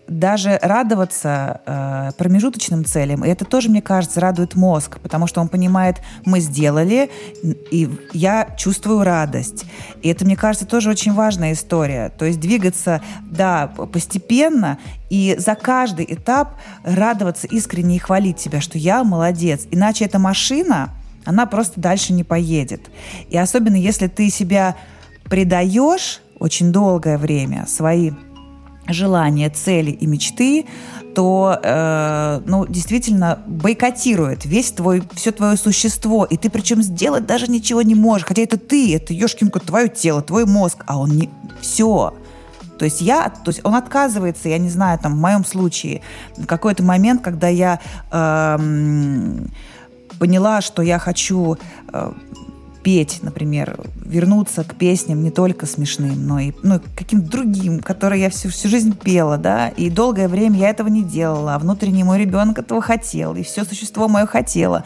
даже 0.07 0.59
радоваться 0.61 1.61
э, 1.65 2.11
промежуточным 2.17 2.85
целям. 2.85 3.23
И 3.23 3.29
это 3.29 3.45
тоже, 3.45 3.69
мне 3.69 3.81
кажется, 3.81 4.19
радует 4.19 4.55
мозг, 4.55 4.99
потому 4.99 5.27
что 5.27 5.41
он 5.41 5.47
понимает, 5.47 5.97
мы 6.25 6.39
сделали, 6.39 7.09
и 7.43 7.89
я 8.11 8.49
чувствую 8.57 9.03
радость. 9.03 9.65
И 10.01 10.09
это, 10.09 10.25
мне 10.25 10.35
кажется, 10.35 10.67
тоже 10.67 10.89
очень 10.89 11.13
важная 11.13 11.53
история. 11.53 12.11
То 12.17 12.25
есть 12.25 12.39
двигаться, 12.39 13.01
да, 13.21 13.67
постепенно, 13.67 14.77
и 15.09 15.35
за 15.37 15.55
каждый 15.55 16.05
этап 16.09 16.55
радоваться 16.83 17.47
искренне 17.47 17.95
и 17.95 17.99
хвалить 17.99 18.39
себя, 18.39 18.61
что 18.61 18.77
я 18.77 19.03
молодец. 19.03 19.67
Иначе 19.71 20.05
эта 20.05 20.19
машина, 20.19 20.89
она 21.25 21.45
просто 21.45 21.79
дальше 21.79 22.13
не 22.13 22.23
поедет. 22.23 22.89
И 23.29 23.37
особенно 23.37 23.75
если 23.75 24.07
ты 24.07 24.29
себя 24.29 24.75
предаешь, 25.25 26.21
очень 26.39 26.73
долгое 26.73 27.17
время 27.17 27.65
свои 27.67 28.11
желания, 28.87 29.49
цели 29.49 29.91
и 29.91 30.05
мечты, 30.05 30.65
то, 31.13 31.59
э, 31.61 32.41
ну, 32.45 32.65
действительно 32.65 33.39
бойкотирует 33.45 34.45
весь 34.45 34.71
твой, 34.71 35.03
все 35.13 35.31
твое 35.31 35.57
существо, 35.57 36.25
и 36.25 36.37
ты 36.37 36.49
причем 36.49 36.81
сделать 36.81 37.25
даже 37.25 37.47
ничего 37.47 37.81
не 37.81 37.95
можешь, 37.95 38.25
хотя 38.27 38.41
это 38.41 38.57
ты, 38.57 38.95
это 38.95 39.13
ешкинку 39.13 39.59
твое 39.59 39.89
тело, 39.89 40.21
твой 40.21 40.45
мозг, 40.45 40.83
а 40.87 40.97
он 40.99 41.11
не... 41.11 41.29
Все. 41.61 42.13
То 42.79 42.85
есть 42.85 43.01
я, 43.01 43.29
то 43.29 43.49
есть 43.49 43.61
он 43.63 43.75
отказывается, 43.75 44.49
я 44.49 44.57
не 44.57 44.69
знаю, 44.69 44.99
там 44.99 45.15
в 45.15 45.21
моем 45.21 45.45
случае, 45.45 46.01
в 46.35 46.45
какой-то 46.45 46.83
момент, 46.83 47.21
когда 47.21 47.47
я 47.47 47.79
э, 48.11 48.57
поняла, 50.19 50.61
что 50.61 50.81
я 50.81 50.99
хочу 50.99 51.57
э, 51.91 52.11
петь, 52.83 53.19
например, 53.21 53.79
вернуться 53.95 54.63
к 54.63 54.75
песням 54.75 55.23
не 55.23 55.31
только 55.31 55.65
смешным, 55.65 56.27
но 56.27 56.39
и 56.39 56.51
ну, 56.61 56.79
каким-то 56.95 57.31
другим, 57.31 57.79
которые 57.79 58.21
я 58.21 58.29
всю, 58.29 58.49
всю 58.49 58.67
жизнь 58.67 58.95
пела, 58.95 59.37
да, 59.37 59.69
и 59.69 59.89
долгое 59.89 60.27
время 60.27 60.59
я 60.59 60.69
этого 60.69 60.89
не 60.89 61.03
делала, 61.03 61.55
а 61.55 61.59
внутренний 61.59 62.03
мой 62.03 62.19
ребенок 62.19 62.59
этого 62.59 62.81
хотел, 62.81 63.35
и 63.35 63.43
все 63.43 63.63
существо 63.63 64.07
мое 64.07 64.25
хотело. 64.25 64.83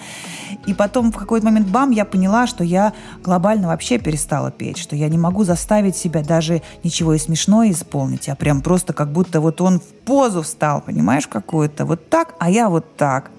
И 0.67 0.73
потом 0.73 1.11
в 1.11 1.17
какой-то 1.17 1.45
момент, 1.45 1.67
бам, 1.67 1.91
я 1.91 2.05
поняла, 2.05 2.45
что 2.45 2.63
я 2.63 2.93
глобально 3.23 3.67
вообще 3.67 3.97
перестала 3.97 4.51
петь, 4.51 4.77
что 4.77 4.95
я 4.95 5.09
не 5.09 5.17
могу 5.17 5.43
заставить 5.43 5.97
себя 5.97 6.23
даже 6.23 6.61
ничего 6.83 7.15
и 7.15 7.19
смешное 7.19 7.71
исполнить, 7.71 8.29
а 8.29 8.35
прям 8.35 8.61
просто 8.61 8.93
как 8.93 9.11
будто 9.11 9.41
вот 9.41 9.59
он 9.59 9.79
в 9.79 9.87
позу 10.05 10.43
встал, 10.43 10.81
понимаешь, 10.81 11.27
какую-то, 11.27 11.85
вот 11.85 12.09
так, 12.09 12.35
а 12.39 12.49
я 12.49 12.69
вот 12.69 12.95
так. 12.95 13.31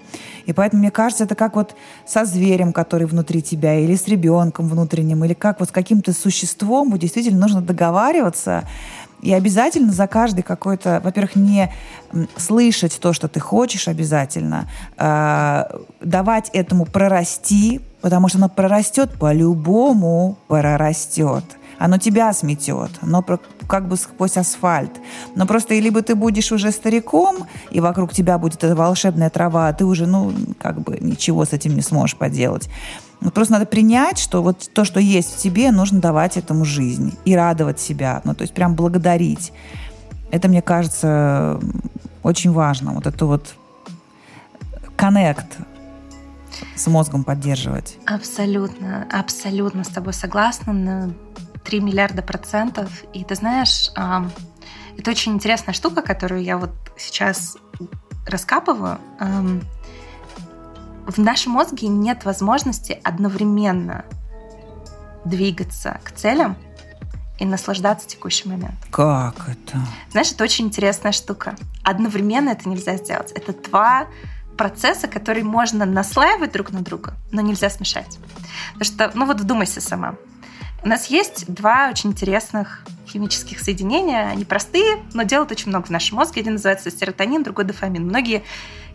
И 0.45 0.53
поэтому, 0.53 0.81
мне 0.81 0.91
кажется, 0.91 1.23
это 1.23 1.35
как 1.35 1.55
вот 1.55 1.75
со 2.05 2.25
зверем, 2.25 2.73
который 2.73 3.07
внутри 3.07 3.41
тебя, 3.41 3.75
или 3.79 3.95
с 3.95 4.07
ребенком 4.07 4.67
внутренним, 4.67 5.23
или 5.25 5.33
как 5.33 5.59
вот 5.59 5.69
с 5.69 5.71
каким-то 5.71 6.13
существом, 6.13 6.91
вот 6.91 6.99
действительно 6.99 7.39
нужно 7.39 7.61
договариваться, 7.61 8.63
и 9.21 9.33
обязательно 9.33 9.91
за 9.91 10.07
каждый 10.07 10.43
какой-то, 10.43 11.01
во-первых, 11.03 11.35
не 11.35 11.71
слышать 12.37 12.97
то, 13.01 13.11
что 13.13 13.27
ты 13.27 13.39
хочешь 13.39 13.87
обязательно, 13.87 14.69
э, 14.97 15.63
давать 16.01 16.49
этому 16.53 16.85
прорасти, 16.85 17.81
потому 18.01 18.29
что 18.29 18.37
оно 18.37 18.49
прорастет 18.49 19.11
по-любому, 19.19 20.37
прорастет 20.47 21.43
оно 21.79 21.97
тебя 21.97 22.33
сметет, 22.33 22.91
оно 23.01 23.25
как 23.67 23.87
бы 23.87 23.95
сквозь 23.95 24.37
асфальт. 24.37 24.91
Но 25.35 25.47
просто 25.47 25.73
и 25.73 25.81
либо 25.81 26.01
ты 26.01 26.13
будешь 26.13 26.51
уже 26.51 26.71
стариком, 26.71 27.47
и 27.71 27.79
вокруг 27.79 28.13
тебя 28.13 28.37
будет 28.37 28.63
эта 28.63 28.75
волшебная 28.75 29.29
трава, 29.29 29.69
а 29.69 29.73
ты 29.73 29.85
уже, 29.85 30.05
ну, 30.05 30.33
как 30.59 30.81
бы 30.81 30.97
ничего 30.99 31.45
с 31.45 31.53
этим 31.53 31.75
не 31.75 31.81
сможешь 31.81 32.17
поделать. 32.17 32.69
Вот 33.21 33.33
просто 33.33 33.53
надо 33.53 33.65
принять, 33.65 34.19
что 34.19 34.43
вот 34.43 34.69
то, 34.73 34.83
что 34.83 34.99
есть 34.99 35.35
в 35.35 35.37
тебе, 35.37 35.71
нужно 35.71 35.99
давать 35.99 36.37
этому 36.37 36.65
жизнь 36.65 37.17
и 37.25 37.35
радовать 37.35 37.79
себя. 37.79 38.21
Ну, 38.25 38.35
то 38.35 38.43
есть 38.43 38.53
прям 38.53 38.75
благодарить. 38.75 39.53
Это, 40.31 40.47
мне 40.47 40.61
кажется, 40.61 41.59
очень 42.23 42.51
важно. 42.51 42.93
Вот 42.93 43.07
это 43.07 43.25
вот 43.25 43.55
коннект 44.95 45.57
с 46.75 46.87
мозгом 46.87 47.23
поддерживать. 47.23 47.97
Абсолютно, 48.05 49.07
абсолютно 49.11 49.83
с 49.85 49.87
тобой 49.89 50.13
согласна. 50.13 51.13
3 51.65 51.79
миллиарда 51.81 52.21
процентов. 52.21 52.89
И 53.13 53.23
ты 53.23 53.35
знаешь, 53.35 53.91
это 54.97 55.11
очень 55.11 55.33
интересная 55.33 55.73
штука, 55.73 56.01
которую 56.01 56.43
я 56.43 56.57
вот 56.57 56.71
сейчас 56.97 57.57
раскапываю. 58.25 58.99
В 61.07 61.17
нашем 61.17 61.53
мозге 61.53 61.87
нет 61.87 62.25
возможности 62.25 62.99
одновременно 63.03 64.05
двигаться 65.25 65.99
к 66.03 66.11
целям 66.11 66.55
и 67.39 67.45
наслаждаться 67.45 68.07
текущим 68.07 68.51
моментом. 68.51 68.91
Как 68.91 69.47
это? 69.47 69.79
Знаешь, 70.11 70.31
это 70.31 70.43
очень 70.43 70.65
интересная 70.65 71.11
штука. 71.11 71.55
Одновременно 71.83 72.49
это 72.49 72.67
нельзя 72.69 72.97
сделать. 72.97 73.31
Это 73.31 73.53
два 73.53 74.07
процесса, 74.57 75.07
которые 75.07 75.45
можно 75.45 75.85
наслаивать 75.85 76.51
друг 76.51 76.71
на 76.71 76.81
друга, 76.81 77.15
но 77.31 77.41
нельзя 77.41 77.69
смешать. 77.69 78.19
Потому 78.73 78.85
что, 78.85 79.11
ну 79.15 79.25
вот 79.25 79.39
вдумайся 79.39 79.79
сама. 79.81 80.15
У 80.83 80.87
нас 80.87 81.07
есть 81.07 81.51
два 81.51 81.89
очень 81.89 82.11
интересных 82.11 82.83
химических 83.07 83.59
соединения. 83.59 84.29
Они 84.29 84.45
простые, 84.45 85.03
но 85.13 85.23
делают 85.23 85.51
очень 85.51 85.69
много 85.69 85.87
в 85.87 85.89
нашем 85.89 86.17
мозге. 86.17 86.41
Один 86.41 86.53
называется 86.53 86.91
серотонин, 86.91 87.43
другой 87.43 87.65
дофамин. 87.65 88.05
Многие 88.05 88.43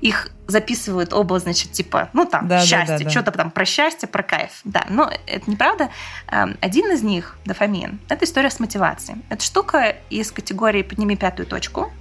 их 0.00 0.30
записывают 0.46 1.12
оба, 1.12 1.38
значит, 1.38 1.72
типа, 1.72 2.10
ну 2.12 2.26
там, 2.26 2.46
да, 2.48 2.60
счастье, 2.60 2.98
да, 2.98 3.04
да, 3.04 3.10
что-то 3.10 3.32
там 3.32 3.50
про 3.50 3.64
счастье, 3.64 4.08
про 4.08 4.22
кайф. 4.22 4.60
Да, 4.64 4.84
но 4.88 5.10
это 5.26 5.50
неправда. 5.50 5.90
Эм, 6.30 6.56
один 6.60 6.90
из 6.92 7.02
них, 7.02 7.36
дофамин, 7.44 8.00
это 8.08 8.24
история 8.24 8.50
с 8.50 8.60
мотивацией. 8.60 9.18
Это 9.30 9.42
штука 9.42 9.96
из 10.10 10.30
категории 10.30 10.82
«подними 10.82 11.16
пятую 11.16 11.46
точку». 11.46 11.92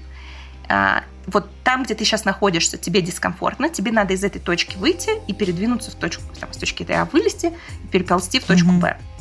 А, 0.68 1.04
вот 1.28 1.50
там, 1.64 1.84
где 1.84 1.94
ты 1.94 2.04
сейчас 2.04 2.26
находишься, 2.26 2.78
тебе 2.78 3.02
дискомфортно, 3.02 3.70
тебе 3.70 3.92
надо 3.92 4.14
из 4.14 4.24
этой 4.24 4.40
точки 4.40 4.78
выйти 4.78 5.12
и 5.28 5.34
передвинуться 5.34 5.92
в 5.92 5.96
точку, 5.96 6.24
там, 6.40 6.52
с 6.52 6.58
точки 6.58 6.86
А 6.92 7.06
вылезти 7.06 7.54
и 7.84 7.88
переползти 7.88 8.40
в 8.40 8.46
точку 8.46 8.72
Б. 8.72 8.98
Mm-hmm 9.00 9.13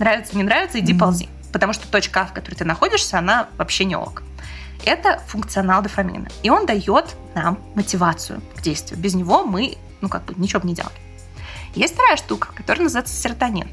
нравится, 0.00 0.36
не 0.36 0.42
нравится, 0.42 0.80
иди 0.80 0.92
mm-hmm. 0.92 0.98
ползи. 0.98 1.28
Потому 1.52 1.72
что 1.72 1.86
точка 1.88 2.22
А, 2.22 2.26
в 2.26 2.32
которой 2.32 2.54
ты 2.54 2.64
находишься, 2.64 3.18
она 3.18 3.48
вообще 3.56 3.84
не 3.84 3.96
ок. 3.96 4.22
Это 4.84 5.20
функционал 5.26 5.82
дофамина. 5.82 6.28
И 6.42 6.50
он 6.50 6.66
дает 6.66 7.14
нам 7.34 7.58
мотивацию 7.74 8.40
к 8.56 8.62
действию. 8.62 8.98
Без 8.98 9.14
него 9.14 9.44
мы, 9.44 9.76
ну, 10.00 10.08
как 10.08 10.24
бы, 10.24 10.34
ничего 10.36 10.60
бы 10.60 10.68
не 10.68 10.74
делали. 10.74 10.94
Есть 11.74 11.94
вторая 11.94 12.16
штука, 12.16 12.48
которая 12.54 12.84
называется 12.84 13.14
серотонин. 13.14 13.68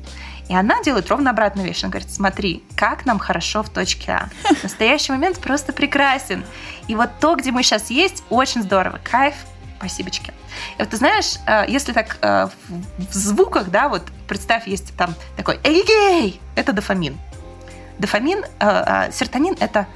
И 0.49 0.55
она 0.55 0.81
делает 0.83 1.09
ровно 1.09 1.31
обратную 1.31 1.67
вещь. 1.67 1.83
Она 1.83 1.91
говорит, 1.91 2.11
смотри, 2.11 2.63
как 2.75 3.05
нам 3.05 3.19
хорошо 3.19 3.63
в 3.63 3.69
точке 3.69 4.11
А. 4.11 4.29
Настоящий 4.63 5.11
момент 5.11 5.39
просто 5.39 5.73
прекрасен. 5.73 6.43
И 6.87 6.95
вот 6.95 7.09
то, 7.19 7.35
где 7.35 7.51
мы 7.51 7.63
сейчас 7.63 7.89
есть, 7.89 8.23
очень 8.29 8.63
здорово. 8.63 8.99
Кайф, 9.03 9.35
спасибочки. 9.77 10.33
И 10.77 10.81
вот 10.81 10.89
ты 10.89 10.97
знаешь, 10.97 11.37
э, 11.45 11.65
если 11.67 11.93
так 11.93 12.17
э, 12.21 12.47
в 12.67 13.13
звуках, 13.13 13.69
да, 13.69 13.89
вот 13.89 14.03
представь, 14.27 14.67
есть 14.67 14.95
там 14.97 15.15
такой 15.35 15.59
эгегей, 15.63 16.39
это 16.55 16.73
дофамин. 16.73 17.17
Дофамин, 17.99 18.43
э, 18.59 19.11
серотонин 19.11 19.55
это 19.59 19.87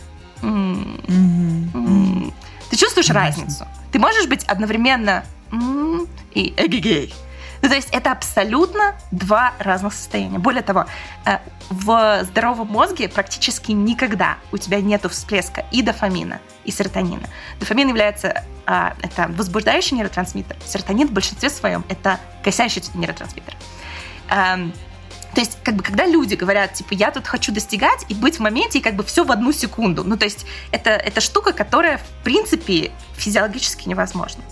ты 2.72 2.78
чувствуешь 2.78 3.10
разницу? 3.12 3.68
Ты 3.92 4.00
можешь 4.00 4.28
быть 4.28 4.44
одновременно 4.46 5.24
и 6.34 6.54
эгегей. 6.58 7.14
Ну, 7.62 7.70
то 7.70 7.76
есть 7.76 7.90
это 7.92 8.12
абсолютно 8.12 8.96
два 9.12 9.54
разных 9.60 9.94
состояния. 9.94 10.40
Более 10.40 10.64
того, 10.64 10.86
э, 11.26 11.38
в 11.70 12.24
здоровом 12.24 12.68
мозге 12.68 13.08
практически 13.08 13.72
никогда 13.72 14.38
у 14.52 14.58
тебя 14.58 14.82
нет 14.82 15.06
всплеска 15.10 15.66
и 15.72 15.82
дофамина, 15.82 16.40
и 16.66 16.72
серотонина. 16.72 17.28
Дофамин 17.60 17.88
является 17.88 18.44
а, 18.66 18.96
это 19.02 19.28
возбуждающий 19.30 19.96
нейротрансмиттер. 19.98 20.58
Серотонин 20.66 21.08
в 21.08 21.12
большинстве 21.12 21.50
своем 21.50 21.86
это 21.88 22.20
косящий 22.44 22.84
нейротрансмиттер. 22.94 23.56
Эм, 24.30 24.74
то 25.34 25.40
есть, 25.40 25.58
как 25.64 25.76
бы, 25.76 25.84
когда 25.84 26.06
люди 26.06 26.36
говорят, 26.36 26.74
типа, 26.74 26.94
я 26.94 27.12
тут 27.12 27.26
хочу 27.26 27.54
достигать 27.54 28.06
и 28.10 28.14
быть 28.14 28.38
в 28.38 28.40
моменте, 28.42 28.80
и 28.80 28.82
как 28.82 28.96
бы 28.96 29.04
все 29.04 29.24
в 29.24 29.32
одну 29.32 29.54
секунду. 29.54 30.04
Ну, 30.04 30.18
то 30.18 30.26
есть, 30.26 30.46
это, 30.72 30.90
это 30.90 31.22
штука, 31.22 31.54
которая, 31.54 32.00
в 32.00 32.24
принципе, 32.24 32.92
физиологически 33.16 33.88
невозможна. 33.88 34.44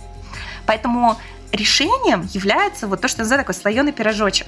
Поэтому 0.65 1.17
решением 1.51 2.27
является 2.31 2.87
вот 2.87 3.01
то, 3.01 3.07
что 3.07 3.19
называют 3.19 3.47
такой 3.47 3.59
слоеный 3.59 3.91
пирожочек. 3.91 4.47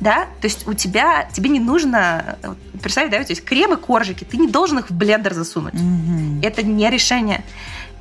Да, 0.00 0.26
то 0.40 0.46
есть 0.46 0.66
у 0.66 0.74
тебя, 0.74 1.28
тебе 1.32 1.48
не 1.50 1.60
нужно, 1.60 2.36
представь, 2.82 3.10
да, 3.10 3.22
то 3.22 3.30
есть 3.30 3.44
крем 3.44 3.74
и 3.74 3.76
коржики, 3.76 4.24
ты 4.24 4.36
не 4.36 4.48
должен 4.48 4.80
их 4.80 4.90
в 4.90 4.94
блендер 4.94 5.32
засунуть. 5.32 5.74
Mm-hmm. 5.74 6.44
Это 6.44 6.64
не 6.64 6.90
решение. 6.90 7.44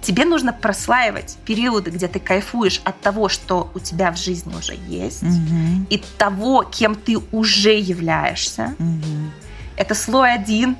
Тебе 0.01 0.25
нужно 0.25 0.51
прослаивать 0.51 1.38
периоды, 1.45 1.91
где 1.91 2.08
ты 2.08 2.19
кайфуешь 2.19 2.82
от 2.84 2.99
того, 2.99 3.29
что 3.29 3.71
у 3.75 3.79
тебя 3.79 4.12
в 4.12 4.17
жизни 4.17 4.53
уже 4.56 4.73
есть, 4.88 5.23
mm-hmm. 5.23 5.88
и 5.91 6.03
того, 6.17 6.63
кем 6.63 6.95
ты 6.95 7.17
уже 7.32 7.77
являешься. 7.77 8.75
Mm-hmm. 8.79 9.29
Это 9.77 9.95
слой 9.95 10.34
один, 10.34 10.75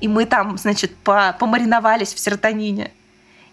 и 0.00 0.06
мы 0.06 0.26
там, 0.26 0.58
значит, 0.58 0.94
помариновались 0.96 2.12
в 2.12 2.18
серотонине. 2.18 2.92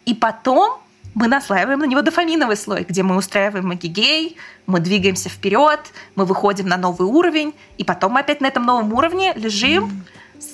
И 0.06 0.14
потом 0.14 0.80
мы 1.16 1.28
наслаиваем 1.28 1.80
на 1.80 1.86
него 1.86 2.02
дофаминовый 2.02 2.58
слой, 2.58 2.86
где 2.88 3.02
мы 3.02 3.16
устраиваем 3.16 3.68
магигей, 3.68 4.38
мы 4.68 4.82
двигаемся 4.82 5.30
вперед, 5.30 5.80
мы 6.16 6.26
выходим 6.26 6.68
на 6.68 6.78
новый 6.78 7.08
уровень, 7.08 7.54
и 7.78 7.84
потом 7.84 8.14
мы 8.14 8.20
опять 8.20 8.42
на 8.42 8.48
этом 8.48 8.66
новом 8.66 8.94
уровне 8.94 9.34
лежим, 9.36 10.04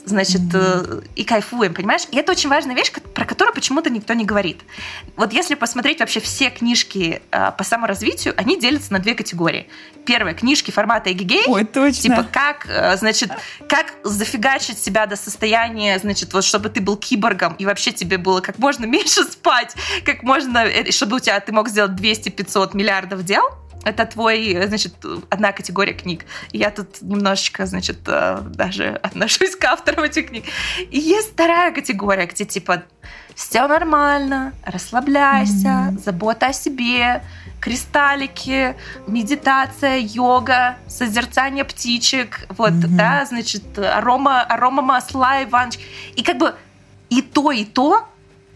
значит, 0.05 0.41
mm-hmm. 0.41 1.09
и 1.15 1.23
кайфуем, 1.23 1.73
понимаешь? 1.73 2.03
И 2.11 2.17
это 2.17 2.31
очень 2.31 2.49
важная 2.49 2.75
вещь, 2.75 2.91
про 2.91 3.25
которую 3.25 3.53
почему-то 3.53 3.89
никто 3.89 4.13
не 4.13 4.25
говорит. 4.25 4.61
Вот 5.15 5.33
если 5.33 5.55
посмотреть 5.55 5.99
вообще 5.99 6.19
все 6.19 6.49
книжки 6.49 7.21
э, 7.31 7.51
по 7.57 7.63
саморазвитию, 7.63 8.33
они 8.37 8.59
делятся 8.59 8.93
на 8.93 8.99
две 8.99 9.15
категории. 9.15 9.67
Первая 10.05 10.33
книжки 10.33 10.71
формата 10.71 11.11
эгегей. 11.11 11.43
Ой, 11.47 11.63
точно. 11.65 12.01
Типа 12.01 12.25
как, 12.31 12.67
э, 12.67 12.97
значит, 12.97 13.31
как 13.67 13.93
зафигачить 14.03 14.79
себя 14.79 15.05
до 15.05 15.15
состояния, 15.15 15.99
значит, 15.99 16.33
вот 16.33 16.43
чтобы 16.43 16.69
ты 16.69 16.81
был 16.81 16.97
киборгом 16.97 17.55
и 17.55 17.65
вообще 17.65 17.91
тебе 17.91 18.17
было 18.17 18.41
как 18.41 18.57
можно 18.57 18.85
меньше 18.91 19.23
спать, 19.23 19.75
как 20.05 20.23
можно, 20.23 20.67
чтобы 20.91 21.17
у 21.17 21.19
тебя 21.19 21.39
ты 21.39 21.51
мог 21.51 21.69
сделать 21.69 21.91
200-500 21.91 22.75
миллиардов 22.75 23.23
дел 23.23 23.60
это 23.83 24.05
твой, 24.05 24.67
значит, 24.67 24.93
одна 25.29 25.51
категория 25.51 25.93
книг. 25.93 26.25
Я 26.51 26.69
тут 26.69 27.01
немножечко, 27.01 27.65
значит, 27.65 27.99
э, 28.07 28.41
даже 28.43 28.89
отношусь 29.03 29.55
к 29.55 29.63
авторам 29.65 30.03
этих 30.03 30.29
книг. 30.29 30.45
И 30.89 30.99
есть 30.99 31.33
вторая 31.33 31.71
категория, 31.71 32.25
где 32.25 32.45
типа 32.45 32.83
все 33.35 33.67
нормально, 33.67 34.53
расслабляйся, 34.63 35.67
mm-hmm. 35.67 36.03
забота 36.03 36.47
о 36.47 36.53
себе, 36.53 37.23
кристаллики, 37.59 38.75
медитация, 39.07 39.97
йога, 39.97 40.77
созерцание 40.87 41.63
птичек, 41.63 42.45
вот, 42.49 42.71
mm-hmm. 42.71 42.95
да, 42.95 43.25
значит, 43.25 43.79
арома, 43.79 44.41
арома 44.41 44.81
масла 44.81 45.41
и 45.41 45.45
ваночки. 45.45 45.83
И 46.15 46.23
как 46.23 46.37
бы 46.37 46.55
и 47.09 47.21
то, 47.21 47.51
и 47.51 47.65
то 47.65 48.07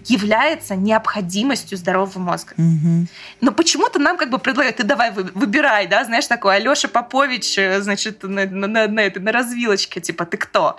является 0.06 0.76
необходимостью 0.76 1.78
здорового 1.78 2.20
мозга. 2.20 2.54
Угу. 2.58 3.08
Но 3.42 3.52
почему-то 3.52 4.00
нам 4.00 4.18
как 4.18 4.30
бы 4.30 4.38
предлагают, 4.38 4.78
ты 4.78 4.84
давай 4.84 5.12
выбирай, 5.12 5.88
да, 5.88 6.04
знаешь, 6.06 6.28
такой 6.28 6.58
Алёша 6.58 6.88
Попович, 6.88 7.58
э, 7.58 7.82
значит, 7.82 8.24
на, 8.24 8.46
на, 8.46 8.68
на, 8.68 8.88
на, 8.88 9.00
этой, 9.00 9.22
на 9.22 9.32
развилочке, 9.32 10.02
типа, 10.02 10.26
ты 10.26 10.38
кто? 10.38 10.78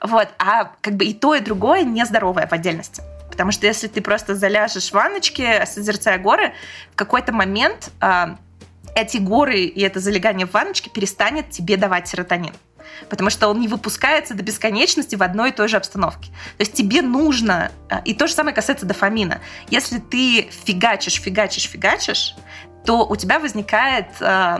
Вот, 0.00 0.28
а 0.38 0.72
как 0.80 0.94
бы 0.94 1.04
и 1.04 1.14
то, 1.14 1.34
и 1.34 1.40
другое 1.40 1.84
нездоровое 1.84 2.46
в 2.46 2.52
отдельности. 2.52 3.02
Потому 3.30 3.52
что 3.52 3.66
если 3.66 3.88
ты 3.88 4.00
просто 4.00 4.34
заляжешь 4.34 4.90
в 4.90 4.92
ванночке, 4.92 5.66
созерцая 5.66 6.18
горы, 6.18 6.52
в 6.92 6.96
какой-то 6.96 7.32
момент 7.32 7.90
э, 8.00 8.36
эти 8.94 9.18
горы 9.18 9.60
и 9.60 9.80
это 9.82 10.00
залегание 10.00 10.46
в 10.46 10.52
ванночке 10.52 10.90
перестанет 10.90 11.50
тебе 11.50 11.76
давать 11.76 12.08
серотонин 12.08 12.54
потому 13.08 13.30
что 13.30 13.48
он 13.48 13.60
не 13.60 13.68
выпускается 13.68 14.34
до 14.34 14.42
бесконечности 14.42 15.16
в 15.16 15.22
одной 15.22 15.50
и 15.50 15.52
той 15.52 15.68
же 15.68 15.76
обстановке. 15.76 16.30
То 16.56 16.60
есть 16.60 16.74
тебе 16.74 17.02
нужно, 17.02 17.70
э, 17.88 17.96
и 18.04 18.14
то 18.14 18.26
же 18.26 18.34
самое 18.34 18.54
касается 18.54 18.86
дофамина, 18.86 19.40
если 19.68 19.98
ты 19.98 20.48
фигачишь, 20.64 21.20
фигачишь, 21.20 21.68
фигачишь, 21.68 22.34
то 22.86 23.04
у 23.04 23.16
тебя 23.16 23.40
возникает 23.40 24.06
э, 24.20 24.58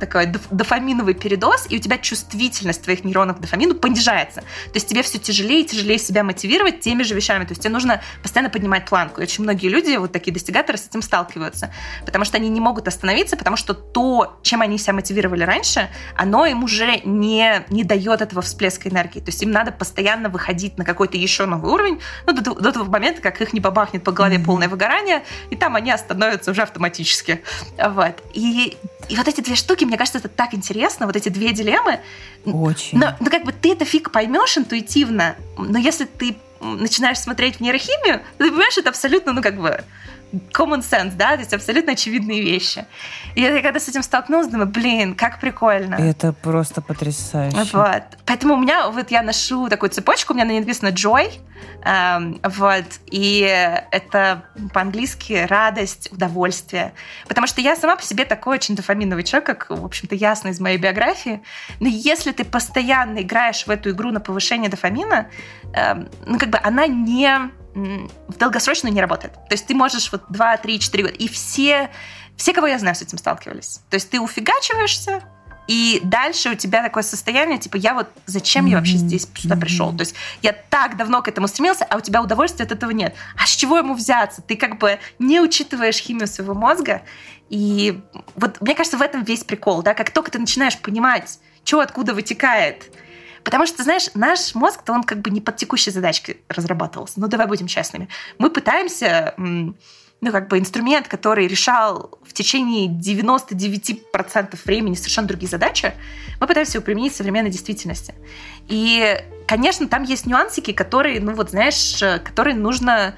такой 0.00 0.32
дофаминовый 0.50 1.12
передоз, 1.12 1.66
и 1.68 1.76
у 1.76 1.78
тебя 1.78 1.98
чувствительность 1.98 2.82
твоих 2.82 3.04
нейронов 3.04 3.36
к 3.36 3.40
дофамину 3.40 3.74
понижается. 3.74 4.40
То 4.40 4.74
есть 4.74 4.88
тебе 4.88 5.02
все 5.02 5.18
тяжелее 5.18 5.60
и 5.60 5.64
тяжелее 5.64 5.98
себя 5.98 6.24
мотивировать 6.24 6.80
теми 6.80 7.02
же 7.02 7.14
вещами. 7.14 7.44
То 7.44 7.52
есть 7.52 7.62
тебе 7.62 7.72
нужно 7.72 8.00
постоянно 8.22 8.50
поднимать 8.50 8.86
планку. 8.86 9.20
И 9.20 9.24
очень 9.24 9.44
многие 9.44 9.68
люди, 9.68 9.94
вот 9.96 10.10
такие 10.10 10.32
достигаторы, 10.32 10.78
с 10.78 10.88
этим 10.88 11.02
сталкиваются. 11.02 11.70
Потому 12.06 12.24
что 12.24 12.38
они 12.38 12.48
не 12.48 12.60
могут 12.60 12.88
остановиться, 12.88 13.36
потому 13.36 13.56
что 13.56 13.74
то, 13.74 14.38
чем 14.42 14.62
они 14.62 14.78
себя 14.78 14.94
мотивировали 14.94 15.44
раньше, 15.44 15.90
оно 16.16 16.46
им 16.46 16.64
уже 16.64 17.00
не, 17.04 17.62
не 17.68 17.84
дает 17.84 18.22
этого 18.22 18.40
всплеска 18.40 18.88
энергии. 18.88 19.20
То 19.20 19.28
есть 19.28 19.42
им 19.42 19.50
надо 19.50 19.70
постоянно 19.70 20.30
выходить 20.30 20.78
на 20.78 20.84
какой-то 20.84 21.18
еще 21.18 21.44
новый 21.44 21.70
уровень, 21.70 22.00
ну, 22.26 22.32
до, 22.32 22.54
до 22.54 22.72
того 22.72 22.90
момента, 22.90 23.20
как 23.20 23.42
их 23.42 23.52
не 23.52 23.60
побахнет 23.60 24.02
по 24.02 24.12
голове 24.12 24.38
полное 24.38 24.68
выгорание, 24.68 25.22
и 25.50 25.56
там 25.56 25.76
они 25.76 25.90
остановятся 25.90 26.52
уже 26.52 26.62
автоматически. 26.62 27.42
Вот. 27.78 28.22
И, 28.32 28.76
и 29.08 29.16
вот 29.16 29.28
эти 29.28 29.40
две 29.40 29.54
штуки, 29.54 29.84
мне 29.84 29.96
кажется, 29.96 30.18
это 30.18 30.28
так 30.28 30.54
интересно, 30.54 31.06
вот 31.06 31.16
эти 31.16 31.28
две 31.28 31.52
дилеммы. 31.52 32.00
Очень. 32.44 32.98
Но, 32.98 33.14
ну, 33.20 33.30
как 33.30 33.44
бы 33.44 33.52
ты 33.52 33.72
это 33.72 33.84
фиг 33.84 34.10
поймешь 34.10 34.56
интуитивно, 34.56 35.36
но 35.56 35.78
если 35.78 36.04
ты 36.04 36.36
начинаешь 36.60 37.18
смотреть 37.18 37.56
в 37.56 37.60
нейрохимию, 37.60 38.22
ты 38.38 38.50
понимаешь, 38.50 38.78
это 38.78 38.90
абсолютно, 38.90 39.32
ну, 39.32 39.42
как 39.42 39.60
бы 39.60 39.84
common 40.52 40.80
sense, 40.80 41.14
да, 41.16 41.34
то 41.34 41.40
есть 41.40 41.54
абсолютно 41.54 41.92
очевидные 41.92 42.42
вещи. 42.42 42.86
И 43.34 43.42
я 43.42 43.60
когда 43.62 43.80
с 43.80 43.88
этим 43.88 44.02
столкнулась, 44.02 44.48
думаю, 44.48 44.68
блин, 44.68 45.14
как 45.14 45.40
прикольно. 45.40 45.94
Это 45.94 46.32
просто 46.32 46.80
потрясающе. 46.80 47.56
Вот. 47.72 48.02
Поэтому 48.24 48.54
у 48.54 48.58
меня, 48.58 48.88
вот 48.88 49.10
я 49.10 49.22
ношу 49.22 49.68
такую 49.68 49.90
цепочку, 49.90 50.32
у 50.32 50.36
меня 50.36 50.44
на 50.44 50.50
ней 50.50 50.60
написано 50.60 50.88
joy, 50.88 51.32
эм, 51.84 52.40
вот, 52.42 52.84
и 53.06 53.40
это 53.90 54.44
по-английски 54.72 55.46
радость, 55.48 56.12
удовольствие. 56.12 56.92
Потому 57.28 57.46
что 57.46 57.60
я 57.60 57.76
сама 57.76 57.96
по 57.96 58.02
себе 58.02 58.24
такой 58.24 58.56
очень 58.56 58.76
дофаминовый 58.76 59.24
человек, 59.24 59.46
как, 59.46 59.70
в 59.70 59.84
общем-то, 59.84 60.14
ясно 60.14 60.48
из 60.48 60.60
моей 60.60 60.78
биографии. 60.78 61.42
Но 61.80 61.88
если 61.88 62.32
ты 62.32 62.44
постоянно 62.44 63.20
играешь 63.20 63.66
в 63.66 63.70
эту 63.70 63.90
игру 63.90 64.10
на 64.10 64.20
повышение 64.20 64.70
дофамина, 64.70 65.28
эм, 65.74 66.08
ну, 66.26 66.38
как 66.38 66.50
бы 66.50 66.58
она 66.62 66.86
не 66.86 67.50
в 67.76 68.36
долгосрочную 68.38 68.94
не 68.94 69.00
работает. 69.00 69.34
То 69.34 69.52
есть 69.52 69.66
ты 69.66 69.74
можешь 69.74 70.10
вот 70.10 70.22
2, 70.30 70.56
3, 70.56 70.80
4 70.80 71.04
года, 71.04 71.14
и 71.14 71.28
все, 71.28 71.90
все, 72.36 72.52
кого 72.52 72.66
я 72.66 72.78
знаю, 72.78 72.96
с 72.96 73.02
этим 73.02 73.18
сталкивались. 73.18 73.80
То 73.90 73.96
есть 73.96 74.08
ты 74.10 74.18
уфигачиваешься, 74.18 75.22
и 75.66 76.00
дальше 76.04 76.50
у 76.50 76.54
тебя 76.54 76.82
такое 76.82 77.02
состояние, 77.02 77.58
типа, 77.58 77.76
я 77.76 77.94
вот 77.94 78.08
зачем 78.24 78.66
mm-hmm. 78.66 78.70
я 78.70 78.76
вообще 78.76 78.96
здесь 78.96 79.28
сюда 79.34 79.56
mm-hmm. 79.56 79.60
пришел? 79.60 79.92
То 79.92 80.02
есть 80.02 80.14
я 80.42 80.52
так 80.52 80.96
давно 80.96 81.22
к 81.22 81.28
этому 81.28 81.48
стремился, 81.48 81.84
а 81.84 81.96
у 81.96 82.00
тебя 82.00 82.22
удовольствия 82.22 82.64
от 82.64 82.72
этого 82.72 82.92
нет. 82.92 83.14
А 83.36 83.46
с 83.46 83.50
чего 83.50 83.76
ему 83.76 83.94
взяться? 83.94 84.42
Ты 84.42 84.56
как 84.56 84.78
бы 84.78 84.98
не 85.18 85.40
учитываешь 85.40 85.96
химию 85.96 86.28
своего 86.28 86.54
мозга. 86.54 87.02
И 87.50 88.00
вот 88.36 88.60
мне 88.60 88.74
кажется, 88.74 88.96
в 88.96 89.02
этом 89.02 89.24
весь 89.24 89.44
прикол, 89.44 89.82
да, 89.82 89.94
как 89.94 90.10
только 90.10 90.30
ты 90.30 90.38
начинаешь 90.38 90.78
понимать, 90.78 91.40
что 91.64 91.80
откуда 91.80 92.14
вытекает, 92.14 92.92
Потому 93.46 93.64
что, 93.64 93.84
знаешь, 93.84 94.10
наш 94.14 94.56
мозг, 94.56 94.82
то 94.82 94.92
он 94.92 95.04
как 95.04 95.20
бы 95.20 95.30
не 95.30 95.40
под 95.40 95.56
текущей 95.56 95.92
задачкой 95.92 96.38
разрабатывался. 96.48 97.20
Ну, 97.20 97.28
давай 97.28 97.46
будем 97.46 97.68
честными. 97.68 98.08
Мы 98.38 98.50
пытаемся 98.50 99.34
ну, 99.36 100.32
как 100.32 100.48
бы 100.48 100.58
инструмент, 100.58 101.06
который 101.06 101.46
решал 101.46 102.18
в 102.24 102.32
течение 102.32 102.88
99% 102.88 104.58
времени 104.64 104.94
совершенно 104.94 105.28
другие 105.28 105.48
задачи, 105.48 105.94
мы 106.40 106.48
пытаемся 106.48 106.78
его 106.78 106.84
применить 106.84 107.12
в 107.12 107.16
современной 107.16 107.50
действительности. 107.50 108.16
И, 108.66 109.16
конечно, 109.46 109.86
там 109.86 110.02
есть 110.02 110.26
нюансики, 110.26 110.72
которые, 110.72 111.20
ну, 111.20 111.32
вот, 111.32 111.50
знаешь, 111.50 112.02
которые 112.24 112.56
нужно, 112.56 113.14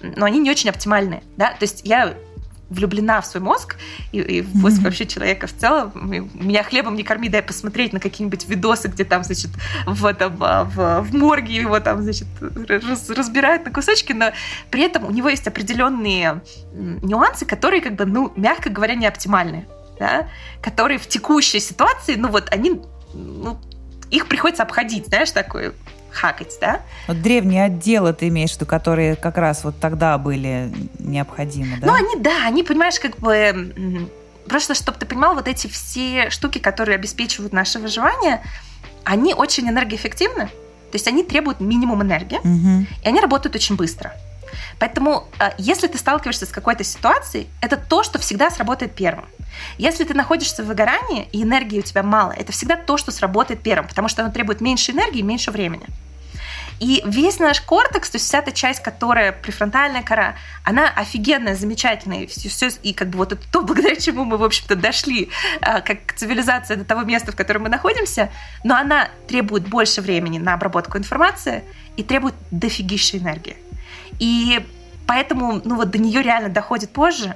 но 0.00 0.26
они 0.26 0.38
не 0.38 0.50
очень 0.52 0.70
оптимальные, 0.70 1.24
да, 1.36 1.54
то 1.54 1.64
есть 1.64 1.80
я 1.82 2.14
влюблена 2.72 3.20
в 3.20 3.26
свой 3.26 3.42
мозг 3.42 3.76
и, 4.12 4.20
и 4.20 4.40
в 4.40 4.54
мозг 4.54 4.78
mm-hmm. 4.78 4.84
вообще 4.84 5.06
человека 5.06 5.46
в 5.46 5.56
целом. 5.56 5.92
Меня 6.34 6.62
хлебом 6.62 6.94
не 6.94 7.02
корми, 7.02 7.28
дай 7.28 7.42
посмотреть 7.42 7.92
на 7.92 8.00
какие-нибудь 8.00 8.48
видосы, 8.48 8.88
где 8.88 9.04
там, 9.04 9.24
значит, 9.24 9.50
в, 9.86 10.06
этом, 10.06 10.36
а, 10.40 10.64
в, 10.64 11.02
в 11.02 11.14
морге 11.14 11.54
его 11.54 11.78
там, 11.80 12.02
значит, 12.02 12.26
раз, 12.40 13.10
разбирают 13.10 13.64
на 13.64 13.72
кусочки, 13.72 14.12
но 14.12 14.32
при 14.70 14.82
этом 14.82 15.04
у 15.04 15.10
него 15.10 15.28
есть 15.28 15.46
определенные 15.46 16.42
нюансы, 16.72 17.46
которые, 17.46 17.80
как 17.80 17.94
бы, 17.94 18.06
ну, 18.06 18.32
мягко 18.36 18.70
говоря, 18.70 18.94
не 18.94 19.06
оптимальны, 19.06 19.66
да, 19.98 20.28
которые 20.60 20.98
в 20.98 21.06
текущей 21.06 21.60
ситуации, 21.60 22.14
ну, 22.16 22.28
вот 22.28 22.48
они, 22.50 22.80
ну, 23.14 23.58
их 24.10 24.26
приходится 24.28 24.62
обходить, 24.62 25.06
знаешь, 25.06 25.30
такое 25.30 25.72
хакать, 26.12 26.56
да? 26.60 26.80
Вот 27.08 27.20
древние 27.22 27.64
отделы 27.64 28.12
ты 28.12 28.28
имеешь 28.28 28.50
в 28.52 28.56
виду, 28.56 28.66
которые 28.66 29.16
как 29.16 29.38
раз 29.38 29.64
вот 29.64 29.78
тогда 29.80 30.18
были 30.18 30.72
необходимы, 30.98 31.78
да? 31.80 31.86
Ну, 31.86 31.94
они, 31.94 32.16
да, 32.22 32.46
они, 32.46 32.62
понимаешь, 32.62 33.00
как 33.00 33.18
бы... 33.18 34.10
Просто, 34.48 34.74
чтобы 34.74 34.98
ты 34.98 35.06
понимал, 35.06 35.34
вот 35.34 35.48
эти 35.48 35.66
все 35.68 36.28
штуки, 36.30 36.58
которые 36.58 36.96
обеспечивают 36.96 37.52
наше 37.52 37.78
выживание, 37.78 38.42
они 39.04 39.34
очень 39.34 39.68
энергоэффективны, 39.68 40.46
то 40.46 40.94
есть 40.94 41.06
они 41.08 41.22
требуют 41.22 41.60
минимум 41.60 42.02
энергии, 42.02 42.38
угу. 42.38 42.86
и 43.02 43.08
они 43.08 43.20
работают 43.20 43.54
очень 43.54 43.76
быстро. 43.76 44.12
Поэтому, 44.78 45.28
а, 45.38 45.52
если 45.58 45.86
ты 45.86 45.98
сталкиваешься 45.98 46.46
с 46.46 46.50
какой-то 46.50 46.84
ситуацией, 46.84 47.48
это 47.60 47.76
то, 47.76 48.02
что 48.02 48.18
всегда 48.18 48.50
сработает 48.50 48.94
первым. 48.94 49.26
Если 49.78 50.04
ты 50.04 50.14
находишься 50.14 50.62
в 50.62 50.66
выгорании, 50.66 51.28
и 51.32 51.42
энергии 51.42 51.78
у 51.78 51.82
тебя 51.82 52.02
мало, 52.02 52.32
это 52.32 52.52
всегда 52.52 52.76
то, 52.76 52.96
что 52.96 53.10
сработает 53.10 53.62
первым, 53.62 53.88
потому 53.88 54.08
что 54.08 54.22
оно 54.22 54.32
требует 54.32 54.60
меньше 54.60 54.92
энергии 54.92 55.20
и 55.20 55.22
меньше 55.22 55.50
времени. 55.50 55.86
И 56.82 57.00
весь 57.06 57.38
наш 57.38 57.60
кортекс, 57.60 58.10
то 58.10 58.16
есть 58.16 58.26
вся 58.26 58.40
эта 58.40 58.50
часть, 58.50 58.82
которая 58.82 59.30
префронтальная 59.30 60.02
кора, 60.02 60.34
она 60.64 60.88
офигенная, 60.88 61.54
замечательная. 61.54 62.22
И, 62.22 62.26
все, 62.26 62.48
все, 62.48 62.70
и 62.82 62.92
как 62.92 63.08
бы 63.10 63.18
вот 63.18 63.32
это 63.32 63.42
то, 63.52 63.62
благодаря 63.62 63.94
чему 63.94 64.24
мы, 64.24 64.36
в 64.36 64.42
общем-то, 64.42 64.74
дошли 64.74 65.30
а, 65.60 65.80
как 65.80 66.12
цивилизация 66.16 66.76
до 66.76 66.84
того 66.84 67.02
места, 67.02 67.30
в 67.30 67.36
котором 67.36 67.62
мы 67.62 67.68
находимся, 67.68 68.30
но 68.64 68.74
она 68.74 69.08
требует 69.28 69.68
больше 69.68 70.00
времени 70.00 70.38
на 70.38 70.54
обработку 70.54 70.98
информации 70.98 71.62
и 71.96 72.02
требует 72.02 72.34
дофигища 72.50 73.18
энергии. 73.18 73.56
И 74.18 74.64
поэтому 75.06 75.60
ну 75.64 75.76
вот 75.76 75.90
до 75.90 75.98
нее 75.98 76.22
реально 76.22 76.48
доходит 76.48 76.90
позже. 76.90 77.34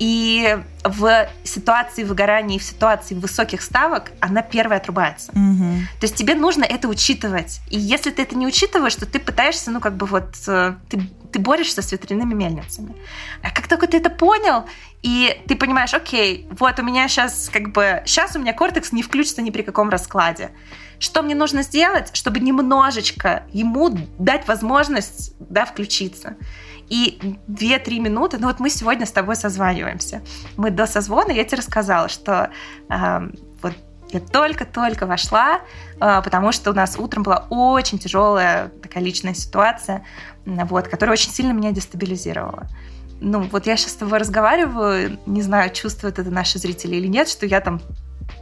И 0.00 0.58
в 0.82 1.28
ситуации 1.44 2.04
выгорания 2.04 2.56
и 2.56 2.58
в 2.58 2.62
ситуации 2.62 3.14
высоких 3.14 3.60
ставок 3.60 4.12
она 4.20 4.40
первая 4.40 4.78
отрубается. 4.78 5.30
Угу. 5.32 5.64
То 6.00 6.02
есть 6.02 6.14
тебе 6.16 6.34
нужно 6.34 6.64
это 6.64 6.88
учитывать. 6.88 7.60
И 7.68 7.78
если 7.78 8.10
ты 8.10 8.22
это 8.22 8.34
не 8.34 8.46
учитываешь, 8.46 8.96
то 8.96 9.04
ты 9.04 9.18
пытаешься, 9.18 9.70
ну, 9.70 9.78
как 9.78 9.96
бы 9.96 10.06
вот, 10.06 10.34
э, 10.48 10.74
ты, 10.88 11.02
ты 11.32 11.38
борешься 11.38 11.82
с 11.82 11.92
ветряными 11.92 12.34
мельницами. 12.34 12.94
А 13.42 13.50
как 13.50 13.68
только 13.68 13.86
ты 13.86 13.96
это 13.96 14.10
понял, 14.10 14.64
и 15.02 15.40
ты 15.48 15.56
понимаешь, 15.56 15.94
окей, 15.94 16.46
вот 16.50 16.78
у 16.78 16.82
меня 16.82 17.08
сейчас, 17.08 17.50
как 17.52 17.72
бы, 17.72 18.02
сейчас 18.04 18.36
у 18.36 18.38
меня 18.38 18.52
кортекс 18.52 18.92
не 18.92 19.02
включится 19.02 19.42
ни 19.42 19.50
при 19.50 19.62
каком 19.62 19.88
раскладе. 19.88 20.50
Что 20.98 21.22
мне 21.22 21.34
нужно 21.34 21.62
сделать, 21.62 22.10
чтобы 22.14 22.40
немножечко 22.40 23.44
ему 23.52 23.96
дать 24.18 24.46
возможность, 24.46 25.32
да, 25.38 25.64
включиться? 25.64 26.36
И 26.90 27.18
2-3 27.48 28.00
минуты, 28.00 28.38
ну 28.38 28.48
вот 28.48 28.58
мы 28.58 28.68
сегодня 28.68 29.06
с 29.06 29.12
тобой 29.12 29.36
созваниваемся. 29.36 30.22
Мы 30.56 30.70
до 30.70 30.86
созвона, 30.86 31.30
я 31.30 31.44
тебе 31.44 31.58
рассказала, 31.58 32.08
что 32.08 32.50
э, 32.90 33.20
вот 33.28 33.49
я 34.12 34.20
только-только 34.20 35.06
вошла, 35.06 35.60
э, 36.00 36.20
потому 36.22 36.52
что 36.52 36.70
у 36.70 36.74
нас 36.74 36.96
утром 36.98 37.22
была 37.22 37.46
очень 37.50 37.98
тяжелая 37.98 38.68
такая 38.82 39.02
личная 39.02 39.34
ситуация, 39.34 40.04
вот, 40.44 40.88
которая 40.88 41.14
очень 41.14 41.30
сильно 41.30 41.52
меня 41.52 41.72
дестабилизировала. 41.72 42.66
ну, 43.20 43.42
вот 43.42 43.66
я 43.66 43.76
сейчас 43.76 43.92
с 43.92 43.96
тобой 43.96 44.18
разговариваю, 44.18 45.18
не 45.26 45.42
знаю, 45.42 45.70
чувствуют 45.72 46.18
это 46.18 46.30
наши 46.30 46.58
зрители 46.58 46.96
или 46.96 47.06
нет, 47.06 47.28
что 47.28 47.46
я 47.46 47.60
там 47.60 47.80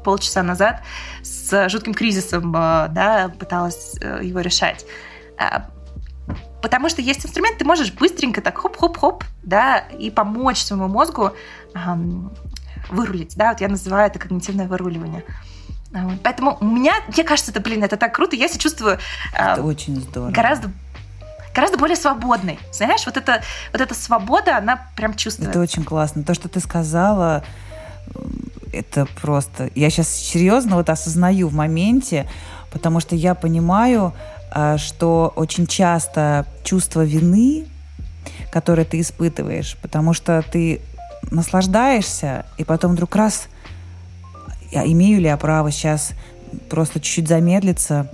полчаса 0.04 0.42
назад 0.42 0.82
с 1.22 1.68
жутким 1.68 1.94
кризисом, 1.94 2.54
э, 2.54 2.88
да, 2.90 3.32
пыталась 3.38 3.96
э, 4.00 4.20
его 4.22 4.40
решать. 4.40 4.86
А, 5.38 5.68
потому 6.62 6.88
что 6.88 7.02
есть 7.02 7.24
инструмент, 7.24 7.58
ты 7.58 7.64
можешь 7.64 7.92
быстренько 7.92 8.40
так 8.40 8.58
хоп-хоп-хоп, 8.58 9.24
да, 9.42 9.78
и 9.78 10.10
помочь 10.10 10.58
своему 10.58 10.88
мозгу 10.88 11.32
вырулить, 12.90 13.36
да, 13.36 13.50
вот 13.50 13.60
я 13.60 13.68
называю 13.68 14.08
это 14.08 14.18
когнитивное 14.18 14.66
выруливание. 14.66 15.24
А, 15.94 16.10
поэтому 16.22 16.58
у 16.60 16.64
меня, 16.64 16.94
мне 17.08 17.24
кажется, 17.24 17.50
это, 17.50 17.60
блин, 17.60 17.82
это 17.82 17.96
так 17.96 18.14
круто, 18.14 18.36
я 18.36 18.48
себя 18.48 18.60
чувствую... 18.60 18.98
Э, 19.34 19.52
это 19.52 19.62
очень 19.62 20.00
здорово. 20.00 20.30
Гораздо 20.30 20.70
гораздо 21.54 21.78
более 21.78 21.96
свободной. 21.96 22.58
Знаешь, 22.72 23.04
вот, 23.04 23.16
это, 23.16 23.42
вот 23.72 23.80
эта 23.80 23.92
свобода, 23.92 24.58
она 24.58 24.86
прям 24.94 25.14
чувствуется. 25.14 25.50
Это 25.50 25.60
очень 25.60 25.82
классно. 25.82 26.22
То, 26.22 26.32
что 26.32 26.48
ты 26.48 26.60
сказала, 26.60 27.42
это 28.72 29.06
просто... 29.20 29.70
Я 29.74 29.90
сейчас 29.90 30.08
серьезно 30.08 30.76
вот 30.76 30.88
осознаю 30.88 31.48
в 31.48 31.54
моменте, 31.54 32.28
потому 32.70 33.00
что 33.00 33.16
я 33.16 33.34
понимаю, 33.34 34.14
а, 34.50 34.78
что 34.78 35.32
очень 35.34 35.66
часто 35.66 36.46
чувство 36.62 37.04
вины, 37.04 37.66
которое 38.52 38.84
ты 38.84 39.00
испытываешь, 39.00 39.76
потому 39.82 40.14
что 40.14 40.42
ты 40.42 40.80
наслаждаешься, 41.30 42.46
и 42.56 42.64
потом 42.64 42.92
вдруг 42.92 43.16
раз, 43.16 43.48
имею 44.72 45.20
ли 45.20 45.26
я 45.26 45.36
право 45.36 45.70
сейчас 45.70 46.12
просто 46.68 47.00
чуть-чуть 47.00 47.28
замедлиться 47.28 48.10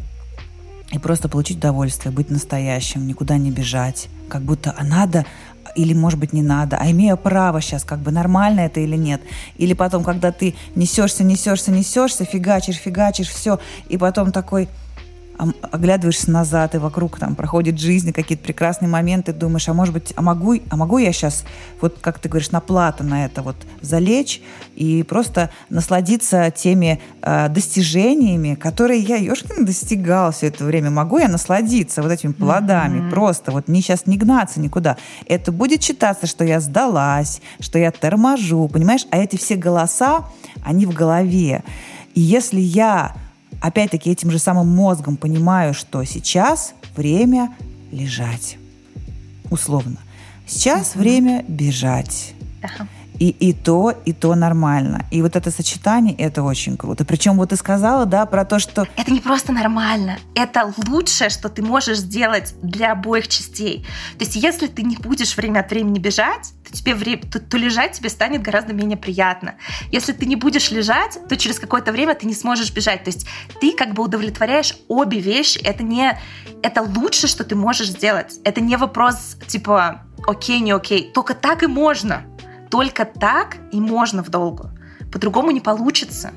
и 0.93 0.99
просто 0.99 1.29
получить 1.29 1.59
удовольствие, 1.59 2.13
быть 2.13 2.31
настоящим, 2.31 3.07
никуда 3.07 3.37
не 3.37 3.51
бежать, 3.51 4.09
как 4.29 4.43
будто 4.43 4.75
а 4.77 4.85
надо, 4.85 5.27
или, 5.75 5.93
может 5.93 6.21
быть, 6.21 6.33
не 6.33 6.43
надо, 6.43 6.77
а 6.77 6.91
имею 6.91 7.17
право 7.17 7.61
сейчас, 7.61 7.85
как 7.85 7.99
бы 7.99 8.13
нормально 8.13 8.61
это 8.61 8.81
или 8.81 8.97
нет. 8.97 9.21
Или 9.57 9.73
потом, 9.73 10.05
когда 10.05 10.31
ты 10.31 10.55
несешься, 10.75 11.25
несешься, 11.25 11.71
несешься, 11.71 12.25
фигачишь, 12.25 12.77
фигачишь, 12.77 13.29
все, 13.29 13.59
и 13.89 13.97
потом 13.97 14.31
такой, 14.31 14.69
оглядываешься 15.37 16.31
назад, 16.31 16.75
и 16.75 16.79
вокруг 16.79 17.19
там 17.19 17.35
проходит 17.35 17.79
жизнь, 17.79 18.13
какие-то 18.13 18.45
прекрасные 18.45 18.89
моменты, 18.89 19.33
думаешь, 19.33 19.69
а 19.69 19.75
может 19.75 19.93
быть, 19.93 20.13
а 20.17 20.23
могу, 20.23 20.55
а 20.71 20.77
могу 20.77 20.99
я 20.99 21.13
сейчас, 21.13 21.45
вот 21.81 21.99
как 22.01 22.19
ты 22.19 22.29
говоришь, 22.29 22.51
на 22.51 22.61
плату 22.61 23.05
на 23.05 23.25
это 23.25 23.43
вот 23.43 23.57
залечь 23.81 24.43
и 24.77 25.03
просто 25.03 25.51
насладиться 25.71 26.51
теми 26.51 27.01
э, 27.23 27.49
достижениями, 27.49 28.55
которые 28.55 29.01
я, 29.01 29.17
ешкин, 29.17 29.65
достигал 29.65 30.33
все 30.33 30.49
это 30.49 30.65
время. 30.65 30.91
Могу 30.91 31.19
я 31.19 31.29
насладиться 31.29 32.03
вот 32.03 32.13
этими 32.13 32.33
плодами, 32.33 33.01
mm-hmm. 33.01 33.11
просто 33.11 33.51
вот 33.51 33.69
не 33.69 33.83
сейчас 33.83 34.07
не 34.07 34.17
гнаться 34.17 34.61
никуда. 34.61 34.97
Это 35.27 35.53
будет 35.53 35.83
считаться, 35.83 36.27
что 36.27 36.45
я 36.45 36.61
сдалась, 36.61 37.41
что 37.61 37.79
я 37.79 37.91
торможу, 37.91 38.69
понимаешь? 38.69 39.07
А 39.11 39.19
эти 39.19 39.37
все 39.37 39.57
голоса, 39.57 40.25
они 40.65 40.87
в 40.87 40.95
голове. 40.95 41.65
И 42.15 42.21
если 42.21 42.61
я 42.61 43.15
опять-таки 43.67 44.11
этим 44.11 44.31
же 44.31 44.39
самым 44.39 44.69
мозгом 44.69 45.17
понимаю, 45.17 45.73
что 45.73 46.05
сейчас 46.05 46.75
время 46.95 47.55
лежать. 47.91 48.59
Условно. 49.51 49.97
Сейчас 50.47 50.95
время 50.95 51.45
бежать. 51.49 52.35
Да. 52.61 52.87
И, 53.19 53.29
и 53.29 53.53
то, 53.53 53.93
и 54.05 54.13
то 54.13 54.35
нормально. 54.35 55.05
И 55.13 55.23
вот 55.23 55.37
это 55.37 55.51
сочетание, 55.51 56.17
это 56.17 56.43
очень 56.43 56.77
круто. 56.77 57.05
Причем 57.05 57.37
вот 57.37 57.51
ты 57.51 57.57
сказала, 57.57 58.07
да, 58.07 58.27
про 58.27 58.45
то, 58.45 58.59
что... 58.59 58.87
Это 58.97 59.13
не 59.13 59.21
просто 59.21 59.53
нормально. 59.53 60.19
Это 60.35 60.73
лучшее, 60.89 61.31
что 61.31 61.49
ты 61.49 61.63
можешь 61.63 61.99
сделать 61.99 62.55
для 62.63 62.93
обоих 62.93 63.29
частей. 63.29 63.87
То 64.19 64.25
есть 64.25 64.37
если 64.37 64.67
ты 64.67 64.83
не 64.83 64.97
будешь 64.97 65.37
время 65.37 65.61
от 65.61 65.71
времени 65.71 65.99
бежать, 65.99 66.53
то, 66.65 66.73
тебе 66.73 66.95
вре... 66.95 67.17
то, 67.17 67.39
то 67.39 67.57
лежать 67.57 67.93
тебе 67.93 68.09
станет 68.09 68.43
гораздо 68.43 68.73
менее 68.73 68.97
приятно. 68.97 69.55
Если 69.93 70.13
ты 70.13 70.27
не 70.27 70.37
будешь 70.37 70.71
лежать, 70.73 71.19
то 71.29 71.37
через 71.37 71.59
какое-то 71.59 71.93
время 71.93 72.15
ты 72.15 72.27
не 72.27 72.35
сможешь 72.35 72.73
бежать. 72.73 73.05
То 73.05 73.11
есть 73.11 73.27
ты 73.61 73.73
как 73.73 73.95
бы 73.95 74.03
удовлетворяешь 74.03 74.77
обе 74.89 75.21
вещи. 75.21 75.59
Это 75.59 75.85
не... 75.85 76.19
Это 76.63 76.83
лучше, 76.83 77.29
что 77.29 77.45
ты 77.45 77.55
можешь 77.55 77.89
сделать. 77.89 78.41
Это 78.45 78.61
не 78.61 78.77
вопрос 78.77 79.37
типа 79.47 80.03
окей, 80.27 80.61
не 80.61 80.73
окей. 80.73 81.13
Только 81.13 81.35
так 81.35 81.63
и 81.63 81.67
можно. 81.67 82.25
Только 82.75 83.05
так 83.05 83.59
и 83.71 83.79
можно 83.79 84.25
в 84.25 84.31
долгу. 84.31 84.69
По-другому 85.13 85.53
не 85.53 85.61
получится. 85.61 86.33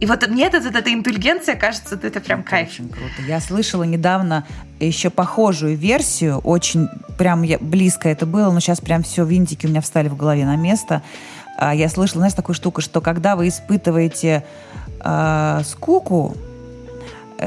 И 0.00 0.06
вот 0.06 0.26
мне 0.26 0.46
эта, 0.46 0.66
эта 0.66 0.90
интеллигенция 0.90 1.56
кажется, 1.56 2.00
это 2.02 2.20
прям 2.20 2.42
кайф. 2.42 2.70
Очень 2.70 2.88
круто. 2.88 3.12
Я 3.28 3.38
слышала 3.40 3.82
недавно 3.82 4.46
еще 4.78 5.10
похожую 5.10 5.76
версию, 5.76 6.38
очень 6.38 6.88
прям 7.18 7.42
я, 7.42 7.58
близко 7.58 8.08
это 8.08 8.24
было, 8.24 8.50
но 8.50 8.60
сейчас 8.60 8.80
прям 8.80 9.02
все 9.02 9.26
винтики 9.26 9.66
у 9.66 9.68
меня 9.68 9.82
встали 9.82 10.08
в 10.08 10.16
голове 10.16 10.46
на 10.46 10.56
место. 10.56 11.02
А, 11.58 11.74
я 11.74 11.90
слышала, 11.90 12.20
знаешь, 12.20 12.32
такую 12.32 12.56
штуку, 12.56 12.80
что 12.80 13.02
когда 13.02 13.36
вы 13.36 13.48
испытываете 13.48 14.42
э, 15.04 15.60
скуку 15.66 16.34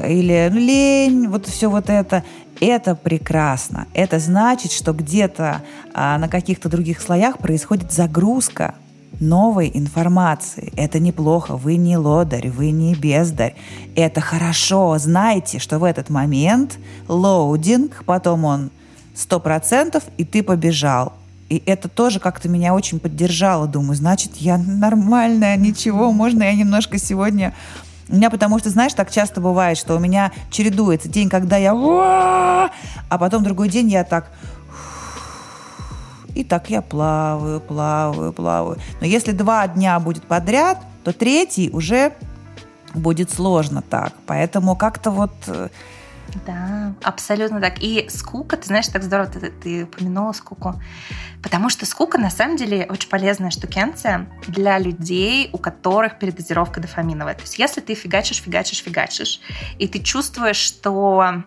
или 0.08 0.48
ну, 0.54 0.60
лень, 0.60 1.28
вот 1.28 1.48
все 1.48 1.72
вот 1.72 1.90
это, 1.90 2.24
это 2.66 2.96
прекрасно. 2.96 3.88
Это 3.94 4.20
значит, 4.20 4.72
что 4.72 4.94
где-то 4.94 5.62
а, 5.94 6.18
на 6.18 6.28
каких-то 6.28 6.70
других 6.70 7.02
слоях 7.02 7.38
происходит 7.38 7.92
загрузка 7.92 8.76
новой 9.20 9.72
информации. 9.74 10.74
Это 10.76 11.00
неплохо. 11.00 11.56
Вы 11.56 11.76
не 11.76 11.98
лодырь, 11.98 12.50
вы 12.50 12.72
не 12.72 12.96
бездарь. 12.96 13.56
Это 13.96 14.22
хорошо. 14.22 14.98
Знайте, 14.98 15.60
что 15.60 15.80
в 15.80 15.84
этот 15.84 16.10
момент 16.10 16.78
loading, 17.08 18.04
потом 18.06 18.46
он 18.46 18.72
100%, 19.16 20.04
и 20.18 20.26
ты 20.26 20.44
побежал. 20.44 21.14
И 21.50 21.62
это 21.66 21.88
тоже 21.88 22.20
как-то 22.20 22.50
меня 22.50 22.74
очень 22.74 23.00
поддержало. 23.00 23.68
Думаю, 23.68 23.96
значит, 23.96 24.38
я 24.38 24.58
нормальная, 24.58 25.56
ничего, 25.58 26.12
можно 26.12 26.44
я 26.44 26.54
немножко 26.54 26.98
сегодня 26.98 27.54
у 28.10 28.16
меня 28.16 28.30
потому 28.30 28.60
что, 28.60 28.70
знаешь, 28.70 28.94
так 28.94 29.12
часто 29.12 29.42
бывает, 29.42 29.78
что 29.78 29.96
у 29.96 30.00
меня 30.00 30.32
чередуется 30.52 31.10
день, 31.10 31.30
когда 31.30 31.58
я... 31.58 31.74
А 31.74 33.18
потом 33.18 33.44
другой 33.44 33.70
день 33.70 33.90
я 33.90 34.04
так... 34.04 34.32
И 36.36 36.44
так 36.44 36.70
я 36.70 36.82
плаваю, 36.82 37.62
плаваю, 37.62 38.34
плаваю. 38.34 38.80
Но 39.00 39.06
если 39.06 39.32
два 39.32 39.68
дня 39.68 40.00
будет 40.00 40.24
подряд, 40.24 40.80
то 41.04 41.14
третий 41.14 41.70
уже 41.72 42.14
будет 42.96 43.32
сложно 43.32 43.84
так. 43.84 44.14
Поэтому 44.26 44.76
как-то 44.76 45.12
вот 45.12 45.32
э, 45.48 45.70
да, 46.46 46.94
абсолютно 47.04 47.62
так. 47.62 47.82
И 47.82 48.08
скука, 48.10 48.58
ты 48.58 48.68
знаешь, 48.68 48.88
так 48.88 49.04
здорово 49.04 49.30
ты, 49.30 49.52
ты 49.52 49.84
упомянула 49.84 50.32
скуку. 50.32 50.82
Потому 51.42 51.70
что 51.70 51.86
скука, 51.86 52.18
на 52.18 52.30
самом 52.30 52.58
деле, 52.58 52.88
очень 52.90 53.10
полезная 53.10 53.50
штукенция 53.50 54.28
для 54.48 54.80
людей, 54.80 55.50
у 55.52 55.58
которых 55.58 56.20
передозировка 56.20 56.80
дофаминовая. 56.80 57.36
То 57.36 57.42
есть 57.42 57.60
если 57.60 57.82
ты 57.82 57.94
фигачишь, 57.94 58.42
фигачишь, 58.42 58.84
фигачишь, 58.84 59.42
и 59.78 59.88
ты 59.88 60.00
чувствуешь, 60.00 60.58
что 60.58 61.44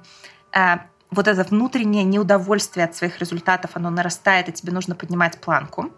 э, 0.52 0.76
вот 1.10 1.28
это 1.28 1.42
внутреннее 1.44 2.04
неудовольствие 2.04 2.84
от 2.84 2.94
своих 2.94 3.18
результатов, 3.18 3.72
оно 3.74 3.90
нарастает, 3.90 4.48
и 4.48 4.52
тебе 4.52 4.72
нужно 4.72 4.94
поднимать 4.94 5.38
планку, 5.40 5.90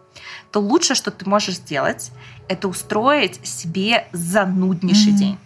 то 0.51 0.61
лучшее, 0.61 0.97
что 0.97 1.11
ты 1.11 1.29
можешь 1.29 1.57
сделать, 1.57 2.13
это 2.49 2.69
устроить 2.69 3.45
себе 3.47 4.07
зануднейший 4.13 5.13
mm-hmm. 5.13 5.17
день 5.17 5.39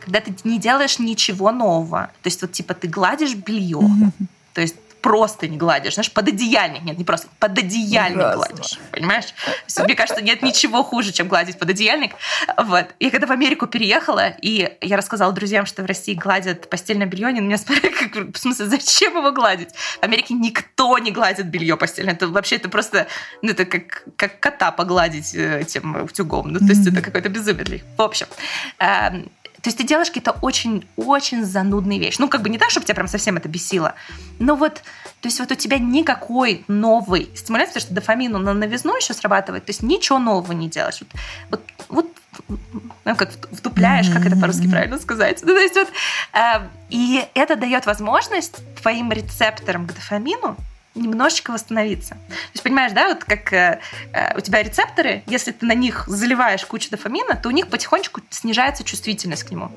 когда 0.00 0.20
ты 0.20 0.34
не 0.44 0.58
делаешь 0.58 0.98
ничего 0.98 1.52
нового. 1.52 2.10
То 2.22 2.26
есть 2.28 2.40
вот 2.42 2.52
типа 2.52 2.74
ты 2.74 2.88
гладишь 2.88 3.34
белье, 3.34 3.78
mm-hmm. 3.78 4.26
то 4.52 4.60
есть 4.60 4.76
просто 5.04 5.48
не 5.48 5.58
гладишь, 5.58 5.94
знаешь, 5.94 6.10
под 6.10 6.28
одеяльник, 6.28 6.82
нет, 6.82 6.96
не 6.96 7.04
просто, 7.04 7.28
под 7.38 7.58
одеяльник 7.58 8.16
Ужасно. 8.16 8.36
гладишь, 8.36 8.78
понимаешь? 8.90 9.34
Есть, 9.66 9.78
мне 9.80 9.94
кажется, 9.94 10.22
нет 10.22 10.40
ничего 10.40 10.82
хуже, 10.82 11.12
чем 11.12 11.28
гладить 11.28 11.58
под 11.58 11.68
одеяльник. 11.68 12.12
Вот. 12.56 12.86
Я 12.98 13.10
когда 13.10 13.26
в 13.26 13.30
Америку 13.30 13.66
переехала, 13.66 14.30
и 14.40 14.74
я 14.80 14.96
рассказала 14.96 15.30
друзьям, 15.34 15.66
что 15.66 15.82
в 15.82 15.86
России 15.86 16.14
гладят 16.14 16.70
постельное 16.70 17.06
белье, 17.06 17.26
они 17.26 17.42
на 17.42 17.44
меня 17.44 17.58
спрашивали, 17.58 17.90
как, 17.90 18.34
в 18.34 18.38
смысле, 18.38 18.64
зачем 18.64 19.14
его 19.18 19.30
гладить? 19.32 19.74
В 19.74 20.02
Америке 20.02 20.32
никто 20.32 20.96
не 20.96 21.10
гладит 21.10 21.48
белье 21.48 21.76
постельное. 21.76 22.14
Это 22.14 22.28
вообще 22.28 22.56
это 22.56 22.70
просто, 22.70 23.06
ну, 23.42 23.50
это 23.50 23.66
как, 23.66 24.04
как 24.16 24.40
кота 24.40 24.72
погладить 24.72 25.34
э, 25.34 25.60
этим 25.60 26.02
утюгом. 26.02 26.50
Ну, 26.50 26.60
то 26.60 26.64
есть 26.64 26.88
mm-hmm. 26.88 26.92
это 26.92 27.02
какой-то 27.02 27.28
безумие. 27.28 27.84
В 27.98 28.00
общем, 28.00 28.26
эм, 28.78 29.30
то 29.64 29.68
есть 29.68 29.78
ты 29.78 29.84
делаешь 29.84 30.08
какие-то 30.08 30.32
очень-очень 30.42 31.42
занудные 31.42 31.98
вещи. 31.98 32.20
Ну, 32.20 32.28
как 32.28 32.42
бы 32.42 32.50
не 32.50 32.58
так, 32.58 32.68
чтобы 32.68 32.84
тебя 32.84 32.96
прям 32.96 33.08
совсем 33.08 33.38
это 33.38 33.48
бесило. 33.48 33.94
Но 34.38 34.56
вот, 34.56 34.74
то 34.74 35.28
есть 35.28 35.40
вот 35.40 35.50
у 35.50 35.54
тебя 35.54 35.78
никакой 35.78 36.64
новый 36.68 37.30
потому 37.68 37.80
что 37.80 37.94
дофамин, 37.94 38.34
он 38.34 38.44
на 38.44 38.52
новизну 38.52 38.94
еще 38.94 39.14
срабатывает, 39.14 39.64
то 39.64 39.70
есть 39.70 39.82
ничего 39.82 40.18
нового 40.18 40.52
не 40.52 40.68
делаешь. 40.68 41.00
Вот, 41.00 41.62
вот, 41.88 42.06
вот 42.50 42.60
ну, 43.06 43.16
как 43.16 43.30
вдупляешь, 43.52 44.10
как 44.10 44.26
это 44.26 44.36
по-русски 44.36 44.68
правильно 44.68 44.98
сказать. 44.98 45.40
Ну, 45.42 45.54
то 45.54 45.60
есть 45.60 45.76
вот, 45.76 45.88
э, 46.34 46.68
и 46.90 47.26
это 47.32 47.56
дает 47.56 47.86
возможность 47.86 48.60
твоим 48.82 49.12
рецепторам 49.12 49.86
к 49.86 49.94
дофамину 49.94 50.58
немножечко 50.94 51.50
восстановиться. 51.52 52.10
То 52.10 52.52
есть, 52.52 52.62
понимаешь, 52.62 52.92
да, 52.92 53.08
вот 53.08 53.24
как 53.24 53.52
э, 53.52 53.80
э, 54.12 54.36
у 54.36 54.40
тебя 54.40 54.62
рецепторы, 54.62 55.22
если 55.26 55.52
ты 55.52 55.66
на 55.66 55.74
них 55.74 56.04
заливаешь 56.06 56.64
кучу 56.64 56.90
дофамина, 56.90 57.36
то 57.36 57.48
у 57.48 57.52
них 57.52 57.68
потихонечку 57.68 58.20
снижается 58.30 58.84
чувствительность 58.84 59.44
к 59.44 59.50
нему. 59.50 59.70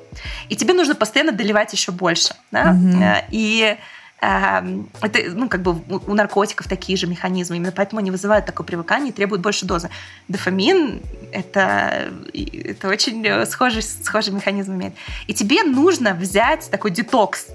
И 0.49 0.55
тебе 0.55 0.73
нужно 0.73 0.95
постоянно 0.95 1.31
доливать 1.31 1.73
еще 1.73 1.91
больше. 1.91 2.35
Да? 2.51 2.73
Mm-hmm. 2.73 3.25
И 3.31 3.77
Эм, 4.19 4.89
это, 4.99 5.19
ну, 5.35 5.47
как 5.47 5.61
бы 5.61 5.79
у 5.89 6.13
наркотиков 6.15 6.67
такие 6.67 6.97
же 6.97 7.05
механизмы, 7.05 7.57
именно 7.57 7.71
поэтому 7.71 7.99
они 7.99 8.09
вызывают 8.09 8.47
такое 8.47 8.65
привыкание 8.65 9.09
и 9.11 9.13
требуют 9.13 9.43
больше 9.43 9.67
дозы. 9.67 9.91
Дофамин— 10.27 11.01
это, 11.31 12.11
это 12.33 12.87
очень 12.87 13.45
схожий, 13.45 13.83
схожий 13.83 14.33
механизм 14.33 14.73
имеет. 14.73 14.95
И 15.27 15.35
тебе 15.35 15.61
нужно 15.61 16.15
взять 16.15 16.67
такой 16.71 16.89
детокс, 16.89 17.45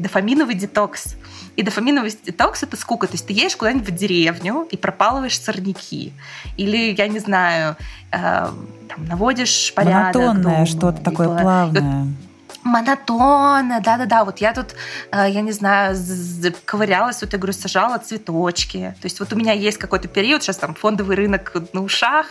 дофаминовый 0.00 0.54
детокс. 0.54 1.16
И 1.56 1.62
дофаминовый 1.62 2.10
детокс— 2.24 2.62
это 2.64 2.76
скука. 2.76 3.06
То 3.06 3.14
есть 3.14 3.26
ты 3.26 3.32
едешь 3.32 3.56
куда-нибудь 3.56 3.88
в 3.88 3.94
деревню 3.94 4.66
и 4.70 4.76
пропалываешь 4.76 5.38
сорняки. 5.38 6.12
Или, 6.56 6.94
я 6.96 7.08
не 7.08 7.18
знаю, 7.18 7.76
э, 8.12 8.16
там, 8.88 9.04
наводишь 9.06 9.72
порядок. 9.74 10.22
Монотонное 10.22 10.66
что-то 10.66 11.02
такое 11.02 11.28
плавное. 11.28 12.06
Монотонно, 12.62 13.80
да-да-да. 13.80 14.24
Вот 14.24 14.38
я 14.38 14.52
тут, 14.52 14.74
э, 15.12 15.30
я 15.30 15.40
не 15.40 15.52
знаю, 15.52 15.96
ковырялась, 16.64 17.20
вот 17.22 17.32
я 17.32 17.38
говорю, 17.38 17.54
сажала 17.54 17.98
цветочки. 17.98 18.94
То 19.00 19.06
есть 19.06 19.18
вот 19.18 19.32
у 19.32 19.36
меня 19.36 19.52
есть 19.52 19.78
какой-то 19.78 20.08
период, 20.08 20.42
сейчас 20.42 20.58
там 20.58 20.74
фондовый 20.74 21.16
рынок 21.16 21.54
на 21.72 21.82
ушах, 21.82 22.26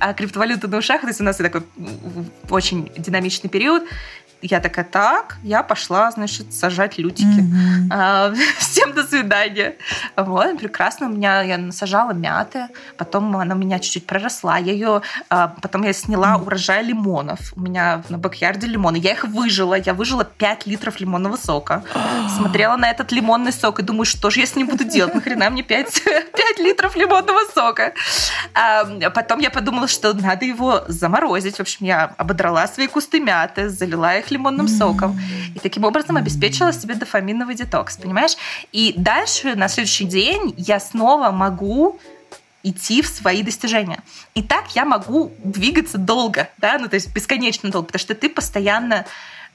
а 0.00 0.14
криптовалюта 0.14 0.68
на 0.68 0.78
ушах, 0.78 1.02
то 1.02 1.08
есть 1.08 1.20
у 1.20 1.24
нас 1.24 1.36
такой 1.36 1.64
очень 2.48 2.90
динамичный 2.96 3.50
период 3.50 3.82
я 4.42 4.60
такая, 4.60 4.84
так, 4.84 5.36
я 5.42 5.62
пошла, 5.62 6.10
значит, 6.10 6.52
сажать 6.52 6.98
лютики. 6.98 7.40
Mm-hmm. 7.40 7.88
А, 7.90 8.34
всем 8.58 8.92
до 8.92 9.04
свидания. 9.06 9.76
Вот, 10.16 10.58
прекрасно. 10.58 11.06
У 11.06 11.10
меня 11.10 11.42
я 11.42 11.58
насажала 11.58 12.12
мяты, 12.12 12.68
потом 12.96 13.36
она 13.36 13.54
у 13.54 13.58
меня 13.58 13.78
чуть-чуть 13.78 14.06
проросла. 14.06 14.58
Я 14.58 14.72
ее, 14.72 15.02
а, 15.30 15.48
потом 15.48 15.82
я 15.82 15.92
сняла 15.92 16.34
mm-hmm. 16.34 16.42
урожай 16.42 16.84
лимонов. 16.84 17.52
У 17.56 17.60
меня 17.60 18.02
на 18.08 18.18
бэк-ярде 18.18 18.66
лимоны. 18.66 18.96
Я 18.96 19.12
их 19.12 19.24
выжила. 19.24 19.74
Я 19.74 19.94
выжила 19.94 20.24
5 20.24 20.66
литров 20.66 21.00
лимонного 21.00 21.36
сока. 21.36 21.82
Смотрела 22.36 22.76
на 22.76 22.90
этот 22.90 23.12
лимонный 23.12 23.52
сок 23.52 23.80
и 23.80 23.82
думаю, 23.82 24.04
что 24.04 24.30
же 24.30 24.40
я 24.40 24.46
с 24.46 24.56
ним 24.56 24.68
буду 24.68 24.84
делать? 24.84 25.14
Нахрена 25.14 25.50
мне 25.50 25.62
5, 25.62 26.02
5 26.04 26.58
литров 26.58 26.96
лимонного 26.96 27.40
сока? 27.54 27.94
А, 28.52 28.84
потом 29.10 29.40
я 29.40 29.50
подумала, 29.50 29.88
что 29.88 30.12
надо 30.12 30.44
его 30.44 30.82
заморозить. 30.88 31.56
В 31.56 31.60
общем, 31.60 31.86
я 31.86 32.14
ободрала 32.18 32.66
свои 32.66 32.86
кусты 32.88 33.20
мяты, 33.20 33.68
залила 33.68 34.16
их 34.18 34.23
лимонным 34.30 34.68
соком. 34.68 35.18
И 35.54 35.58
таким 35.58 35.84
образом 35.84 36.16
обеспечила 36.16 36.72
себе 36.72 36.94
дофаминовый 36.94 37.54
детокс, 37.54 37.96
понимаешь? 37.96 38.36
И 38.72 38.94
дальше, 38.96 39.54
на 39.54 39.68
следующий 39.68 40.04
день, 40.04 40.54
я 40.56 40.80
снова 40.80 41.30
могу 41.30 41.98
идти 42.64 43.02
в 43.02 43.06
свои 43.06 43.42
достижения. 43.42 44.00
И 44.34 44.42
так 44.42 44.74
я 44.74 44.84
могу 44.84 45.32
двигаться 45.44 45.98
долго, 45.98 46.48
да, 46.58 46.78
ну 46.78 46.88
то 46.88 46.94
есть 46.94 47.14
бесконечно 47.14 47.70
долго, 47.70 47.86
потому 47.88 48.00
что 48.00 48.14
ты 48.14 48.28
постоянно 48.30 49.04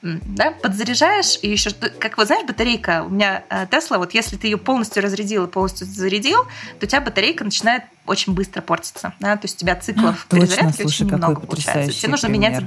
да, 0.02 0.52
подзаряжаешь, 0.52 1.38
и 1.42 1.50
еще, 1.50 1.72
как 1.72 2.16
вот 2.16 2.28
знаешь, 2.28 2.46
батарейка, 2.46 3.04
у 3.04 3.10
меня 3.10 3.44
э, 3.50 3.66
Тесла, 3.70 3.98
вот 3.98 4.14
если 4.14 4.36
ты 4.36 4.46
ее 4.46 4.56
полностью 4.56 5.02
разрядил 5.02 5.44
и 5.44 5.48
полностью 5.48 5.86
зарядил, 5.86 6.44
то 6.78 6.86
у 6.86 6.86
тебя 6.86 7.02
батарейка 7.02 7.44
начинает 7.44 7.82
очень 8.06 8.32
быстро 8.32 8.62
портиться, 8.62 9.12
да, 9.20 9.36
то 9.36 9.44
есть 9.44 9.56
у 9.56 9.58
тебя 9.58 9.76
циклов 9.76 10.26
Точно, 10.30 10.46
перезарядки 10.46 10.82
слушай, 10.82 11.02
очень 11.02 11.16
много 11.16 11.40
получается. 11.42 11.92
Тебе 11.92 12.12
нужно 12.12 12.28
пример. 12.28 12.50
менять 12.50 12.64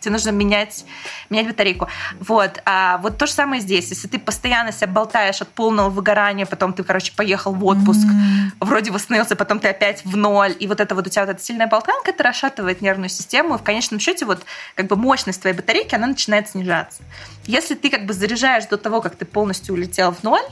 тебе 0.00 0.12
нужно 0.12 0.30
менять, 0.30 0.84
менять 1.28 1.46
батарейку. 1.46 1.88
Вот. 2.18 2.60
А 2.64 2.98
вот 2.98 3.18
то 3.18 3.26
же 3.26 3.32
самое 3.32 3.60
здесь. 3.60 3.90
Если 3.90 4.08
ты 4.08 4.18
постоянно 4.18 4.72
себя 4.72 4.88
болтаешь 4.88 5.40
от 5.40 5.48
полного 5.48 5.90
выгорания, 5.90 6.46
потом 6.46 6.72
ты, 6.72 6.82
короче, 6.82 7.12
поехал 7.14 7.52
в 7.52 7.64
отпуск, 7.64 8.06
mm-hmm. 8.06 8.64
вроде 8.64 8.90
восстановился, 8.90 9.36
потом 9.36 9.60
ты 9.60 9.68
опять 9.68 10.04
в 10.04 10.16
ноль, 10.16 10.54
и 10.58 10.66
вот 10.66 10.80
это 10.80 10.94
вот 10.94 11.06
у 11.06 11.10
тебя 11.10 11.24
вот 11.24 11.32
эта 11.32 11.42
сильная 11.42 11.66
болтанка, 11.66 12.10
это 12.10 12.22
расшатывает 12.22 12.80
нервную 12.80 13.08
систему, 13.08 13.54
и 13.54 13.58
в 13.58 13.62
конечном 13.62 14.00
счете 14.00 14.24
вот 14.24 14.42
как 14.74 14.86
бы 14.86 14.96
мощность 14.96 15.40
твоей 15.40 15.56
батарейки, 15.56 15.94
она 15.94 16.06
начинает 16.06 16.48
снижаться. 16.48 17.02
Если 17.44 17.74
ты 17.74 17.90
как 17.90 18.06
бы 18.06 18.12
заряжаешь 18.12 18.66
до 18.66 18.76
того, 18.76 19.00
как 19.00 19.16
ты 19.16 19.24
полностью 19.24 19.74
улетел 19.74 20.12
в 20.12 20.22
ноль, 20.22 20.44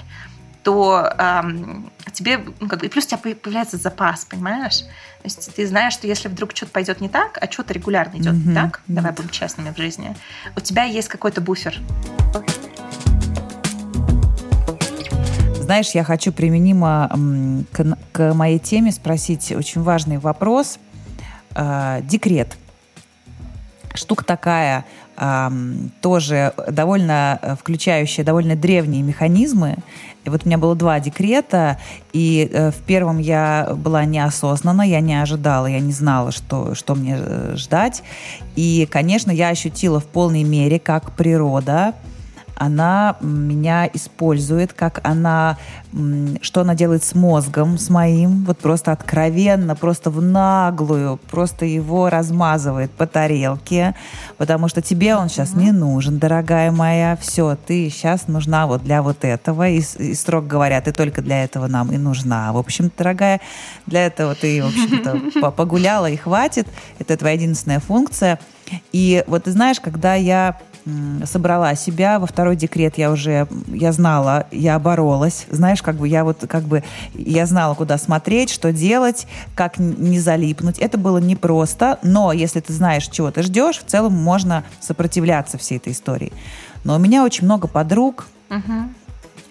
то 0.68 1.10
эм, 1.18 1.90
тебе, 2.12 2.40
ну, 2.60 2.68
как 2.68 2.80
бы, 2.80 2.86
и 2.86 2.88
плюс 2.90 3.06
у 3.06 3.08
тебя 3.08 3.34
появляется 3.34 3.78
запас, 3.78 4.26
понимаешь? 4.26 4.80
То 4.80 5.24
есть 5.24 5.54
ты 5.54 5.66
знаешь, 5.66 5.94
что 5.94 6.06
если 6.06 6.28
вдруг 6.28 6.54
что-то 6.54 6.72
пойдет 6.72 7.00
не 7.00 7.08
так, 7.08 7.38
а 7.40 7.50
что-то 7.50 7.72
регулярно 7.72 8.18
идет 8.18 8.34
mm-hmm. 8.34 8.48
не 8.48 8.54
так, 8.54 8.82
давай 8.86 9.12
будем 9.12 9.30
честными 9.30 9.72
в 9.72 9.78
жизни, 9.78 10.14
у 10.54 10.60
тебя 10.60 10.84
есть 10.84 11.08
какой-то 11.08 11.40
буфер. 11.40 11.78
Знаешь, 15.58 15.92
я 15.92 16.04
хочу 16.04 16.32
применимо 16.32 17.10
к, 17.72 17.96
к 18.12 18.34
моей 18.34 18.58
теме 18.58 18.92
спросить 18.92 19.50
очень 19.52 19.80
важный 19.82 20.18
вопрос. 20.18 20.78
Э, 21.54 22.00
декрет. 22.02 22.58
Штука 23.98 24.24
такая, 24.24 24.84
э, 25.16 25.50
тоже 26.00 26.52
довольно 26.68 27.38
э, 27.42 27.56
включающая 27.56 28.24
довольно 28.24 28.56
древние 28.56 29.02
механизмы. 29.02 29.76
И 30.24 30.30
вот 30.30 30.42
у 30.44 30.46
меня 30.46 30.58
было 30.58 30.74
два 30.74 31.00
декрета, 31.00 31.78
и 32.12 32.50
э, 32.52 32.70
в 32.70 32.76
первом 32.86 33.18
я 33.18 33.70
была 33.74 34.04
неосознанна, 34.04 34.82
я 34.82 35.00
не 35.00 35.20
ожидала, 35.20 35.66
я 35.66 35.80
не 35.80 35.92
знала, 35.92 36.32
что, 36.32 36.74
что 36.74 36.94
мне 36.94 37.16
э, 37.18 37.54
ждать. 37.56 38.02
И, 38.54 38.86
конечно, 38.90 39.30
я 39.30 39.48
ощутила 39.48 40.00
в 40.00 40.06
полной 40.06 40.42
мере, 40.42 40.78
как 40.78 41.12
природа 41.12 41.94
она 42.58 43.16
меня 43.20 43.88
использует, 43.92 44.72
как 44.72 45.00
она, 45.04 45.56
что 46.42 46.62
она 46.62 46.74
делает 46.74 47.04
с 47.04 47.14
мозгом, 47.14 47.78
с 47.78 47.88
моим, 47.88 48.44
вот 48.44 48.58
просто 48.58 48.92
откровенно, 48.92 49.76
просто 49.76 50.10
в 50.10 50.20
наглую, 50.20 51.18
просто 51.30 51.64
его 51.64 52.10
размазывает 52.10 52.90
по 52.90 53.06
тарелке, 53.06 53.94
потому 54.36 54.68
что 54.68 54.82
тебе 54.82 55.14
он 55.14 55.28
сейчас 55.28 55.54
не 55.54 55.70
нужен, 55.70 56.18
дорогая 56.18 56.72
моя, 56.72 57.16
все, 57.20 57.56
ты 57.56 57.88
сейчас 57.90 58.26
нужна 58.26 58.66
вот 58.66 58.82
для 58.82 59.02
вот 59.02 59.24
этого, 59.24 59.68
и, 59.68 59.80
и 59.98 60.14
строго 60.14 60.46
говоря, 60.46 60.80
ты 60.80 60.92
только 60.92 61.22
для 61.22 61.44
этого 61.44 61.68
нам 61.68 61.92
и 61.92 61.96
нужна. 61.96 62.52
В 62.52 62.58
общем, 62.58 62.90
дорогая, 62.96 63.40
для 63.86 64.06
этого 64.06 64.34
ты, 64.34 64.62
в 64.62 64.66
общем-то, 64.66 65.50
погуляла 65.52 66.10
и 66.10 66.16
хватит, 66.16 66.66
это 66.98 67.16
твоя 67.16 67.36
единственная 67.36 67.80
функция. 67.80 68.40
И 68.92 69.24
вот 69.26 69.44
ты 69.44 69.52
знаешь, 69.52 69.80
когда 69.80 70.14
я 70.14 70.58
собрала 71.24 71.74
себя. 71.74 72.18
Во 72.18 72.26
второй 72.26 72.56
декрет 72.56 72.98
я 72.98 73.10
уже, 73.10 73.48
я 73.68 73.92
знала, 73.92 74.46
я 74.50 74.78
боролась. 74.78 75.46
Знаешь, 75.50 75.82
как 75.82 75.96
бы 75.96 76.08
я 76.08 76.24
вот, 76.24 76.44
как 76.48 76.64
бы, 76.64 76.82
я 77.14 77.46
знала, 77.46 77.74
куда 77.74 77.98
смотреть, 77.98 78.50
что 78.50 78.72
делать, 78.72 79.26
как 79.54 79.78
не 79.78 80.18
залипнуть. 80.18 80.78
Это 80.78 80.98
было 80.98 81.18
непросто, 81.18 81.98
но 82.02 82.32
если 82.32 82.60
ты 82.60 82.72
знаешь, 82.72 83.08
чего 83.08 83.30
ты 83.30 83.42
ждешь, 83.42 83.78
в 83.78 83.84
целом 83.84 84.14
можно 84.14 84.64
сопротивляться 84.80 85.58
всей 85.58 85.78
этой 85.78 85.92
истории. 85.92 86.32
Но 86.84 86.96
у 86.96 86.98
меня 86.98 87.24
очень 87.24 87.44
много 87.44 87.68
подруг, 87.68 88.26
угу 88.50 88.88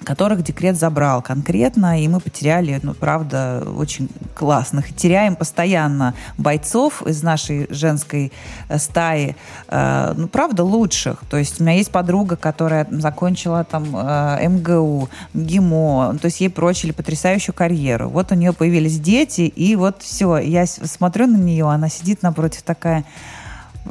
которых 0.03 0.43
декрет 0.43 0.77
забрал 0.77 1.21
конкретно, 1.21 2.01
и 2.01 2.07
мы 2.07 2.19
потеряли, 2.19 2.79
ну, 2.81 2.93
правда, 2.93 3.67
очень 3.75 4.09
классных. 4.35 4.95
Теряем 4.95 5.35
постоянно 5.35 6.13
бойцов 6.37 7.01
из 7.05 7.23
нашей 7.23 7.67
женской 7.69 8.31
э, 8.69 8.77
стаи, 8.77 9.35
э, 9.67 10.13
ну, 10.15 10.27
правда, 10.27 10.63
лучших. 10.63 11.23
То 11.29 11.37
есть 11.37 11.59
у 11.59 11.63
меня 11.63 11.73
есть 11.73 11.91
подруга, 11.91 12.35
которая 12.35 12.87
закончила 12.91 13.63
там 13.63 13.95
э, 13.95 14.47
МГУ, 14.47 15.09
ГИМО, 15.33 16.17
то 16.21 16.25
есть 16.25 16.41
ей 16.41 16.49
прочили 16.49 16.91
потрясающую 16.91 17.53
карьеру. 17.53 18.09
Вот 18.09 18.31
у 18.31 18.35
нее 18.35 18.53
появились 18.53 18.99
дети, 18.99 19.41
и 19.41 19.75
вот 19.75 20.01
все, 20.01 20.37
я 20.37 20.65
смотрю 20.65 21.27
на 21.27 21.37
нее, 21.37 21.69
она 21.69 21.89
сидит 21.89 22.23
напротив 22.23 22.61
такая, 22.61 23.03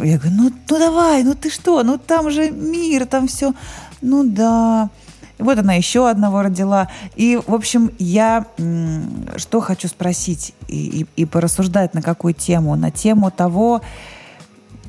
я 0.02 0.18
говорю, 0.18 0.36
ну, 0.36 0.52
ну 0.68 0.78
давай, 0.78 1.22
ну 1.24 1.34
ты 1.34 1.50
что, 1.50 1.82
ну 1.82 1.98
там 1.98 2.30
же 2.30 2.50
мир, 2.50 3.06
там 3.06 3.28
все, 3.28 3.54
ну 4.00 4.24
да. 4.24 4.90
Вот 5.38 5.58
она 5.58 5.74
еще 5.74 6.08
одного 6.08 6.42
родила. 6.42 6.88
И, 7.14 7.38
в 7.46 7.54
общем, 7.54 7.90
я 7.98 8.46
что 9.36 9.60
хочу 9.60 9.88
спросить 9.88 10.54
и, 10.68 11.02
и, 11.02 11.06
и 11.16 11.24
порассуждать 11.24 11.94
на 11.94 12.02
какую 12.02 12.34
тему? 12.34 12.74
На 12.76 12.90
тему 12.90 13.30
того, 13.30 13.82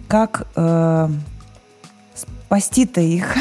как 0.08 0.48
э, 0.56 1.10
спасти-то 2.16 3.02
их. 3.02 3.36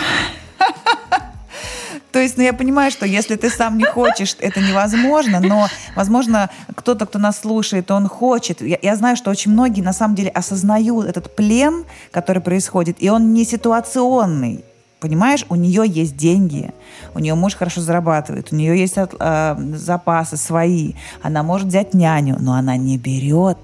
То 2.13 2.21
есть, 2.21 2.37
ну, 2.39 2.43
я 2.43 2.53
понимаю, 2.53 2.91
что 2.91 3.07
если 3.07 3.37
ты 3.37 3.51
сам 3.51 3.79
не 3.79 3.85
хочешь, 3.85 4.37
это 4.41 4.61
невозможно, 4.61 5.39
но, 5.39 5.69
возможно, 5.95 6.51
кто-то, 6.75 7.07
кто 7.07 7.19
нас 7.19 7.41
слушает, 7.41 7.91
он 7.91 8.09
хочет. 8.09 8.63
Я, 8.63 8.79
я 8.81 8.97
знаю, 8.97 9.17
что 9.17 9.31
очень 9.31 9.53
многие, 9.53 9.83
на 9.83 9.93
самом 9.93 10.15
деле, 10.15 10.31
осознают 10.31 11.07
этот 11.07 11.37
плен, 11.37 11.85
который 12.11 12.43
происходит, 12.43 12.97
и 13.01 13.11
он 13.11 13.33
не 13.33 13.45
ситуационный. 13.45 14.65
Понимаешь, 15.01 15.45
у 15.51 15.57
нее 15.57 15.85
есть 15.87 16.17
деньги, 16.17 16.73
у 17.15 17.19
нее 17.19 17.35
муж 17.35 17.55
хорошо 17.55 17.83
зарабатывает, 17.83 18.51
у 18.51 18.57
нее 18.57 18.79
есть 18.79 18.95
э, 18.97 19.57
запасы 19.75 20.39
свои, 20.39 20.95
она 21.23 21.43
может 21.43 21.69
взять 21.69 21.93
няню, 21.93 22.37
но 22.41 22.55
она 22.55 22.79
не 22.79 22.97
берет. 22.97 23.59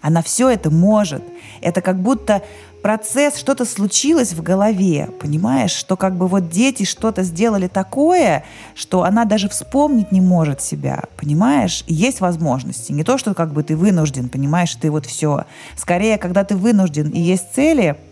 Она 0.00 0.20
все 0.20 0.50
это 0.50 0.68
может. 0.68 1.22
Это 1.60 1.80
как 1.80 2.00
будто 2.00 2.42
процесс, 2.82 3.36
что-то 3.36 3.64
случилось 3.64 4.32
в 4.32 4.42
голове, 4.42 5.08
понимаешь, 5.20 5.70
что 5.70 5.96
как 5.96 6.16
бы 6.16 6.26
вот 6.26 6.50
дети 6.50 6.82
что-то 6.82 7.22
сделали 7.22 7.68
такое, 7.68 8.44
что 8.74 9.04
она 9.04 9.24
даже 9.24 9.48
вспомнить 9.48 10.10
не 10.10 10.20
может 10.20 10.60
себя, 10.60 11.04
понимаешь? 11.16 11.84
Есть 11.86 12.20
возможности. 12.20 12.90
Не 12.90 13.04
то, 13.04 13.16
что 13.16 13.34
как 13.34 13.52
бы 13.52 13.62
ты 13.62 13.76
вынужден, 13.76 14.28
понимаешь, 14.28 14.74
ты 14.74 14.90
вот 14.90 15.06
все. 15.06 15.44
Скорее, 15.76 16.18
когда 16.18 16.42
ты 16.42 16.56
вынужден 16.56 17.10
и 17.10 17.20
есть 17.20 17.54
цели– 17.54 17.94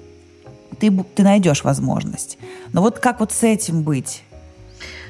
ты, 0.80 0.90
ты 1.14 1.22
найдешь 1.22 1.62
возможность. 1.62 2.38
Но 2.72 2.80
вот 2.80 2.98
как 2.98 3.20
вот 3.20 3.32
с 3.32 3.42
этим 3.42 3.82
быть? 3.82 4.22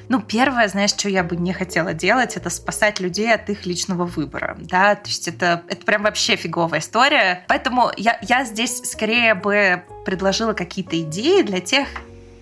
Ну, 0.09 0.21
первое, 0.21 0.66
знаешь, 0.66 0.91
что 0.91 1.09
я 1.09 1.23
бы 1.23 1.37
не 1.37 1.53
хотела 1.53 1.95
делать, 1.95 2.37
это 2.37 2.51
спасать 2.51 2.99
людей 2.99 3.33
от 3.33 3.49
их 3.49 3.64
личного 3.64 4.07
выбора, 4.07 4.57
да, 4.59 4.97
то 4.97 5.09
есть 5.09 5.29
это, 5.29 5.62
это 5.68 5.87
прям 5.87 6.03
вообще 6.03 6.35
фиговая 6.35 6.81
история. 6.81 7.45
Поэтому 7.47 7.93
я, 7.97 8.18
я 8.23 8.45
здесь 8.45 8.91
скорее 8.91 9.37
бы 9.37 9.85
предложила 10.05 10.53
какие-то 10.53 11.01
идеи 11.01 11.43
для 11.43 11.61
тех, 11.61 11.87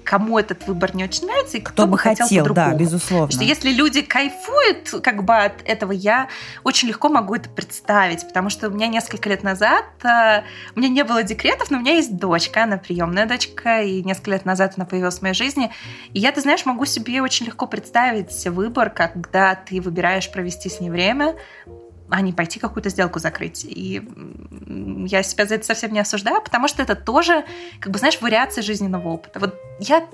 кому 0.09 0.39
этот 0.39 0.67
выбор 0.67 0.97
не 0.97 1.05
очень 1.05 1.27
нравится 1.27 1.59
и 1.59 1.61
кто, 1.61 1.83
кто 1.83 1.87
бы 1.87 1.99
хотел, 1.99 2.27
хотел 2.27 2.55
да, 2.55 2.73
безусловно. 2.73 3.31
Что 3.31 3.45
если 3.45 3.71
люди 3.71 4.01
кайфуют 4.01 5.03
как 5.03 5.23
бы 5.23 5.37
от 5.37 5.61
этого, 5.67 5.93
я 5.93 6.29
очень 6.65 6.89
легко 6.89 7.11
могу 7.11 7.35
это 7.35 7.51
представить, 7.51 8.27
потому 8.27 8.49
что 8.49 8.69
у 8.69 8.71
меня 8.71 8.87
несколько 8.87 9.29
лет 9.29 9.43
назад 9.43 9.85
э, 10.03 10.45
у 10.75 10.81
меня 10.81 10.89
не 10.89 11.05
было 11.05 11.23
декретов, 11.23 11.71
но 11.71 11.77
у 11.77 11.81
меня 11.81 11.93
есть 11.93 12.17
дочка, 12.17 12.63
она 12.63 12.79
приемная 12.79 13.27
дочка, 13.27 13.83
и 13.83 14.03
несколько 14.03 14.31
лет 14.31 14.47
назад 14.47 14.73
она 14.77 14.87
появилась 14.87 15.19
в 15.19 15.23
моей 15.23 15.35
жизни. 15.35 15.71
И 16.15 16.21
я, 16.21 16.33
ты 16.33 16.41
знаешь, 16.41 16.65
могу 16.65 16.87
себе 16.87 17.21
очень 17.21 17.45
легко 17.45 17.67
представить 17.67 18.47
выбор, 18.47 18.89
когда 18.89 19.57
ты 19.57 19.83
выбираешь 19.83 20.33
провести 20.33 20.71
с 20.71 20.81
ней 20.81 20.89
время, 20.89 21.37
а 22.11 22.21
не 22.21 22.33
пойти 22.33 22.59
какую-то 22.59 22.89
сделку 22.91 23.19
закрыть. 23.19 23.65
И 23.65 24.03
я 25.07 25.23
себя 25.23 25.47
за 25.47 25.57
это 25.57 25.65
совсем 25.65 25.93
не 25.93 26.01
осуждаю, 26.01 26.41
потому 26.43 26.69
что 26.69 26.83
это 26.83 26.95
тоже, 26.95 27.45
как 27.81 27.93
бы, 27.93 27.99
знаешь, 27.99 28.21
вариация 28.21 28.63
жизненного 28.63 29.09
опыта. 29.09 29.41
Вот 29.41 29.55
я, 29.81 30.07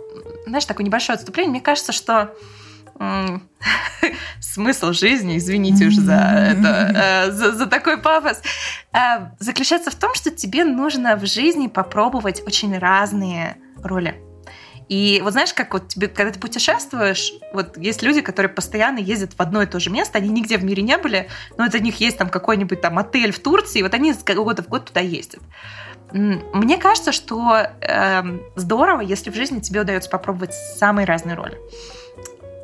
знаешь, 0.47 0.65
такое 0.65 0.85
небольшое 0.85 1.17
отступление, 1.17 1.51
мне 1.51 1.61
кажется, 1.61 1.93
что 1.93 2.35
смысл 4.41 4.93
жизни, 4.93 5.39
извините 5.39 5.87
уже 5.87 6.01
за 6.01 6.15
это, 6.15 7.27
э, 7.29 7.31
за, 7.33 7.53
за 7.53 7.67
такой 7.67 7.99
пафос, 7.99 8.41
э, 8.93 8.99
заключается 9.41 9.91
в 9.91 9.95
том, 9.95 10.15
что 10.15 10.31
тебе 10.31 10.65
нужно 10.65 11.17
в 11.17 11.27
жизни 11.27 11.67
попробовать 11.67 12.43
очень 12.47 12.77
разные 12.79 13.57
роли. 13.83 14.21
И 14.89 15.21
вот 15.23 15.33
знаешь, 15.33 15.55
как 15.55 15.73
вот 15.73 15.89
тебе, 15.89 16.09
когда 16.09 16.33
ты 16.33 16.39
путешествуешь, 16.39 17.33
вот 17.53 17.77
есть 17.79 18.03
люди, 18.03 18.21
которые 18.21 18.53
постоянно 18.53 18.99
ездят 18.99 19.33
в 19.33 19.41
одно 19.41 19.63
и 19.63 19.67
то 19.67 19.81
же 19.81 19.91
место, 19.91 20.19
они 20.19 20.29
нигде 20.29 20.59
в 20.59 20.65
мире 20.65 20.83
не 20.83 20.99
были, 20.99 21.29
но 21.57 21.65
это 21.65 21.79
у 21.79 21.81
них 21.81 22.01
есть 22.01 22.19
там 22.19 22.29
какой-нибудь 22.29 22.81
там 22.81 22.99
отель 22.99 23.33
в 23.33 23.39
Турции, 23.39 23.83
вот 23.83 23.95
они 23.95 24.13
с 24.13 24.23
года 24.23 24.63
в 24.63 24.69
год 24.69 24.87
туда 24.87 25.01
ездят. 25.01 25.41
Мне 26.13 26.77
кажется, 26.77 27.13
что 27.13 27.67
э, 27.81 28.23
здорово, 28.57 29.01
если 29.01 29.31
в 29.31 29.35
жизни 29.35 29.61
тебе 29.61 29.81
удается 29.81 30.11
попробовать 30.11 30.55
самые 30.55 31.07
разные 31.07 31.35
роли. 31.35 31.59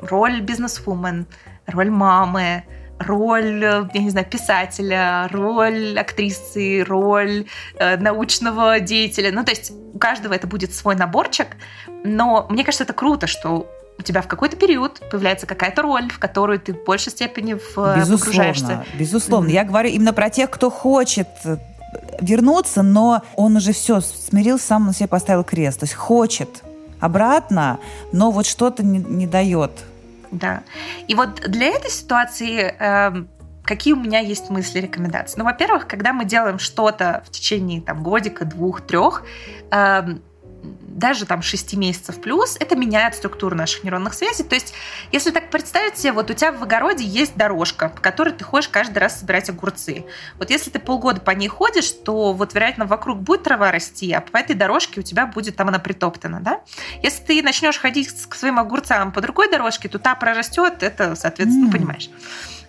Роль 0.01 0.41
бизнесвумен, 0.41 1.25
роль 1.65 1.89
мамы, 1.89 2.63
роль, 3.05 3.63
э, 3.63 3.89
я 3.93 4.01
не 4.01 4.09
знаю, 4.09 4.25
писателя, 4.25 5.27
роль 5.31 5.97
актрисы, 5.99 6.83
роль 6.83 7.45
э, 7.77 7.97
научного 7.97 8.79
деятеля. 8.79 9.31
Ну, 9.31 9.43
то 9.43 9.51
есть 9.51 9.71
у 9.93 9.97
каждого 9.99 10.33
это 10.33 10.47
будет 10.47 10.73
свой 10.73 10.95
наборчик, 10.95 11.47
но 12.03 12.47
мне 12.49 12.63
кажется, 12.63 12.83
это 12.83 12.93
круто, 12.93 13.27
что 13.27 13.67
у 14.01 14.03
тебя 14.03 14.21
в 14.21 14.27
какой-то 14.27 14.57
период 14.57 14.99
появляется 15.11 15.45
какая-то 15.45 15.83
роль, 15.83 16.09
в 16.09 16.17
которую 16.17 16.59
ты 16.59 16.73
в 16.73 16.83
большей 16.85 17.11
степени 17.11 17.53
в, 17.53 17.77
э, 17.77 17.97
безусловно, 17.97 18.17
погружаешься. 18.17 18.85
Безусловно. 18.97 19.49
Mm-hmm. 19.49 19.53
Я 19.53 19.63
говорю 19.63 19.89
именно 19.89 20.13
про 20.13 20.29
тех, 20.29 20.49
кто 20.49 20.71
хочет 20.71 21.27
э, 21.45 21.57
вернуться, 22.19 22.81
но 22.81 23.21
он 23.35 23.55
уже 23.57 23.73
все 23.73 24.01
смирился, 24.01 24.65
сам 24.65 24.87
на 24.87 24.93
себе 24.93 25.07
поставил 25.07 25.43
крест. 25.43 25.79
То 25.79 25.83
есть 25.83 25.93
хочет 25.93 26.63
обратно, 26.99 27.79
но 28.11 28.31
вот 28.31 28.45
что-то 28.45 28.83
не, 28.83 28.99
не 28.99 29.27
дает 29.27 29.71
да. 30.31 30.63
И 31.07 31.15
вот 31.15 31.41
для 31.41 31.67
этой 31.67 31.91
ситуации 31.91 32.73
э, 32.77 33.25
какие 33.63 33.93
у 33.93 33.97
меня 33.97 34.19
есть 34.19 34.49
мысли, 34.49 34.79
рекомендации? 34.79 35.37
Ну, 35.37 35.45
во-первых, 35.45 35.87
когда 35.87 36.13
мы 36.13 36.25
делаем 36.25 36.59
что-то 36.59 37.23
в 37.25 37.31
течение 37.31 37.81
там 37.81 38.03
годика, 38.03 38.45
двух, 38.45 38.81
трех, 38.81 39.23
э, 39.71 40.01
даже 40.63 41.25
там 41.25 41.41
6 41.41 41.73
месяцев 41.73 42.21
плюс, 42.21 42.57
это 42.59 42.75
меняет 42.75 43.15
структуру 43.15 43.55
наших 43.55 43.83
нейронных 43.83 44.13
связей. 44.13 44.43
То 44.43 44.55
есть, 44.55 44.73
если 45.11 45.31
так 45.31 45.49
представить 45.49 45.97
себе, 45.97 46.11
вот 46.11 46.29
у 46.29 46.33
тебя 46.33 46.51
в 46.51 46.61
огороде 46.61 47.03
есть 47.03 47.35
дорожка, 47.35 47.89
по 47.89 47.99
которой 47.99 48.33
ты 48.33 48.43
ходишь 48.43 48.69
каждый 48.69 48.99
раз 48.99 49.19
собирать 49.19 49.49
огурцы. 49.49 50.05
Вот 50.37 50.49
если 50.49 50.69
ты 50.69 50.79
полгода 50.79 51.19
по 51.19 51.31
ней 51.31 51.47
ходишь, 51.47 51.91
то 51.91 52.33
вот, 52.33 52.53
вероятно, 52.53 52.85
вокруг 52.85 53.19
будет 53.19 53.43
трава 53.43 53.71
расти, 53.71 54.11
а 54.13 54.21
по 54.21 54.37
этой 54.37 54.55
дорожке 54.55 54.99
у 54.99 55.03
тебя 55.03 55.25
будет 55.25 55.55
там 55.55 55.69
она 55.69 55.79
притоптана, 55.79 56.39
да? 56.39 56.61
Если 57.01 57.23
ты 57.23 57.43
начнешь 57.43 57.79
ходить 57.79 58.09
к 58.27 58.35
своим 58.35 58.59
огурцам 58.59 59.11
по 59.11 59.21
другой 59.21 59.49
дорожке, 59.49 59.89
то 59.89 59.97
та 59.97 60.15
прорастет, 60.15 60.83
это, 60.83 61.15
соответственно, 61.15 61.69
mm. 61.69 61.71
понимаешь. 61.71 62.09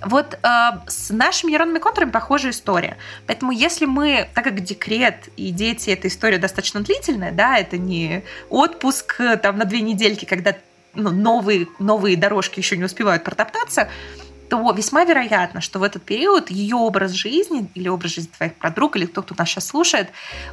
Вот 0.05 0.34
э, 0.34 0.38
с 0.86 1.11
нашими 1.11 1.50
нейронными 1.50 1.78
контурами 1.78 2.11
похожая 2.11 2.53
история. 2.53 2.96
Поэтому 3.26 3.53
если 3.53 3.86
мы, 3.86 4.28
так 4.34 4.44
как 4.44 4.61
декрет 4.61 5.28
и 5.36 5.50
дети, 5.50 5.90
эта 5.90 6.09
история 6.09 6.38
достаточно 6.38 6.80
длительная, 6.80 7.32
да, 7.32 7.59
это 7.59 7.78
не 7.78 8.24
отпуск 8.50 9.20
э, 9.20 9.36
там 9.36 9.59
на 9.59 9.64
две 9.64 9.80
недельки, 9.80 10.24
когда 10.24 10.57
ну, 10.94 11.11
новые, 11.11 11.68
новые 11.78 12.16
дорожки 12.16 12.61
еще 12.61 12.76
не 12.76 12.84
успевают 12.84 13.24
протоптаться, 13.24 13.88
то 14.53 14.70
весьма 14.72 15.05
вероятно, 15.05 15.62
что 15.62 15.78
в 15.78 15.82
этот 15.82 16.03
период 16.03 16.50
ее 16.50 16.76
образ 16.76 17.12
жизни 17.12 17.70
или 17.74 17.88
образ 17.88 18.11
жизни 18.12 18.30
твоих 18.36 18.55
подруг, 18.57 18.96
или 18.96 19.07
кто, 19.07 19.22
кто 19.22 19.34
нас 19.38 19.48
сейчас 19.48 19.66
слушает, 19.66 20.11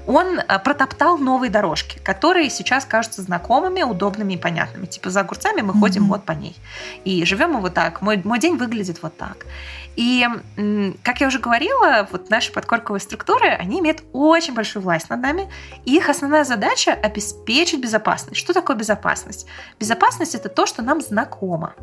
он 0.07 0.39
э, 0.39 0.59
протоптал 0.59 1.17
новые 1.17 1.49
дорожки, 1.49 1.99
которые 1.99 2.49
сейчас 2.49 2.85
кажутся 2.85 3.21
знакомыми, 3.23 3.83
удобными 3.83 4.35
и 4.35 4.37
понятными. 4.37 4.85
Типа 4.85 5.09
за 5.09 5.19
огурцами 5.19 5.59
мы 5.59 5.73
mm-hmm. 5.73 5.79
ходим 5.81 6.07
вот 6.07 6.23
по 6.23 6.31
ней. 6.31 6.55
И 7.03 7.25
живем 7.25 7.51
мы 7.51 7.59
вот 7.59 7.73
так. 7.73 8.01
Мой, 8.01 8.21
мой 8.23 8.39
день 8.39 8.55
выглядит 8.55 9.03
вот 9.03 9.17
так. 9.17 9.45
И, 9.97 10.25
как 11.03 11.19
я 11.19 11.27
уже 11.27 11.39
говорила, 11.39 12.07
вот 12.09 12.29
наши 12.29 12.53
подкорковые 12.53 13.01
структуры, 13.01 13.49
они 13.49 13.81
имеют 13.81 14.01
очень 14.13 14.53
большую 14.53 14.81
власть 14.81 15.09
над 15.09 15.19
нами. 15.19 15.49
И 15.83 15.97
их 15.97 16.07
основная 16.07 16.45
задача– 16.45 16.93
обеспечить 17.03 17.81
безопасность. 17.81 18.37
Что 18.37 18.53
такое 18.53 18.77
безопасность? 18.77 19.45
Безопасность– 19.77 20.35
это 20.35 20.47
то, 20.47 20.65
что 20.65 20.83
нам 20.83 21.01
знакомо. 21.01 21.75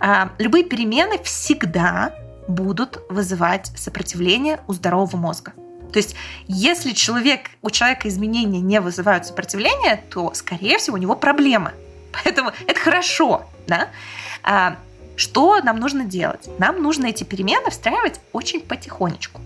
А, 0.00 0.32
любые 0.38 0.64
перемены 0.64 1.18
всегда 1.22 2.14
будут 2.48 2.98
вызывать 3.08 3.72
сопротивление 3.76 4.60
у 4.66 4.72
здорового 4.72 5.16
мозга. 5.16 5.52
То 5.92 5.98
есть, 5.98 6.16
если 6.48 6.92
человек, 6.92 7.50
у 7.62 7.70
человека 7.70 8.08
изменения 8.08 8.60
не 8.60 8.80
вызывают 8.80 9.26
сопротивления, 9.26 10.02
то, 10.10 10.34
скорее 10.34 10.78
всего, 10.78 10.96
у 10.96 10.98
него 10.98 11.14
проблемы. 11.14 11.72
Поэтому 12.24 12.52
это 12.66 12.80
хорошо. 12.80 13.46
Да? 13.66 13.88
А, 14.42 14.76
что 15.16 15.60
нам 15.62 15.78
нужно 15.78 16.04
делать? 16.04 16.48
Нам 16.58 16.82
нужно 16.82 17.06
эти 17.06 17.24
перемены 17.24 17.70
встраивать 17.70 18.20
очень 18.32 18.60
потихонечку. 18.60 19.40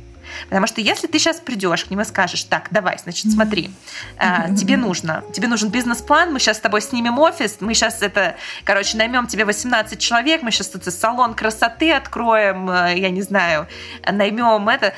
Потому 0.48 0.66
что 0.66 0.80
если 0.80 1.06
ты 1.06 1.18
сейчас 1.18 1.38
придешь 1.38 1.84
к 1.84 1.90
ним 1.90 2.00
и 2.00 2.04
скажешь, 2.04 2.44
так, 2.44 2.68
давай, 2.70 2.98
значит, 2.98 3.30
смотри, 3.32 3.70
э, 4.18 4.54
тебе 4.54 4.76
нужно, 4.76 5.24
тебе 5.32 5.48
нужен 5.48 5.70
бизнес-план, 5.70 6.32
мы 6.32 6.38
сейчас 6.40 6.58
с 6.58 6.60
тобой 6.60 6.80
снимем 6.80 7.18
офис, 7.18 7.58
мы 7.60 7.74
сейчас 7.74 8.02
это, 8.02 8.36
короче, 8.64 8.96
наймем 8.96 9.26
тебе 9.26 9.44
18 9.44 9.98
человек, 9.98 10.42
мы 10.42 10.50
сейчас 10.50 10.74
это 10.74 10.90
салон 10.90 11.34
красоты 11.34 11.92
откроем, 11.92 12.70
э, 12.70 12.98
я 12.98 13.10
не 13.10 13.22
знаю, 13.22 13.66
наймем 14.10 14.68
это 14.68 14.94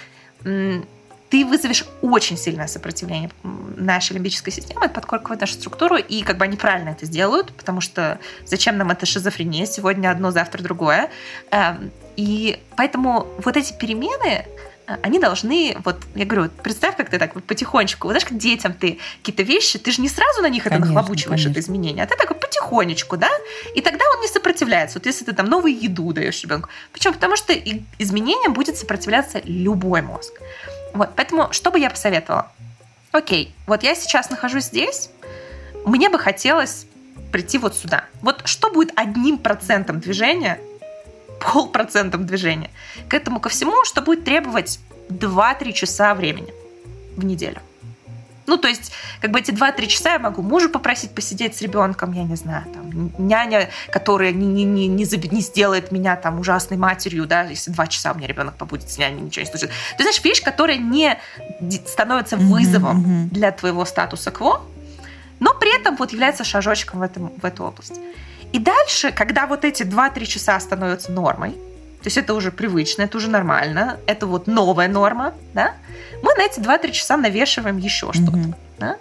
ты 1.30 1.46
вызовешь 1.46 1.84
очень 2.02 2.36
сильное 2.36 2.66
сопротивление 2.66 3.30
нашей 3.44 4.14
лимбической 4.14 4.52
системы, 4.52 4.88
подкорковой 4.88 5.38
нашу 5.38 5.54
структуру, 5.54 5.96
и 5.96 6.22
как 6.22 6.36
бы 6.36 6.44
они 6.44 6.56
правильно 6.56 6.90
это 6.90 7.06
сделают, 7.06 7.52
потому 7.52 7.80
что 7.80 8.18
зачем 8.44 8.76
нам 8.76 8.90
эта 8.90 9.06
шизофрения? 9.06 9.64
Сегодня 9.64 10.10
одно, 10.10 10.32
завтра 10.32 10.60
другое. 10.62 11.08
Эм, 11.52 11.92
и 12.16 12.60
поэтому 12.76 13.28
вот 13.44 13.56
эти 13.56 13.72
перемены, 13.72 14.44
а, 14.44 14.69
они 15.02 15.18
должны, 15.18 15.76
вот, 15.84 15.96
я 16.14 16.24
говорю, 16.24 16.50
представь, 16.62 16.96
как 16.96 17.10
ты 17.10 17.18
так 17.18 17.34
вот 17.34 17.44
потихонечку, 17.44 18.06
вот 18.06 18.12
знаешь, 18.12 18.24
как 18.24 18.38
детям 18.38 18.72
ты 18.72 18.98
какие-то 19.18 19.42
вещи, 19.42 19.78
ты 19.78 19.90
же 19.90 20.00
не 20.00 20.08
сразу 20.08 20.42
на 20.42 20.48
них 20.48 20.64
конечно, 20.64 20.84
это 20.84 20.92
нахлобучиваешь, 20.92 21.42
конечно. 21.42 21.50
это 21.50 21.60
изменение, 21.60 22.04
а 22.04 22.06
ты 22.06 22.16
такой 22.16 22.36
потихонечку, 22.36 23.16
да, 23.16 23.30
и 23.74 23.80
тогда 23.80 24.04
он 24.14 24.20
не 24.20 24.28
сопротивляется. 24.28 24.98
Вот 24.98 25.06
если 25.06 25.24
ты 25.24 25.32
там 25.32 25.46
новую 25.46 25.78
еду 25.78 26.12
даешь 26.12 26.42
ребенку. 26.42 26.68
Почему? 26.92 27.14
Потому 27.14 27.36
что 27.36 27.52
изменениям 27.98 28.52
будет 28.52 28.76
сопротивляться 28.76 29.40
любой 29.44 30.02
мозг. 30.02 30.32
Вот, 30.94 31.10
поэтому 31.14 31.52
что 31.52 31.70
бы 31.70 31.78
я 31.78 31.90
посоветовала? 31.90 32.50
Окей, 33.12 33.54
вот 33.66 33.82
я 33.82 33.94
сейчас 33.94 34.30
нахожусь 34.30 34.64
здесь, 34.64 35.10
мне 35.84 36.08
бы 36.08 36.18
хотелось 36.18 36.86
прийти 37.32 37.58
вот 37.58 37.76
сюда. 37.76 38.04
Вот 38.22 38.42
что 38.44 38.70
будет 38.70 38.92
одним 38.96 39.38
процентом 39.38 40.00
движения 40.00 40.60
полпроцентом 41.40 42.26
движения. 42.26 42.70
К 43.08 43.14
этому 43.14 43.40
ко 43.40 43.48
всему, 43.48 43.84
что 43.84 44.02
будет 44.02 44.24
требовать 44.24 44.78
2-3 45.08 45.72
часа 45.72 46.14
времени 46.14 46.52
в 47.16 47.24
неделю. 47.24 47.60
Ну, 48.46 48.56
то 48.56 48.66
есть, 48.66 48.90
как 49.20 49.30
бы 49.30 49.38
эти 49.38 49.52
2-3 49.52 49.86
часа 49.86 50.14
я 50.14 50.18
могу 50.18 50.42
мужу 50.42 50.68
попросить 50.68 51.12
посидеть 51.14 51.56
с 51.56 51.62
ребенком, 51.62 52.12
я 52.12 52.24
не 52.24 52.34
знаю, 52.34 52.64
там, 52.74 53.12
няня, 53.16 53.70
которая 53.92 54.32
не, 54.32 54.44
не, 54.46 54.64
не, 54.64 54.88
не, 54.88 55.04
не 55.04 55.40
сделает 55.40 55.92
меня 55.92 56.16
там 56.16 56.40
ужасной 56.40 56.76
матерью, 56.76 57.26
да, 57.26 57.44
если 57.44 57.70
2 57.70 57.86
часа 57.86 58.10
у 58.10 58.16
меня 58.16 58.26
ребенок 58.26 58.56
побудет 58.56 58.90
с 58.90 58.98
няней, 58.98 59.20
ничего 59.20 59.44
не 59.44 59.50
случится. 59.50 59.72
Ты 59.96 60.02
знаешь, 60.02 60.24
вещь, 60.24 60.42
которая 60.42 60.78
не 60.78 61.16
становится 61.86 62.36
вызовом 62.36 63.04
mm-hmm. 63.04 63.28
для 63.30 63.52
твоего 63.52 63.84
статуса 63.84 64.32
кво, 64.32 64.62
но 65.38 65.54
при 65.54 65.72
этом 65.78 65.94
вот 65.94 66.10
является 66.10 66.42
шажочком 66.42 67.00
в, 67.00 67.02
этом, 67.02 67.32
в 67.40 67.44
эту 67.44 67.62
область. 67.62 68.00
И 68.52 68.58
дальше, 68.58 69.12
когда 69.12 69.46
вот 69.46 69.64
эти 69.64 69.82
2-3 69.82 70.26
часа 70.26 70.58
становятся 70.60 71.12
нормой, 71.12 71.52
то 72.00 72.06
есть 72.06 72.16
это 72.16 72.34
уже 72.34 72.50
привычно, 72.50 73.02
это 73.02 73.18
уже 73.18 73.28
нормально, 73.28 73.98
это 74.06 74.26
вот 74.26 74.46
новая 74.46 74.88
норма, 74.88 75.34
да, 75.54 75.74
мы 76.22 76.34
на 76.34 76.42
эти 76.42 76.58
2-3 76.58 76.92
часа 76.92 77.16
навешиваем 77.16 77.76
еще 77.76 78.06
mm-hmm. 78.06 78.22
что-то. 78.22 78.56
Да? 78.78 78.96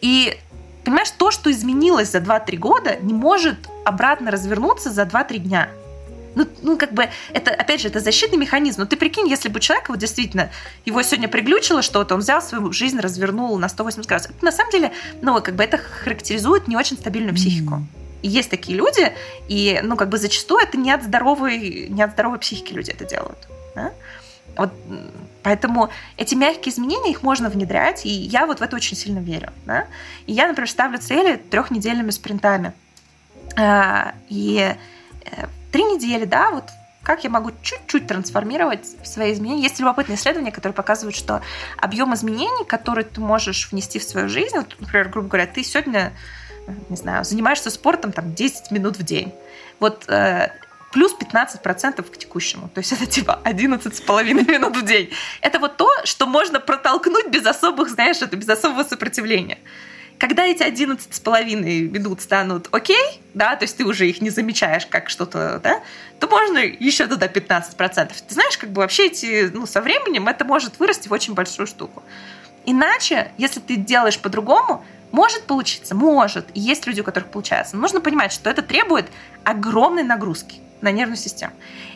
И 0.00 0.38
понимаешь, 0.84 1.10
то, 1.10 1.30
что 1.30 1.50
изменилось 1.50 2.10
за 2.10 2.18
2-3 2.18 2.56
года, 2.58 2.96
не 3.00 3.14
может 3.14 3.56
обратно 3.84 4.30
развернуться 4.30 4.90
за 4.90 5.02
2-3 5.02 5.38
дня. 5.38 5.68
Ну, 6.34 6.46
ну, 6.62 6.78
как 6.78 6.92
бы, 6.92 7.08
это, 7.34 7.50
опять 7.50 7.82
же, 7.82 7.88
это 7.88 8.00
защитный 8.00 8.38
механизм. 8.38 8.80
Но 8.80 8.86
ты 8.86 8.96
прикинь, 8.96 9.28
если 9.28 9.50
бы 9.50 9.60
человек 9.60 9.90
вот 9.90 9.98
действительно, 9.98 10.50
его 10.86 11.02
сегодня 11.02 11.28
приглючило 11.28 11.82
что-то, 11.82 12.14
он 12.14 12.20
взял 12.20 12.40
свою 12.40 12.72
жизнь, 12.72 12.98
развернул 12.98 13.58
на 13.58 13.68
180 13.68 14.08
градусов. 14.08 14.34
Это, 14.36 14.44
на 14.44 14.52
самом 14.52 14.72
деле, 14.72 14.92
ну, 15.20 15.40
как 15.42 15.56
бы 15.56 15.62
это 15.62 15.76
характеризует 15.76 16.68
не 16.68 16.76
очень 16.76 16.96
стабильную 16.96 17.34
психику. 17.34 17.74
Mm. 17.74 17.82
Есть 18.22 18.50
такие 18.50 18.76
люди, 18.76 19.12
и, 19.48 19.80
ну, 19.82 19.96
как 19.96 20.08
бы 20.08 20.18
зачастую 20.18 20.62
это 20.62 20.76
не 20.76 20.92
от 20.92 21.02
здоровой, 21.02 21.88
не 21.88 22.02
от 22.02 22.12
здоровой 22.12 22.38
психики 22.38 22.72
люди 22.72 22.90
это 22.90 23.04
делают. 23.04 23.48
Да? 23.74 23.92
Вот, 24.56 24.72
поэтому 25.42 25.90
эти 26.16 26.34
мягкие 26.34 26.72
изменения, 26.72 27.10
их 27.10 27.22
можно 27.22 27.48
внедрять, 27.48 28.04
и 28.04 28.10
я 28.10 28.46
вот 28.46 28.60
в 28.60 28.62
это 28.62 28.76
очень 28.76 28.96
сильно 28.96 29.18
верю. 29.18 29.52
Да? 29.66 29.86
И 30.26 30.32
я, 30.32 30.46
например, 30.46 30.70
ставлю 30.70 30.98
цели 30.98 31.36
трехнедельными 31.36 32.10
спринтами. 32.10 32.72
А, 33.56 34.14
и 34.28 34.74
э, 35.24 35.46
три 35.72 35.84
недели, 35.84 36.24
да, 36.24 36.50
вот 36.50 36.64
как 37.02 37.24
я 37.24 37.30
могу 37.30 37.50
чуть-чуть 37.62 38.06
трансформировать 38.06 38.86
свои 39.04 39.32
изменения. 39.32 39.62
Есть 39.62 39.80
любопытные 39.80 40.16
исследования, 40.16 40.52
которые 40.52 40.74
показывают, 40.74 41.16
что 41.16 41.42
объем 41.76 42.14
изменений, 42.14 42.64
которые 42.64 43.04
ты 43.04 43.20
можешь 43.20 43.70
внести 43.72 43.98
в 43.98 44.04
свою 44.04 44.28
жизнь, 44.28 44.56
вот, 44.56 44.76
например, 44.78 45.08
грубо 45.08 45.28
говоря, 45.28 45.46
ты 45.46 45.64
сегодня, 45.64 46.12
не 46.88 46.96
знаю, 46.96 47.24
занимаешься 47.24 47.70
спортом 47.70 48.12
там 48.12 48.34
10 48.34 48.70
минут 48.70 48.98
в 48.98 49.02
день. 49.02 49.32
Вот 49.80 50.08
э, 50.08 50.50
плюс 50.92 51.14
15% 51.18 52.02
к 52.02 52.16
текущему. 52.18 52.68
То 52.74 52.78
есть 52.78 52.92
это 52.92 53.06
типа 53.06 53.40
11,5 53.44 54.24
минут 54.50 54.76
в 54.76 54.84
день. 54.84 55.10
Это 55.40 55.58
вот 55.58 55.76
то, 55.76 55.88
что 56.04 56.26
можно 56.26 56.60
протолкнуть 56.60 57.28
без 57.28 57.44
особых, 57.46 57.88
знаешь, 57.90 58.22
это 58.22 58.36
без 58.36 58.48
особого 58.48 58.84
сопротивления. 58.84 59.58
Когда 60.18 60.44
эти 60.44 60.62
11,5 60.62 61.54
минут 61.90 62.20
станут 62.20 62.68
окей, 62.70 63.20
да, 63.34 63.56
то 63.56 63.64
есть 63.64 63.76
ты 63.76 63.84
уже 63.84 64.08
их 64.08 64.20
не 64.20 64.30
замечаешь 64.30 64.86
как 64.86 65.10
что-то, 65.10 65.60
да, 65.64 65.82
то 66.20 66.28
можно 66.28 66.58
еще 66.58 67.08
туда 67.08 67.26
15%. 67.26 68.12
Ты 68.28 68.34
знаешь, 68.34 68.56
как 68.56 68.70
бы 68.70 68.82
вообще 68.82 69.06
эти, 69.06 69.50
ну, 69.52 69.66
со 69.66 69.80
временем 69.80 70.28
это 70.28 70.44
может 70.44 70.78
вырасти 70.78 71.08
в 71.08 71.12
очень 71.12 71.34
большую 71.34 71.66
штуку. 71.66 72.04
Иначе, 72.66 73.32
если 73.36 73.58
ты 73.58 73.74
делаешь 73.74 74.20
по-другому, 74.20 74.84
может 75.12 75.44
получиться, 75.44 75.94
может. 75.94 76.46
Есть 76.54 76.86
люди, 76.86 77.00
у 77.00 77.04
которых 77.04 77.30
получается. 77.30 77.76
Но 77.76 77.82
нужно 77.82 78.00
понимать, 78.00 78.32
что 78.32 78.50
это 78.50 78.62
требует 78.62 79.06
огромной 79.44 80.02
нагрузки 80.02 80.56
на 80.80 80.90
нервную 80.90 81.18
систему. 81.18 81.52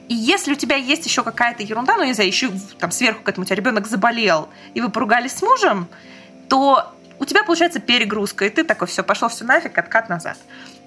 И 0.08 0.14
если 0.14 0.52
у 0.52 0.54
тебя 0.54 0.76
есть 0.76 1.04
еще 1.06 1.24
какая-то 1.24 1.62
ерунда, 1.62 1.96
ну, 1.96 2.04
не 2.04 2.12
знаю, 2.12 2.28
еще 2.28 2.50
там 2.78 2.92
сверху 2.92 3.22
к 3.22 3.28
этому 3.28 3.42
у 3.42 3.46
тебя 3.46 3.56
ребенок 3.56 3.86
заболел, 3.88 4.48
и 4.74 4.80
вы 4.80 4.90
поругались 4.90 5.32
с 5.32 5.42
мужем, 5.42 5.88
то 6.48 6.92
у 7.18 7.24
тебя 7.24 7.42
получается 7.42 7.80
перегрузка, 7.80 8.44
и 8.44 8.50
ты 8.50 8.62
такой, 8.62 8.86
все, 8.86 9.02
пошел 9.02 9.28
все 9.28 9.44
нафиг, 9.44 9.76
откат 9.76 10.08
назад. 10.08 10.38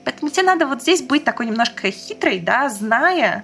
Поэтому 0.06 0.32
тебе 0.32 0.44
надо 0.44 0.66
вот 0.66 0.82
здесь 0.82 1.02
быть 1.02 1.26
такой 1.26 1.48
немножко 1.48 1.92
хитрой, 1.92 2.40
да, 2.40 2.70
зная, 2.70 3.44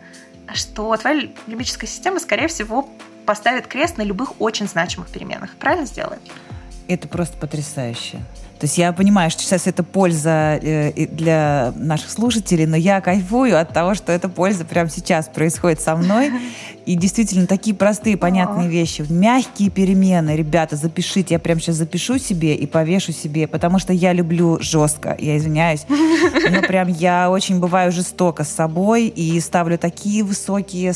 что 0.54 0.96
твоя 0.96 1.28
лимбическая 1.48 1.90
система, 1.90 2.20
скорее 2.20 2.48
всего, 2.48 2.90
поставит 3.26 3.68
крест 3.68 3.98
на 3.98 4.04
любых 4.04 4.40
очень 4.40 4.68
значимых 4.68 5.10
переменах. 5.10 5.50
Правильно 5.60 5.86
сделает? 5.86 6.22
Это 6.88 7.08
просто 7.08 7.38
потрясающе. 7.38 8.20
То 8.60 8.66
есть 8.66 8.78
я 8.78 8.94
понимаю, 8.94 9.30
что 9.30 9.44
сейчас 9.44 9.68
это 9.68 9.84
польза 9.84 10.58
э, 10.62 11.08
для 11.08 11.74
наших 11.76 12.10
слушателей, 12.10 12.66
но 12.66 12.78
я 12.78 13.02
кайфую 13.02 13.60
от 13.60 13.74
того, 13.74 13.96
что 13.96 14.14
эта 14.14 14.30
польза 14.30 14.64
прямо 14.64 14.90
сейчас 14.90 15.28
происходит 15.28 15.82
со 15.82 15.96
мной. 15.96 16.32
И 16.86 16.96
действительно, 16.96 17.48
такие 17.48 17.76
простые, 17.76 18.16
понятные 18.16 18.70
вещи. 18.70 19.04
Мягкие 19.10 19.70
перемены. 19.70 20.36
Ребята, 20.36 20.78
запишите. 20.78 21.34
Я 21.34 21.40
прямо 21.40 21.60
сейчас 21.60 21.76
запишу 21.76 22.18
себе 22.18 22.56
и 22.56 22.66
повешу 22.66 23.12
себе, 23.12 23.48
потому 23.48 23.78
что 23.78 23.92
я 23.92 24.14
люблю 24.14 24.58
жестко. 24.62 25.18
Я 25.20 25.38
извиняюсь. 25.38 25.86
Но 25.90 26.62
прям 26.62 26.88
я 26.88 27.30
очень 27.30 27.60
бываю 27.60 27.92
жестоко 27.92 28.44
с 28.44 28.50
собой 28.50 29.08
и 29.08 29.38
ставлю 29.42 29.78
такие 29.78 30.24
высокие 30.24 30.94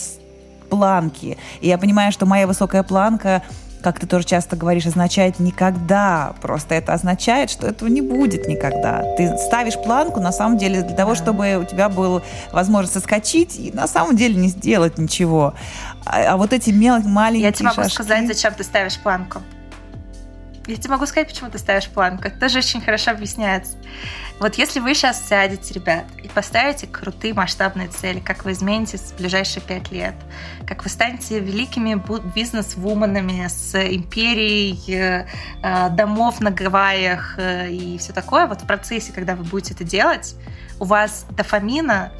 планки. 0.69 1.37
И 1.59 1.67
я 1.67 1.77
понимаю, 1.77 2.11
что 2.11 2.25
моя 2.25 2.47
высокая 2.47 2.83
планка 2.83 3.43
как 3.81 3.99
ты 3.99 4.07
тоже 4.07 4.25
часто 4.25 4.55
говоришь, 4.55 4.85
означает 4.85 5.39
никогда. 5.39 6.33
Просто 6.41 6.75
это 6.75 6.93
означает, 6.93 7.49
что 7.49 7.67
этого 7.67 7.89
не 7.89 8.01
будет 8.01 8.47
никогда. 8.47 9.03
Ты 9.15 9.37
ставишь 9.37 9.75
планку, 9.75 10.19
на 10.19 10.31
самом 10.31 10.57
деле, 10.57 10.81
для 10.81 10.95
того, 10.95 11.15
чтобы 11.15 11.57
у 11.57 11.63
тебя 11.65 11.89
была 11.89 12.21
возможность 12.51 12.93
соскочить 12.93 13.57
и 13.57 13.71
на 13.71 13.87
самом 13.87 14.15
деле 14.15 14.35
не 14.35 14.49
сделать 14.49 14.97
ничего. 14.97 15.53
А, 16.05 16.33
а 16.33 16.37
вот 16.37 16.53
эти 16.53 16.71
мел- 16.71 16.99
маленькие 17.01 17.47
Я 17.47 17.51
тебе 17.51 17.65
могу 17.69 17.83
шажки... 17.83 17.93
сказать, 17.93 18.27
зачем 18.27 18.53
ты 18.53 18.63
ставишь 18.63 18.97
планку. 18.99 19.41
Я 20.69 20.77
тебе 20.77 20.91
могу 20.91 21.07
сказать, 21.07 21.27
почему 21.27 21.49
ты 21.49 21.57
ставишь 21.57 21.89
планку. 21.89 22.27
Это 22.27 22.39
тоже 22.39 22.59
очень 22.59 22.79
хорошо 22.79 23.09
объясняется. 23.11 23.75
Вот 24.39 24.55
если 24.55 24.79
вы 24.79 24.93
сейчас 24.93 25.27
сядете, 25.27 25.73
ребят, 25.73 26.05
и 26.23 26.27
поставите 26.27 26.85
крутые 26.85 27.33
масштабные 27.33 27.87
цели, 27.87 28.19
как 28.19 28.45
вы 28.45 28.51
изменитесь 28.51 29.01
в 29.01 29.17
ближайшие 29.17 29.63
пять 29.63 29.91
лет, 29.91 30.13
как 30.67 30.83
вы 30.83 30.89
станете 30.91 31.39
великими 31.39 31.99
бизнес-вуменами 32.35 33.47
с 33.47 33.75
империей 33.75 34.79
э, 34.93 35.25
э, 35.63 35.89
домов 35.89 36.39
на 36.39 36.51
Гавайях 36.51 37.39
э, 37.39 37.71
и 37.71 37.97
все 37.97 38.13
такое, 38.13 38.45
вот 38.45 38.61
в 38.61 38.67
процессе, 38.67 39.11
когда 39.11 39.35
вы 39.35 39.45
будете 39.45 39.73
это 39.73 39.83
делать, 39.83 40.35
у 40.79 40.85
вас 40.85 41.25
дофамина 41.31 42.11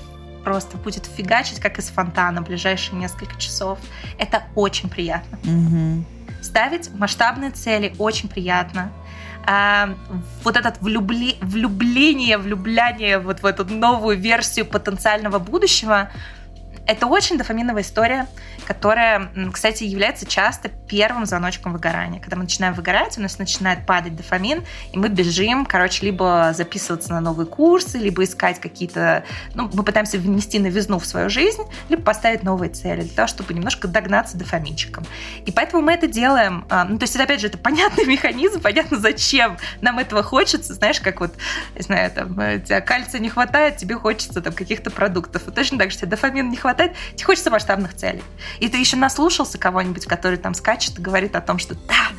просто 0.43 0.76
будет 0.78 1.06
фигачить, 1.06 1.60
как 1.60 1.78
из 1.78 1.89
фонтана, 1.89 2.41
в 2.41 2.45
ближайшие 2.45 2.97
несколько 2.97 3.39
часов. 3.39 3.78
Это 4.18 4.41
очень 4.56 4.89
приятно. 4.89 5.38
Mm-hmm. 5.43 6.18
Ставить 6.41 6.93
масштабные 6.93 7.51
цели. 7.51 7.93
Очень 7.97 8.29
приятно. 8.29 8.91
Э, 9.47 9.93
вот 10.43 10.57
этот 10.57 10.81
влюбли, 10.81 11.35
влюбление, 11.41 12.37
влюбляние 12.37 13.19
вот 13.19 13.41
в 13.41 13.45
эту 13.45 13.65
новую 13.65 14.17
версию 14.17 14.65
потенциального 14.65 15.39
будущего, 15.39 16.09
это 16.85 17.05
очень 17.05 17.37
дофаминовая 17.37 17.83
история, 17.83 18.27
которая, 18.70 19.32
кстати, 19.51 19.84
является 19.84 20.28
часто 20.28 20.70
первым 20.70 21.26
звоночком 21.26 21.74
выгорания. 21.74 22.20
Когда 22.20 22.36
мы 22.36 22.43
начинаем 22.43 22.76
выгорать, 22.76 23.17
у 23.17 23.22
нас 23.22 23.39
начинает 23.39 23.88
падать 23.88 24.15
дофамин, 24.15 24.63
и 24.91 24.97
мы 24.97 25.09
бежим, 25.09 25.65
короче, 25.65 26.05
либо 26.05 26.53
записываться 26.55 27.09
на 27.09 27.20
новые 27.20 27.47
курсы, 27.47 27.97
либо 27.97 28.24
искать 28.24 28.59
какие-то... 28.61 29.24
Ну, 29.55 29.72
мы 29.74 29.82
пытаемся 29.82 30.20
внести 30.20 30.59
новизну 30.59 30.99
в 30.99 31.07
свою 31.07 31.32
жизнь, 31.32 31.63
либо 31.89 32.03
поставить 32.03 32.43
новые 32.43 32.70
цели 32.70 33.01
для 33.01 33.15
того, 33.15 33.28
чтобы 33.28 33.55
немножко 33.55 33.88
догнаться 33.88 34.38
дофаминчиком. 34.38 35.03
И 35.47 35.51
поэтому 35.51 35.82
мы 35.82 35.93
это 35.93 36.05
делаем... 36.05 36.63
А, 36.70 36.84
ну, 36.84 36.99
то 36.99 37.05
есть, 37.05 37.15
это, 37.15 37.24
опять 37.24 37.41
же, 37.41 37.47
это 37.47 37.57
понятный 37.57 38.05
механизм, 38.05 38.61
понятно, 38.61 38.99
зачем 38.99 39.57
нам 39.82 39.97
этого 39.97 40.22
хочется. 40.22 40.76
Знаешь, 40.76 41.01
как 41.01 41.22
вот, 41.22 41.34
не 41.76 41.82
знаю, 41.82 42.11
там, 42.11 42.39
э, 42.39 42.59
тебя 42.59 42.82
кальция 42.82 43.20
не 43.20 43.30
хватает, 43.30 43.78
тебе 43.78 43.95
хочется 43.95 44.43
там 44.43 44.53
каких-то 44.53 44.91
продуктов. 44.91 45.47
И 45.47 45.51
точно 45.51 45.80
так 45.80 45.89
же 45.89 45.97
тебе 45.97 46.09
дофамина 46.09 46.47
не 46.47 46.57
хватает, 46.57 46.93
тебе 47.15 47.26
хочется 47.26 47.49
масштабных 47.49 47.95
целей. 47.95 48.22
И 48.60 48.68
ты 48.68 48.78
еще 48.78 48.97
наслушался 48.97 49.57
кого-нибудь, 49.57 50.05
который 50.05 50.38
там 50.38 50.53
скачет 50.53 50.99
и 50.99 51.01
говорит 51.01 51.36
о 51.36 51.41
том, 51.41 51.60
что 51.60 51.76
да, 51.76 52.10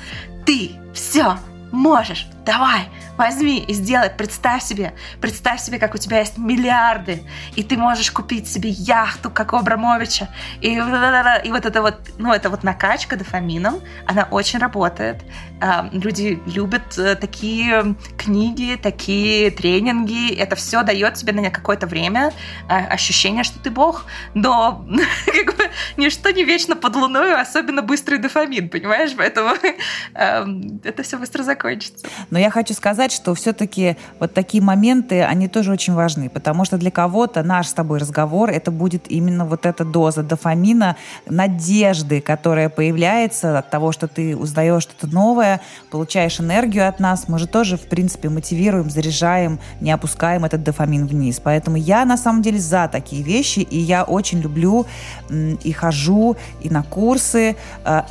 ты 0.47 0.73
все 0.95 1.39
можешь, 1.71 2.27
давай, 2.45 2.89
возьми 3.17 3.59
и 3.59 3.75
сделай, 3.75 4.11
представь 4.11 4.63
себе, 4.63 4.95
представь 5.21 5.61
себе, 5.61 5.79
как 5.79 5.95
у 5.95 5.99
тебя 5.99 6.21
есть 6.21 6.39
миллиарды, 6.39 7.23
и 7.55 7.63
ты 7.63 7.77
можешь 7.77 8.11
купить 8.11 8.49
себе 8.49 8.71
яхту, 8.71 9.31
как 9.31 9.53
у 9.53 9.57
Абрамовича, 9.57 10.29
и, 10.61 10.75
и 10.75 11.51
вот 11.51 11.67
это 11.67 11.83
вот, 11.83 11.97
ну, 12.19 12.33
это 12.33 12.51
вот 12.51 12.63
накачка 12.63 13.17
дофамином, 13.17 13.81
она 14.07 14.27
очень 14.31 14.59
работает. 14.59 15.23
А, 15.63 15.91
люди 15.93 16.41
любят 16.47 16.99
э, 16.99 17.17
такие 17.17 17.95
книги, 18.17 18.79
такие 18.83 19.51
тренинги, 19.51 20.35
это 20.35 20.57
все 20.57 20.83
дает 20.83 21.15
тебе 21.15 21.33
на 21.33 21.51
какое-то 21.51 21.87
время 21.87 22.33
а, 22.67 22.79
ощущение, 22.79 23.45
что 23.45 23.59
ты 23.59 23.71
бог, 23.71 24.07
но 24.33 24.87
как 25.27 25.57
бы 25.57 25.65
ничто 25.99 26.31
не 26.31 26.45
вечно 26.45 26.77
под 26.77 26.97
луной, 26.97 27.39
особенно 27.39 27.83
быстрый 27.83 28.19
дофамин, 28.19 28.71
понимаешь, 28.71 29.13
поэтому 29.15 29.55
это 30.15 31.03
все 31.03 31.19
быстро 31.19 31.43
закончится. 31.43 32.09
Но 32.31 32.39
я 32.39 32.51
хочу 32.51 32.75
сказать, 32.75 33.13
что 33.13 33.35
все-таки 33.35 33.97
вот 34.19 34.35
такие 34.35 34.63
моменты, 34.63 35.23
они 35.23 35.49
тоже 35.49 35.73
очень 35.73 35.95
важны, 35.95 36.29
потому 36.29 36.65
что 36.65 36.79
для 36.79 36.91
кого-то 36.91 37.43
наш 37.43 37.69
с 37.69 37.73
тобой 37.73 37.99
разговор, 37.99 38.51
это 38.51 38.71
будет 38.71 39.11
именно 39.11 39.45
вот 39.45 39.67
эта 39.67 39.85
доза 39.85 40.23
дофамина, 40.23 40.97
надежды, 41.27 42.21
которая 42.21 42.69
появляется 42.69 43.59
от 43.59 43.71
того, 43.71 43.93
что 43.93 44.09
ты 44.09 44.37
узнаешь 44.37 44.83
что-то 44.83 45.07
новое, 45.09 45.61
получаешь 45.91 46.41
энергию 46.41 46.89
от 46.89 47.01
нас, 47.01 47.29
мы 47.29 47.39
же 47.39 47.47
тоже, 47.47 47.77
в 47.77 47.83
принципе, 47.83 48.29
мотивируем, 48.29 48.91
заряжаем, 48.91 49.59
не 49.81 49.91
опускаем 49.91 50.45
этот 50.45 50.63
дофамин 50.63 51.07
вниз. 51.07 51.41
Поэтому 51.43 51.77
я, 51.77 52.05
на 52.05 52.17
самом 52.17 52.43
деле, 52.43 52.59
за 52.59 52.89
такие 52.89 53.23
вещи, 53.23 53.61
и 53.61 53.79
я 53.79 54.05
очень 54.05 54.41
люблю 54.41 54.87
и 55.29 55.73
хожу, 55.73 56.37
и 56.61 56.71
на 56.71 56.83
курсы 56.83 57.57
э, 57.85 58.03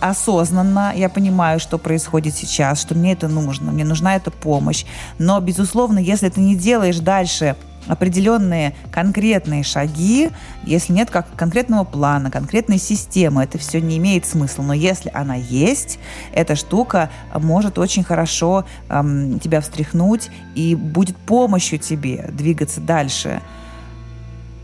осознанно. 0.00 0.92
Я 0.94 1.08
понимаю, 1.08 1.60
что 1.60 1.78
происходит 1.78 2.34
сейчас, 2.34 2.80
что 2.80 2.94
мне 2.94 3.12
это 3.12 3.28
нужно, 3.32 3.72
мне 3.72 3.84
нужна 3.84 4.16
эта 4.16 4.30
помощь. 4.30 4.84
Но, 5.18 5.40
безусловно, 5.40 5.98
если 5.98 6.28
ты 6.28 6.40
не 6.40 6.54
делаешь 6.54 6.98
дальше 6.98 7.56
определенные 7.88 8.74
конкретные 8.90 9.62
шаги, 9.64 10.30
если 10.64 10.92
нет 10.92 11.10
как 11.10 11.26
конкретного 11.34 11.84
плана, 11.84 12.30
конкретной 12.30 12.78
системы, 12.78 13.42
это 13.42 13.58
все 13.58 13.80
не 13.80 13.98
имеет 13.98 14.24
смысла. 14.24 14.62
Но 14.62 14.72
если 14.72 15.10
она 15.12 15.34
есть, 15.34 15.98
эта 16.32 16.54
штука 16.54 17.10
может 17.34 17.78
очень 17.78 18.04
хорошо 18.04 18.64
эм, 18.88 19.40
тебя 19.40 19.60
встряхнуть 19.60 20.30
и 20.54 20.74
будет 20.74 21.16
помощью 21.16 21.78
тебе 21.78 22.28
двигаться 22.32 22.80
дальше. 22.80 23.40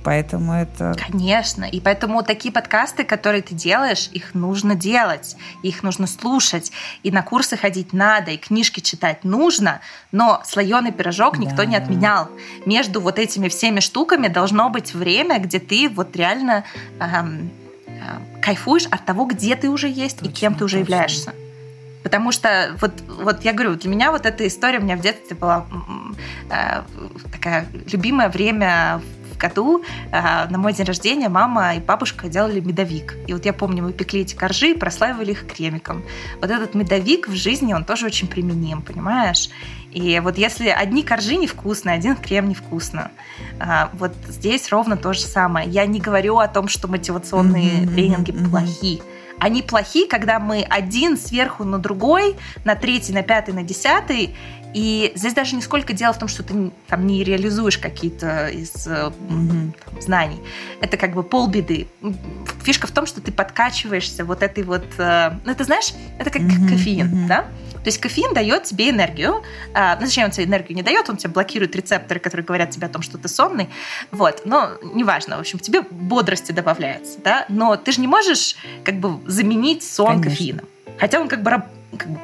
Поэтому 0.09 0.54
это... 0.54 0.94
Конечно. 1.06 1.64
И 1.64 1.80
поэтому 1.80 2.22
такие 2.22 2.50
подкасты, 2.50 3.04
которые 3.04 3.42
ты 3.42 3.54
делаешь, 3.54 4.09
их 4.11 4.34
нужно 4.34 4.74
делать, 4.74 5.36
их 5.62 5.82
нужно 5.82 6.06
слушать. 6.06 6.72
И 7.02 7.11
на 7.11 7.20
курсы 7.20 7.59
ходить 7.59 7.92
надо, 7.92 8.30
и 8.30 8.38
книжки 8.38 8.80
читать 8.80 9.24
нужно. 9.24 9.82
Но 10.11 10.40
слоеный 10.46 10.92
пирожок 10.92 11.36
да. 11.36 11.44
никто 11.44 11.64
не 11.64 11.76
отменял. 11.76 12.30
Между 12.64 13.02
вот 13.02 13.18
этими 13.18 13.48
всеми 13.48 13.80
штуками 13.80 14.28
должно 14.28 14.70
быть 14.70 14.94
время, 14.94 15.40
где 15.40 15.59
ты 15.59 15.90
вот 15.90 16.16
реально 16.16 16.64
эм, 17.00 17.50
э, 17.84 18.40
кайфуешь 18.40 18.86
от 18.86 19.04
того, 19.04 19.26
где 19.26 19.56
ты 19.56 19.68
уже 19.68 19.90
есть 19.90 20.20
точно, 20.20 20.30
и 20.30 20.32
кем 20.32 20.54
ты 20.54 20.64
уже 20.64 20.78
точно. 20.78 20.90
являешься. 20.90 21.34
Потому 22.02 22.32
что 22.32 22.74
вот, 22.80 22.92
вот 23.06 23.44
я 23.44 23.52
говорю, 23.52 23.74
для 23.74 23.90
меня 23.90 24.11
вот 24.11 24.24
эта 24.24 24.46
история 24.46 24.78
у 24.78 24.82
меня 24.82 24.96
в 24.96 25.00
детстве 25.00 25.36
была 25.36 25.66
э, 26.50 26.80
такая 27.30 27.66
любимое 27.92 28.30
время 28.30 29.02
году 29.39 29.82
э, 30.12 30.49
на 30.49 30.59
мой 30.59 30.72
день 30.72 30.86
рождения 30.86 31.28
мама 31.28 31.76
и 31.76 31.80
бабушка 31.80 32.28
делали 32.28 32.61
медовик. 32.61 33.16
И 33.26 33.32
вот 33.32 33.47
я 33.47 33.53
помню, 33.53 33.82
мы 33.82 33.93
пекли 33.93 34.20
эти 34.20 34.34
коржи 34.34 34.72
и 34.72 34.74
прослаивали 34.74 35.32
их 35.32 35.47
кремиком. 35.47 36.03
Вот 36.41 36.51
этот 36.51 36.74
медовик 36.74 37.28
в 37.28 37.34
жизни, 37.34 37.72
он 37.72 37.84
тоже 37.84 38.07
очень 38.07 38.28
применим, 38.28 38.82
понимаешь? 38.82 39.51
И 39.91 40.20
вот 40.20 40.36
если 40.36 40.68
одни 40.68 41.03
коржи 41.03 41.36
невкусные, 41.36 41.95
один 41.95 42.16
крем 42.16 42.49
невкусно, 42.49 43.11
э, 43.59 43.89
вот 43.95 44.12
здесь 44.28 44.70
ровно 44.70 44.97
то 44.97 45.12
же 45.12 45.20
самое. 45.20 45.68
Я 45.68 45.86
не 45.86 46.01
говорю 46.01 46.39
о 46.39 46.49
том, 46.49 46.68
что 46.68 46.89
мотивационные 46.89 47.82
mm-hmm, 47.82 47.95
тренинги 47.95 48.30
mm-hmm. 48.30 48.51
плохи. 48.51 49.03
Они 49.41 49.62
плохи, 49.62 50.07
когда 50.07 50.41
мы 50.41 50.62
один 50.62 51.16
сверху 51.16 51.64
на 51.64 51.78
другой, 51.78 52.36
на 52.64 52.74
третий, 52.74 53.12
на 53.12 53.22
пятый, 53.22 53.55
на 53.55 53.62
десятый, 53.62 54.34
и 54.74 55.12
здесь 55.14 55.34
даже 55.34 55.56
не 55.56 55.62
сколько 55.62 55.92
дело 55.92 56.12
в 56.12 56.18
том, 56.18 56.28
что 56.28 56.42
ты 56.42 56.70
там 56.88 57.06
не 57.06 57.24
реализуешь 57.24 57.78
какие-то 57.78 58.48
из 58.48 58.86
mm-hmm. 58.86 60.00
знаний. 60.00 60.40
Это 60.80 60.96
как 60.96 61.14
бы 61.14 61.22
полбеды. 61.22 61.88
Фишка 62.62 62.86
в 62.86 62.90
том, 62.90 63.06
что 63.06 63.20
ты 63.20 63.32
подкачиваешься 63.32 64.24
вот 64.24 64.42
этой 64.42 64.64
вот... 64.64 64.84
Э, 64.98 65.32
ну, 65.44 65.52
это 65.52 65.64
знаешь, 65.64 65.92
это 66.18 66.30
как 66.30 66.42
mm-hmm. 66.42 66.68
кофеин, 66.68 67.06
mm-hmm. 67.06 67.26
да? 67.28 67.42
То 67.72 67.86
есть 67.86 67.98
кофеин 67.98 68.34
дает 68.34 68.64
тебе 68.64 68.90
энергию. 68.90 69.42
А, 69.72 69.96
ну, 69.98 70.06
зачем 70.06 70.24
он 70.24 70.30
тебе 70.30 70.44
энергию 70.44 70.76
не 70.76 70.82
дает? 70.82 71.08
Он 71.08 71.16
тебе 71.16 71.32
блокирует 71.32 71.74
рецепторы, 71.74 72.20
которые 72.20 72.44
говорят 72.44 72.70
тебе 72.70 72.86
о 72.86 72.90
том, 72.90 73.02
что 73.02 73.16
ты 73.16 73.28
сонный. 73.28 73.68
Вот. 74.10 74.42
Но 74.44 74.72
неважно. 74.82 75.36
В 75.36 75.40
общем, 75.40 75.58
тебе 75.58 75.82
бодрости 75.82 76.52
добавляется, 76.52 77.18
да? 77.24 77.46
Но 77.48 77.76
ты 77.76 77.92
же 77.92 78.00
не 78.00 78.06
можешь 78.06 78.56
как 78.84 78.96
бы 78.96 79.18
заменить 79.26 79.82
сон 79.82 80.20
Конечно. 80.20 80.30
кофеином. 80.30 80.66
Хотя 80.98 81.20
он 81.20 81.28
как 81.28 81.42
бы 81.42 81.50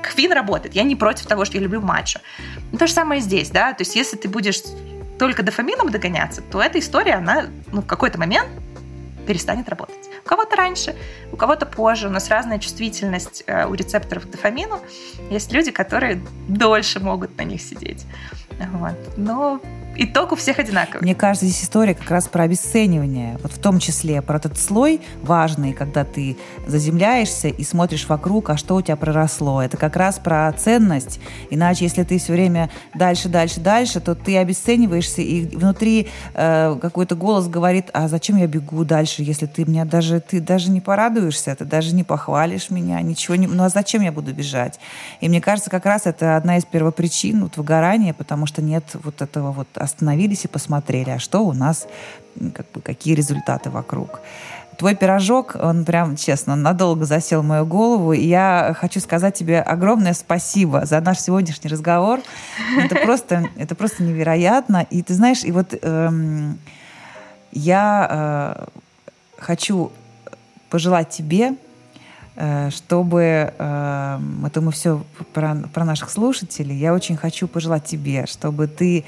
кофеин 0.03 0.33
работает. 0.33 0.75
Я 0.75 0.83
не 0.83 0.97
против 0.97 1.27
того, 1.27 1.45
что 1.45 1.57
я 1.57 1.63
люблю 1.63 1.81
матчу. 1.81 2.21
Но 2.73 2.79
то 2.79 2.87
же 2.87 2.93
самое 2.93 3.21
здесь, 3.21 3.51
да. 3.51 3.73
То 3.73 3.83
есть 3.83 3.97
если 3.97 4.17
ты 4.17 4.29
будешь 4.29 4.63
только 5.19 5.43
дофамином 5.43 5.91
догоняться, 5.91 6.43
то 6.43 6.61
эта 6.61 6.79
история, 6.79 7.15
она 7.15 7.47
ну, 7.73 7.83
в 7.83 7.87
какой-то 7.87 8.19
момент 8.19 8.49
перестанет 9.27 9.69
работать. 9.69 10.11
У 10.25 10.29
кого-то 10.29 10.57
раньше, 10.57 10.95
у 11.33 11.37
кого-то 11.37 11.67
позже. 11.67 12.09
У 12.09 12.11
нас 12.11 12.29
разная 12.29 12.59
чувствительность 12.59 13.45
э, 13.47 13.67
у 13.67 13.75
рецепторов 13.75 14.27
к 14.27 14.31
дофамину. 14.31 14.81
Есть 15.31 15.53
люди, 15.53 15.71
которые 15.71 16.23
дольше 16.49 17.01
могут 17.01 17.37
на 17.39 17.43
них 17.43 17.61
сидеть. 17.61 18.07
Вот. 18.73 18.97
Но 19.17 19.61
итог 19.97 20.33
у 20.33 20.37
всех 20.37 20.59
одинаковый. 20.59 21.03
Мне 21.03 21.15
кажется, 21.15 21.47
здесь 21.47 21.63
история 21.65 21.95
как 21.95 22.11
раз 22.11 22.29
про 22.29 22.45
обесценивание. 22.45 23.39
Вот 23.43 23.53
в 23.53 23.59
том 23.59 23.79
числе 23.79 24.23
про 24.23 24.37
этот 24.37 24.59
слой 24.59 25.01
важный, 25.23 25.73
когда 25.73 26.05
ты 26.05 26.37
заземляешься 26.67 27.49
и 27.49 27.65
смотришь 27.65 28.09
вокруг, 28.09 28.51
а 28.51 28.57
что 28.57 28.77
у 28.77 28.83
тебя 28.83 28.97
проросло. 28.97 29.63
Это 29.63 29.77
как 29.77 29.97
раз 29.97 30.19
про 30.19 30.53
ценность. 30.53 31.21
Иначе, 31.51 31.85
если 31.85 32.03
ты 32.03 32.19
все 32.19 32.33
время 32.33 32.71
дальше, 32.95 33.29
дальше, 33.29 33.61
дальше, 33.61 34.01
то 34.01 34.15
ты 34.15 34.37
обесцениваешься, 34.39 35.23
и 35.23 35.47
внутри 35.57 36.09
э, 36.35 36.77
какой-то 36.81 37.15
голос 37.15 37.49
говорит, 37.49 37.91
а 37.93 38.09
зачем 38.09 38.37
я 38.37 38.47
бегу 38.47 38.85
дальше, 38.85 39.23
если 39.23 39.47
ты 39.47 39.65
меня 39.65 39.85
даже, 39.85 40.21
ты 40.21 40.41
даже 40.41 40.71
не 40.71 40.81
порадуешься, 40.81 41.55
ты 41.55 41.65
даже 41.65 41.95
не 41.95 42.05
похвалишь 42.05 42.71
меня, 42.71 43.01
ничего 43.01 43.37
не... 43.37 43.47
Ну 43.47 43.65
а 43.65 43.69
зачем 43.69 44.03
я 44.03 44.13
буду 44.13 44.33
бежать? 44.33 44.79
И 45.21 45.29
мне 45.29 45.41
кажется, 45.41 45.71
как 45.71 45.87
раз 45.87 46.07
это 46.07 46.37
одна 46.37 46.59
из 46.59 46.65
первопричин 46.65 47.43
вот, 47.43 47.57
выгорания, 47.57 48.13
потому 48.15 48.47
что 48.47 48.63
нет 48.63 48.85
вот 49.03 49.23
этого 49.23 49.53
вот 49.53 49.69
остановились 49.85 50.45
и 50.45 50.49
посмотрели, 50.49 51.11
а 51.11 51.19
что 51.19 51.45
у 51.45 51.53
нас, 51.53 51.87
как 52.55 52.67
бы, 52.73 52.81
какие 52.81 53.15
результаты 53.15 53.71
вокруг. 53.71 54.21
Твой 54.77 54.97
пирожок, 54.97 55.57
он 55.61 55.85
прям, 55.85 56.17
честно, 56.17 56.57
надолго 56.57 57.05
засел 57.05 57.43
в 57.43 57.45
мою 57.45 57.65
голову. 57.65 58.13
И 58.13 58.27
я 58.27 58.75
хочу 58.77 58.99
сказать 59.01 59.35
тебе 59.35 59.61
огромное 59.61 60.15
спасибо 60.15 60.85
за 60.85 61.01
наш 61.01 61.21
сегодняшний 61.21 61.71
разговор. 61.71 62.21
Это 62.77 62.97
просто, 62.97 63.49
это 63.57 63.75
просто 63.75 64.03
невероятно. 64.03 64.87
И 64.91 65.03
ты 65.03 65.15
знаешь, 65.15 65.45
и 65.45 65.53
вот 65.53 65.75
эм, 65.81 66.59
я 67.53 68.09
э, 68.11 68.65
хочу 69.39 69.93
пожелать 70.71 71.11
тебе, 71.11 71.55
э, 72.35 72.71
чтобы 72.71 73.55
э, 73.57 74.19
это 74.45 74.61
мы 74.61 74.73
все 74.73 75.05
про, 75.33 75.55
про 75.73 75.85
наших 75.85 76.11
слушателей. 76.11 76.77
Я 76.77 76.95
очень 76.95 77.17
хочу 77.17 77.47
пожелать 77.47 77.85
тебе, 77.85 78.27
чтобы 78.27 78.67
ты 78.67 79.05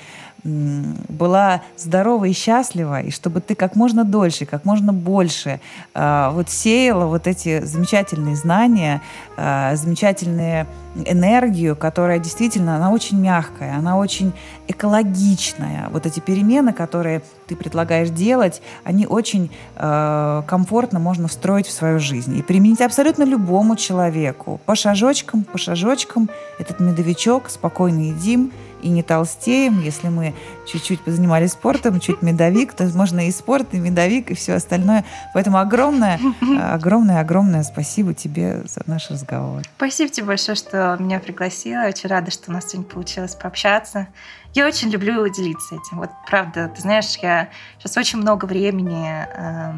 была 0.47 1.63
здорова 1.77 2.25
и 2.27 2.33
счастлива, 2.33 3.01
и 3.01 3.11
чтобы 3.11 3.41
ты 3.41 3.55
как 3.55 3.77
можно 3.77 4.05
дольше, 4.05 4.47
как 4.47 4.65
можно 4.65 4.93
больше 4.93 5.61
э, 5.95 6.29
вот 6.33 6.51
сеяла 6.51 7.07
вот 7.07 7.27
эти 7.27 7.65
замечательные 7.65 8.37
знания, 8.37 9.03
э, 9.37 9.77
замечательную 9.77 10.67
энергию, 11.05 11.77
которая 11.77 12.19
действительно, 12.19 12.77
она 12.77 12.91
очень 12.91 13.21
мягкая, 13.21 13.77
она 13.77 13.99
очень 13.99 14.33
экологичная. 14.69 15.89
Вот 15.91 16.07
эти 16.07 16.21
перемены, 16.21 16.73
которые 16.73 17.23
ты 17.47 17.57
предлагаешь 17.57 18.11
делать, 18.11 18.63
они 18.85 19.07
очень 19.07 19.51
э, 19.77 20.43
комфортно 20.47 20.99
можно 20.99 21.29
встроить 21.29 21.67
в 21.67 21.73
свою 21.73 21.99
жизнь 21.99 22.37
и 22.37 22.43
применить 22.43 22.81
абсолютно 22.81 23.25
любому 23.25 23.77
человеку. 23.77 24.61
По 24.65 24.75
шажочкам, 24.75 25.45
по 25.45 25.59
шажочкам 25.59 26.31
этот 26.59 26.81
медовичок 26.81 27.51
спокойно 27.51 28.01
едим, 28.01 28.53
и 28.83 28.89
не 28.89 29.03
толстеем, 29.03 29.81
если 29.81 30.09
мы 30.09 30.35
чуть-чуть 30.67 31.01
позанимались 31.01 31.53
спортом, 31.53 32.01
чуть 32.01 32.23
медовик, 32.23 32.75
то 32.75 32.85
можно 32.95 33.27
и 33.27 33.31
спорт, 33.31 33.69
и 33.73 33.79
медовик, 33.79 34.31
и 34.31 34.35
все 34.35 34.55
остальное. 34.55 35.05
Поэтому 35.35 35.59
огромное, 35.59 36.21
огромное, 36.73 37.21
огромное 37.21 37.63
спасибо 37.63 38.15
тебе 38.15 38.63
за 38.67 38.83
наш 38.87 39.11
разговор. 39.11 39.63
Спасибо 39.77 40.11
тебе 40.11 40.27
большое, 40.27 40.57
что 40.57 40.97
меня 40.99 41.21
пригласила. 41.21 41.87
Очень 41.87 42.09
рада, 42.09 42.31
что 42.31 42.51
у 42.51 42.55
нас 42.55 42.69
сегодня 42.69 42.91
получилось 42.91 43.35
пообщаться. 43.35 44.09
Я 44.55 44.67
очень 44.67 44.89
люблю 44.89 45.27
делиться 45.29 45.75
этим. 45.75 45.99
Вот 45.99 46.11
правда, 46.29 46.71
ты 46.75 46.81
знаешь, 46.81 47.17
я 47.23 47.49
сейчас 47.79 47.97
очень 47.97 48.19
много 48.19 48.47
времени 48.47 49.27
э, 49.27 49.73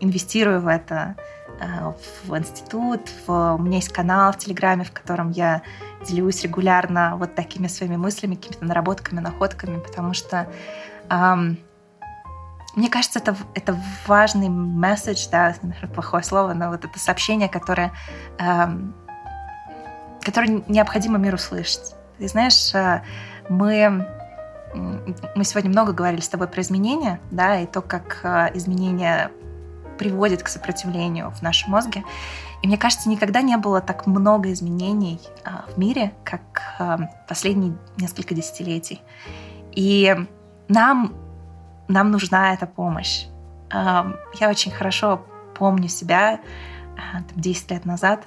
инвестирую 0.00 0.60
в 0.60 0.66
это, 0.66 1.16
в 2.24 2.36
институт, 2.36 3.00
в... 3.26 3.54
у 3.54 3.58
меня 3.58 3.76
есть 3.76 3.92
канал 3.92 4.32
в 4.32 4.38
Телеграме, 4.38 4.84
в 4.84 4.92
котором 4.92 5.30
я 5.30 5.62
делюсь 6.06 6.42
регулярно 6.42 7.16
вот 7.16 7.34
такими 7.34 7.66
своими 7.66 7.96
мыслями, 7.96 8.34
какими-то 8.34 8.64
наработками, 8.64 9.20
находками, 9.20 9.78
потому 9.78 10.14
что 10.14 10.48
эм, 11.10 11.58
мне 12.74 12.88
кажется, 12.88 13.18
это, 13.18 13.36
это 13.54 13.78
важный 14.06 14.48
месседж, 14.48 15.26
да, 15.30 15.54
плохое 15.94 16.22
слово, 16.22 16.54
но 16.54 16.70
вот 16.70 16.84
это 16.84 16.98
сообщение, 16.98 17.48
которое, 17.48 17.92
эм, 18.38 18.94
которое 20.22 20.62
необходимо 20.68 21.18
миру 21.18 21.36
слышать. 21.36 21.94
Ты 22.18 22.28
знаешь, 22.28 22.74
э, 22.74 23.02
мы, 23.48 24.08
мы 24.74 25.44
сегодня 25.44 25.70
много 25.70 25.92
говорили 25.92 26.20
с 26.20 26.28
тобой 26.28 26.48
про 26.48 26.62
изменения, 26.62 27.20
да, 27.30 27.60
и 27.60 27.66
то, 27.66 27.82
как 27.82 28.20
э, 28.22 28.50
изменения 28.54 29.30
приводят 30.02 30.42
к 30.42 30.48
сопротивлению 30.48 31.30
в 31.30 31.42
нашем 31.42 31.70
мозге. 31.70 32.02
И 32.60 32.66
мне 32.66 32.76
кажется, 32.76 33.08
никогда 33.08 33.40
не 33.40 33.56
было 33.56 33.80
так 33.80 34.08
много 34.08 34.50
изменений 34.50 35.20
а, 35.44 35.64
в 35.72 35.78
мире, 35.78 36.12
как 36.24 36.40
а, 36.80 36.98
последние 37.28 37.76
несколько 37.98 38.34
десятилетий. 38.34 39.00
И 39.70 40.12
нам, 40.66 41.14
нам 41.86 42.10
нужна 42.10 42.52
эта 42.52 42.66
помощь. 42.66 43.26
А, 43.72 44.12
я 44.40 44.50
очень 44.50 44.72
хорошо 44.72 45.24
помню 45.56 45.88
себя 45.88 46.40
там, 46.96 47.24
10 47.36 47.70
лет 47.70 47.84
назад. 47.84 48.26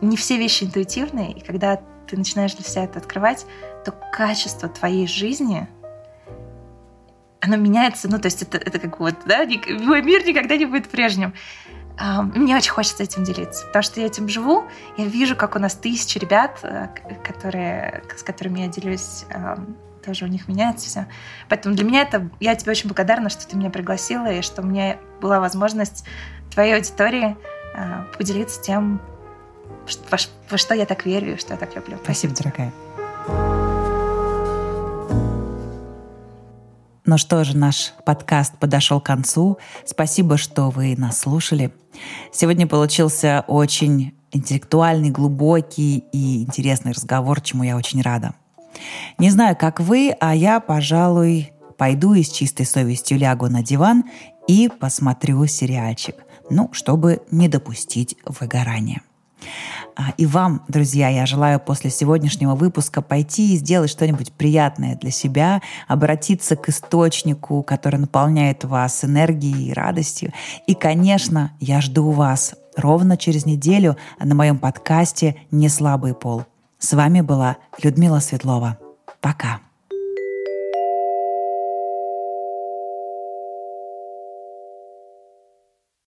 Не 0.00 0.16
все 0.16 0.36
вещи 0.36 0.64
интуитивные, 0.64 1.30
и 1.30 1.40
когда 1.40 1.80
ты 2.08 2.16
начинаешь 2.16 2.54
для 2.54 2.64
себя 2.64 2.84
это 2.84 2.98
открывать, 2.98 3.46
то 3.84 3.94
качество 4.12 4.68
твоей 4.68 5.06
жизни 5.06 5.68
оно 7.42 7.56
меняется, 7.56 8.08
ну, 8.08 8.18
то 8.18 8.26
есть 8.26 8.42
это, 8.42 8.56
это 8.56 8.78
как 8.78 9.00
вот, 9.00 9.14
да, 9.26 9.44
мой 9.44 10.00
мир 10.00 10.24
никогда 10.24 10.56
не 10.56 10.64
будет 10.64 10.88
прежним. 10.88 11.34
Мне 12.34 12.56
очень 12.56 12.70
хочется 12.70 13.02
этим 13.02 13.24
делиться, 13.24 13.66
потому 13.66 13.82
что 13.82 14.00
я 14.00 14.06
этим 14.06 14.28
живу. 14.28 14.64
Я 14.96 15.04
вижу, 15.04 15.36
как 15.36 15.56
у 15.56 15.58
нас 15.58 15.74
тысячи 15.74 16.18
ребят, 16.18 16.60
э, 16.62 16.88
которые, 17.22 18.02
с 18.16 18.22
которыми 18.22 18.60
я 18.60 18.68
делюсь 18.68 19.26
тоже 20.02 20.24
у 20.24 20.28
них 20.28 20.48
меняется 20.48 20.86
все. 20.86 21.06
Поэтому 21.48 21.74
для 21.74 21.84
меня 21.84 22.02
это... 22.02 22.28
Я 22.40 22.54
тебе 22.54 22.72
очень 22.72 22.88
благодарна, 22.88 23.28
что 23.28 23.46
ты 23.46 23.56
меня 23.56 23.70
пригласила, 23.70 24.32
и 24.32 24.42
что 24.42 24.62
у 24.62 24.66
меня 24.66 24.98
была 25.20 25.40
возможность 25.40 26.04
твоей 26.50 26.74
аудитории 26.74 27.36
э, 27.74 28.04
поделиться 28.16 28.60
тем, 28.60 29.00
во, 30.10 30.58
что 30.58 30.74
я 30.74 30.86
так 30.86 31.06
верю 31.06 31.38
что 31.38 31.54
я 31.54 31.58
так 31.58 31.74
люблю. 31.76 31.98
Спасибо 32.02 32.34
дорогая. 32.34 32.72
Ну 37.12 37.18
что 37.18 37.44
же, 37.44 37.54
наш 37.54 37.92
подкаст 38.06 38.56
подошел 38.58 38.98
к 38.98 39.04
концу. 39.04 39.58
Спасибо, 39.84 40.38
что 40.38 40.70
вы 40.70 40.96
нас 40.96 41.18
слушали. 41.18 41.70
Сегодня 42.32 42.66
получился 42.66 43.44
очень 43.48 44.14
интеллектуальный, 44.30 45.10
глубокий 45.10 46.04
и 46.10 46.42
интересный 46.42 46.92
разговор, 46.92 47.42
чему 47.42 47.64
я 47.64 47.76
очень 47.76 48.00
рада. 48.00 48.32
Не 49.18 49.28
знаю, 49.28 49.58
как 49.60 49.78
вы, 49.78 50.16
а 50.20 50.34
я, 50.34 50.58
пожалуй, 50.58 51.52
пойду 51.76 52.14
и 52.14 52.22
с 52.22 52.30
чистой 52.30 52.64
совестью 52.64 53.18
лягу 53.18 53.48
на 53.48 53.62
диван 53.62 54.04
и 54.48 54.70
посмотрю 54.80 55.44
сериальчик. 55.46 56.16
Ну, 56.48 56.70
чтобы 56.72 57.20
не 57.30 57.46
допустить 57.46 58.16
выгорания. 58.24 59.02
А, 59.94 60.12
и 60.16 60.26
вам, 60.26 60.64
друзья, 60.68 61.08
я 61.08 61.26
желаю 61.26 61.60
после 61.60 61.90
сегодняшнего 61.90 62.54
выпуска 62.54 63.02
пойти 63.02 63.54
и 63.54 63.56
сделать 63.56 63.90
что-нибудь 63.90 64.32
приятное 64.32 64.96
для 64.96 65.10
себя, 65.10 65.60
обратиться 65.88 66.56
к 66.56 66.68
источнику, 66.68 67.62
который 67.62 67.96
наполняет 67.96 68.64
вас 68.64 69.04
энергией 69.04 69.68
и 69.68 69.72
радостью. 69.72 70.32
И, 70.66 70.74
конечно, 70.74 71.52
я 71.60 71.80
жду 71.80 72.10
вас 72.10 72.54
ровно 72.76 73.16
через 73.16 73.44
неделю 73.44 73.96
на 74.18 74.34
моем 74.34 74.58
подкасте 74.58 75.36
«Не 75.50 75.68
слабый 75.68 76.14
пол». 76.14 76.44
С 76.78 76.94
вами 76.94 77.20
была 77.20 77.58
Людмила 77.82 78.20
Светлова. 78.20 78.78
Пока. 79.20 79.60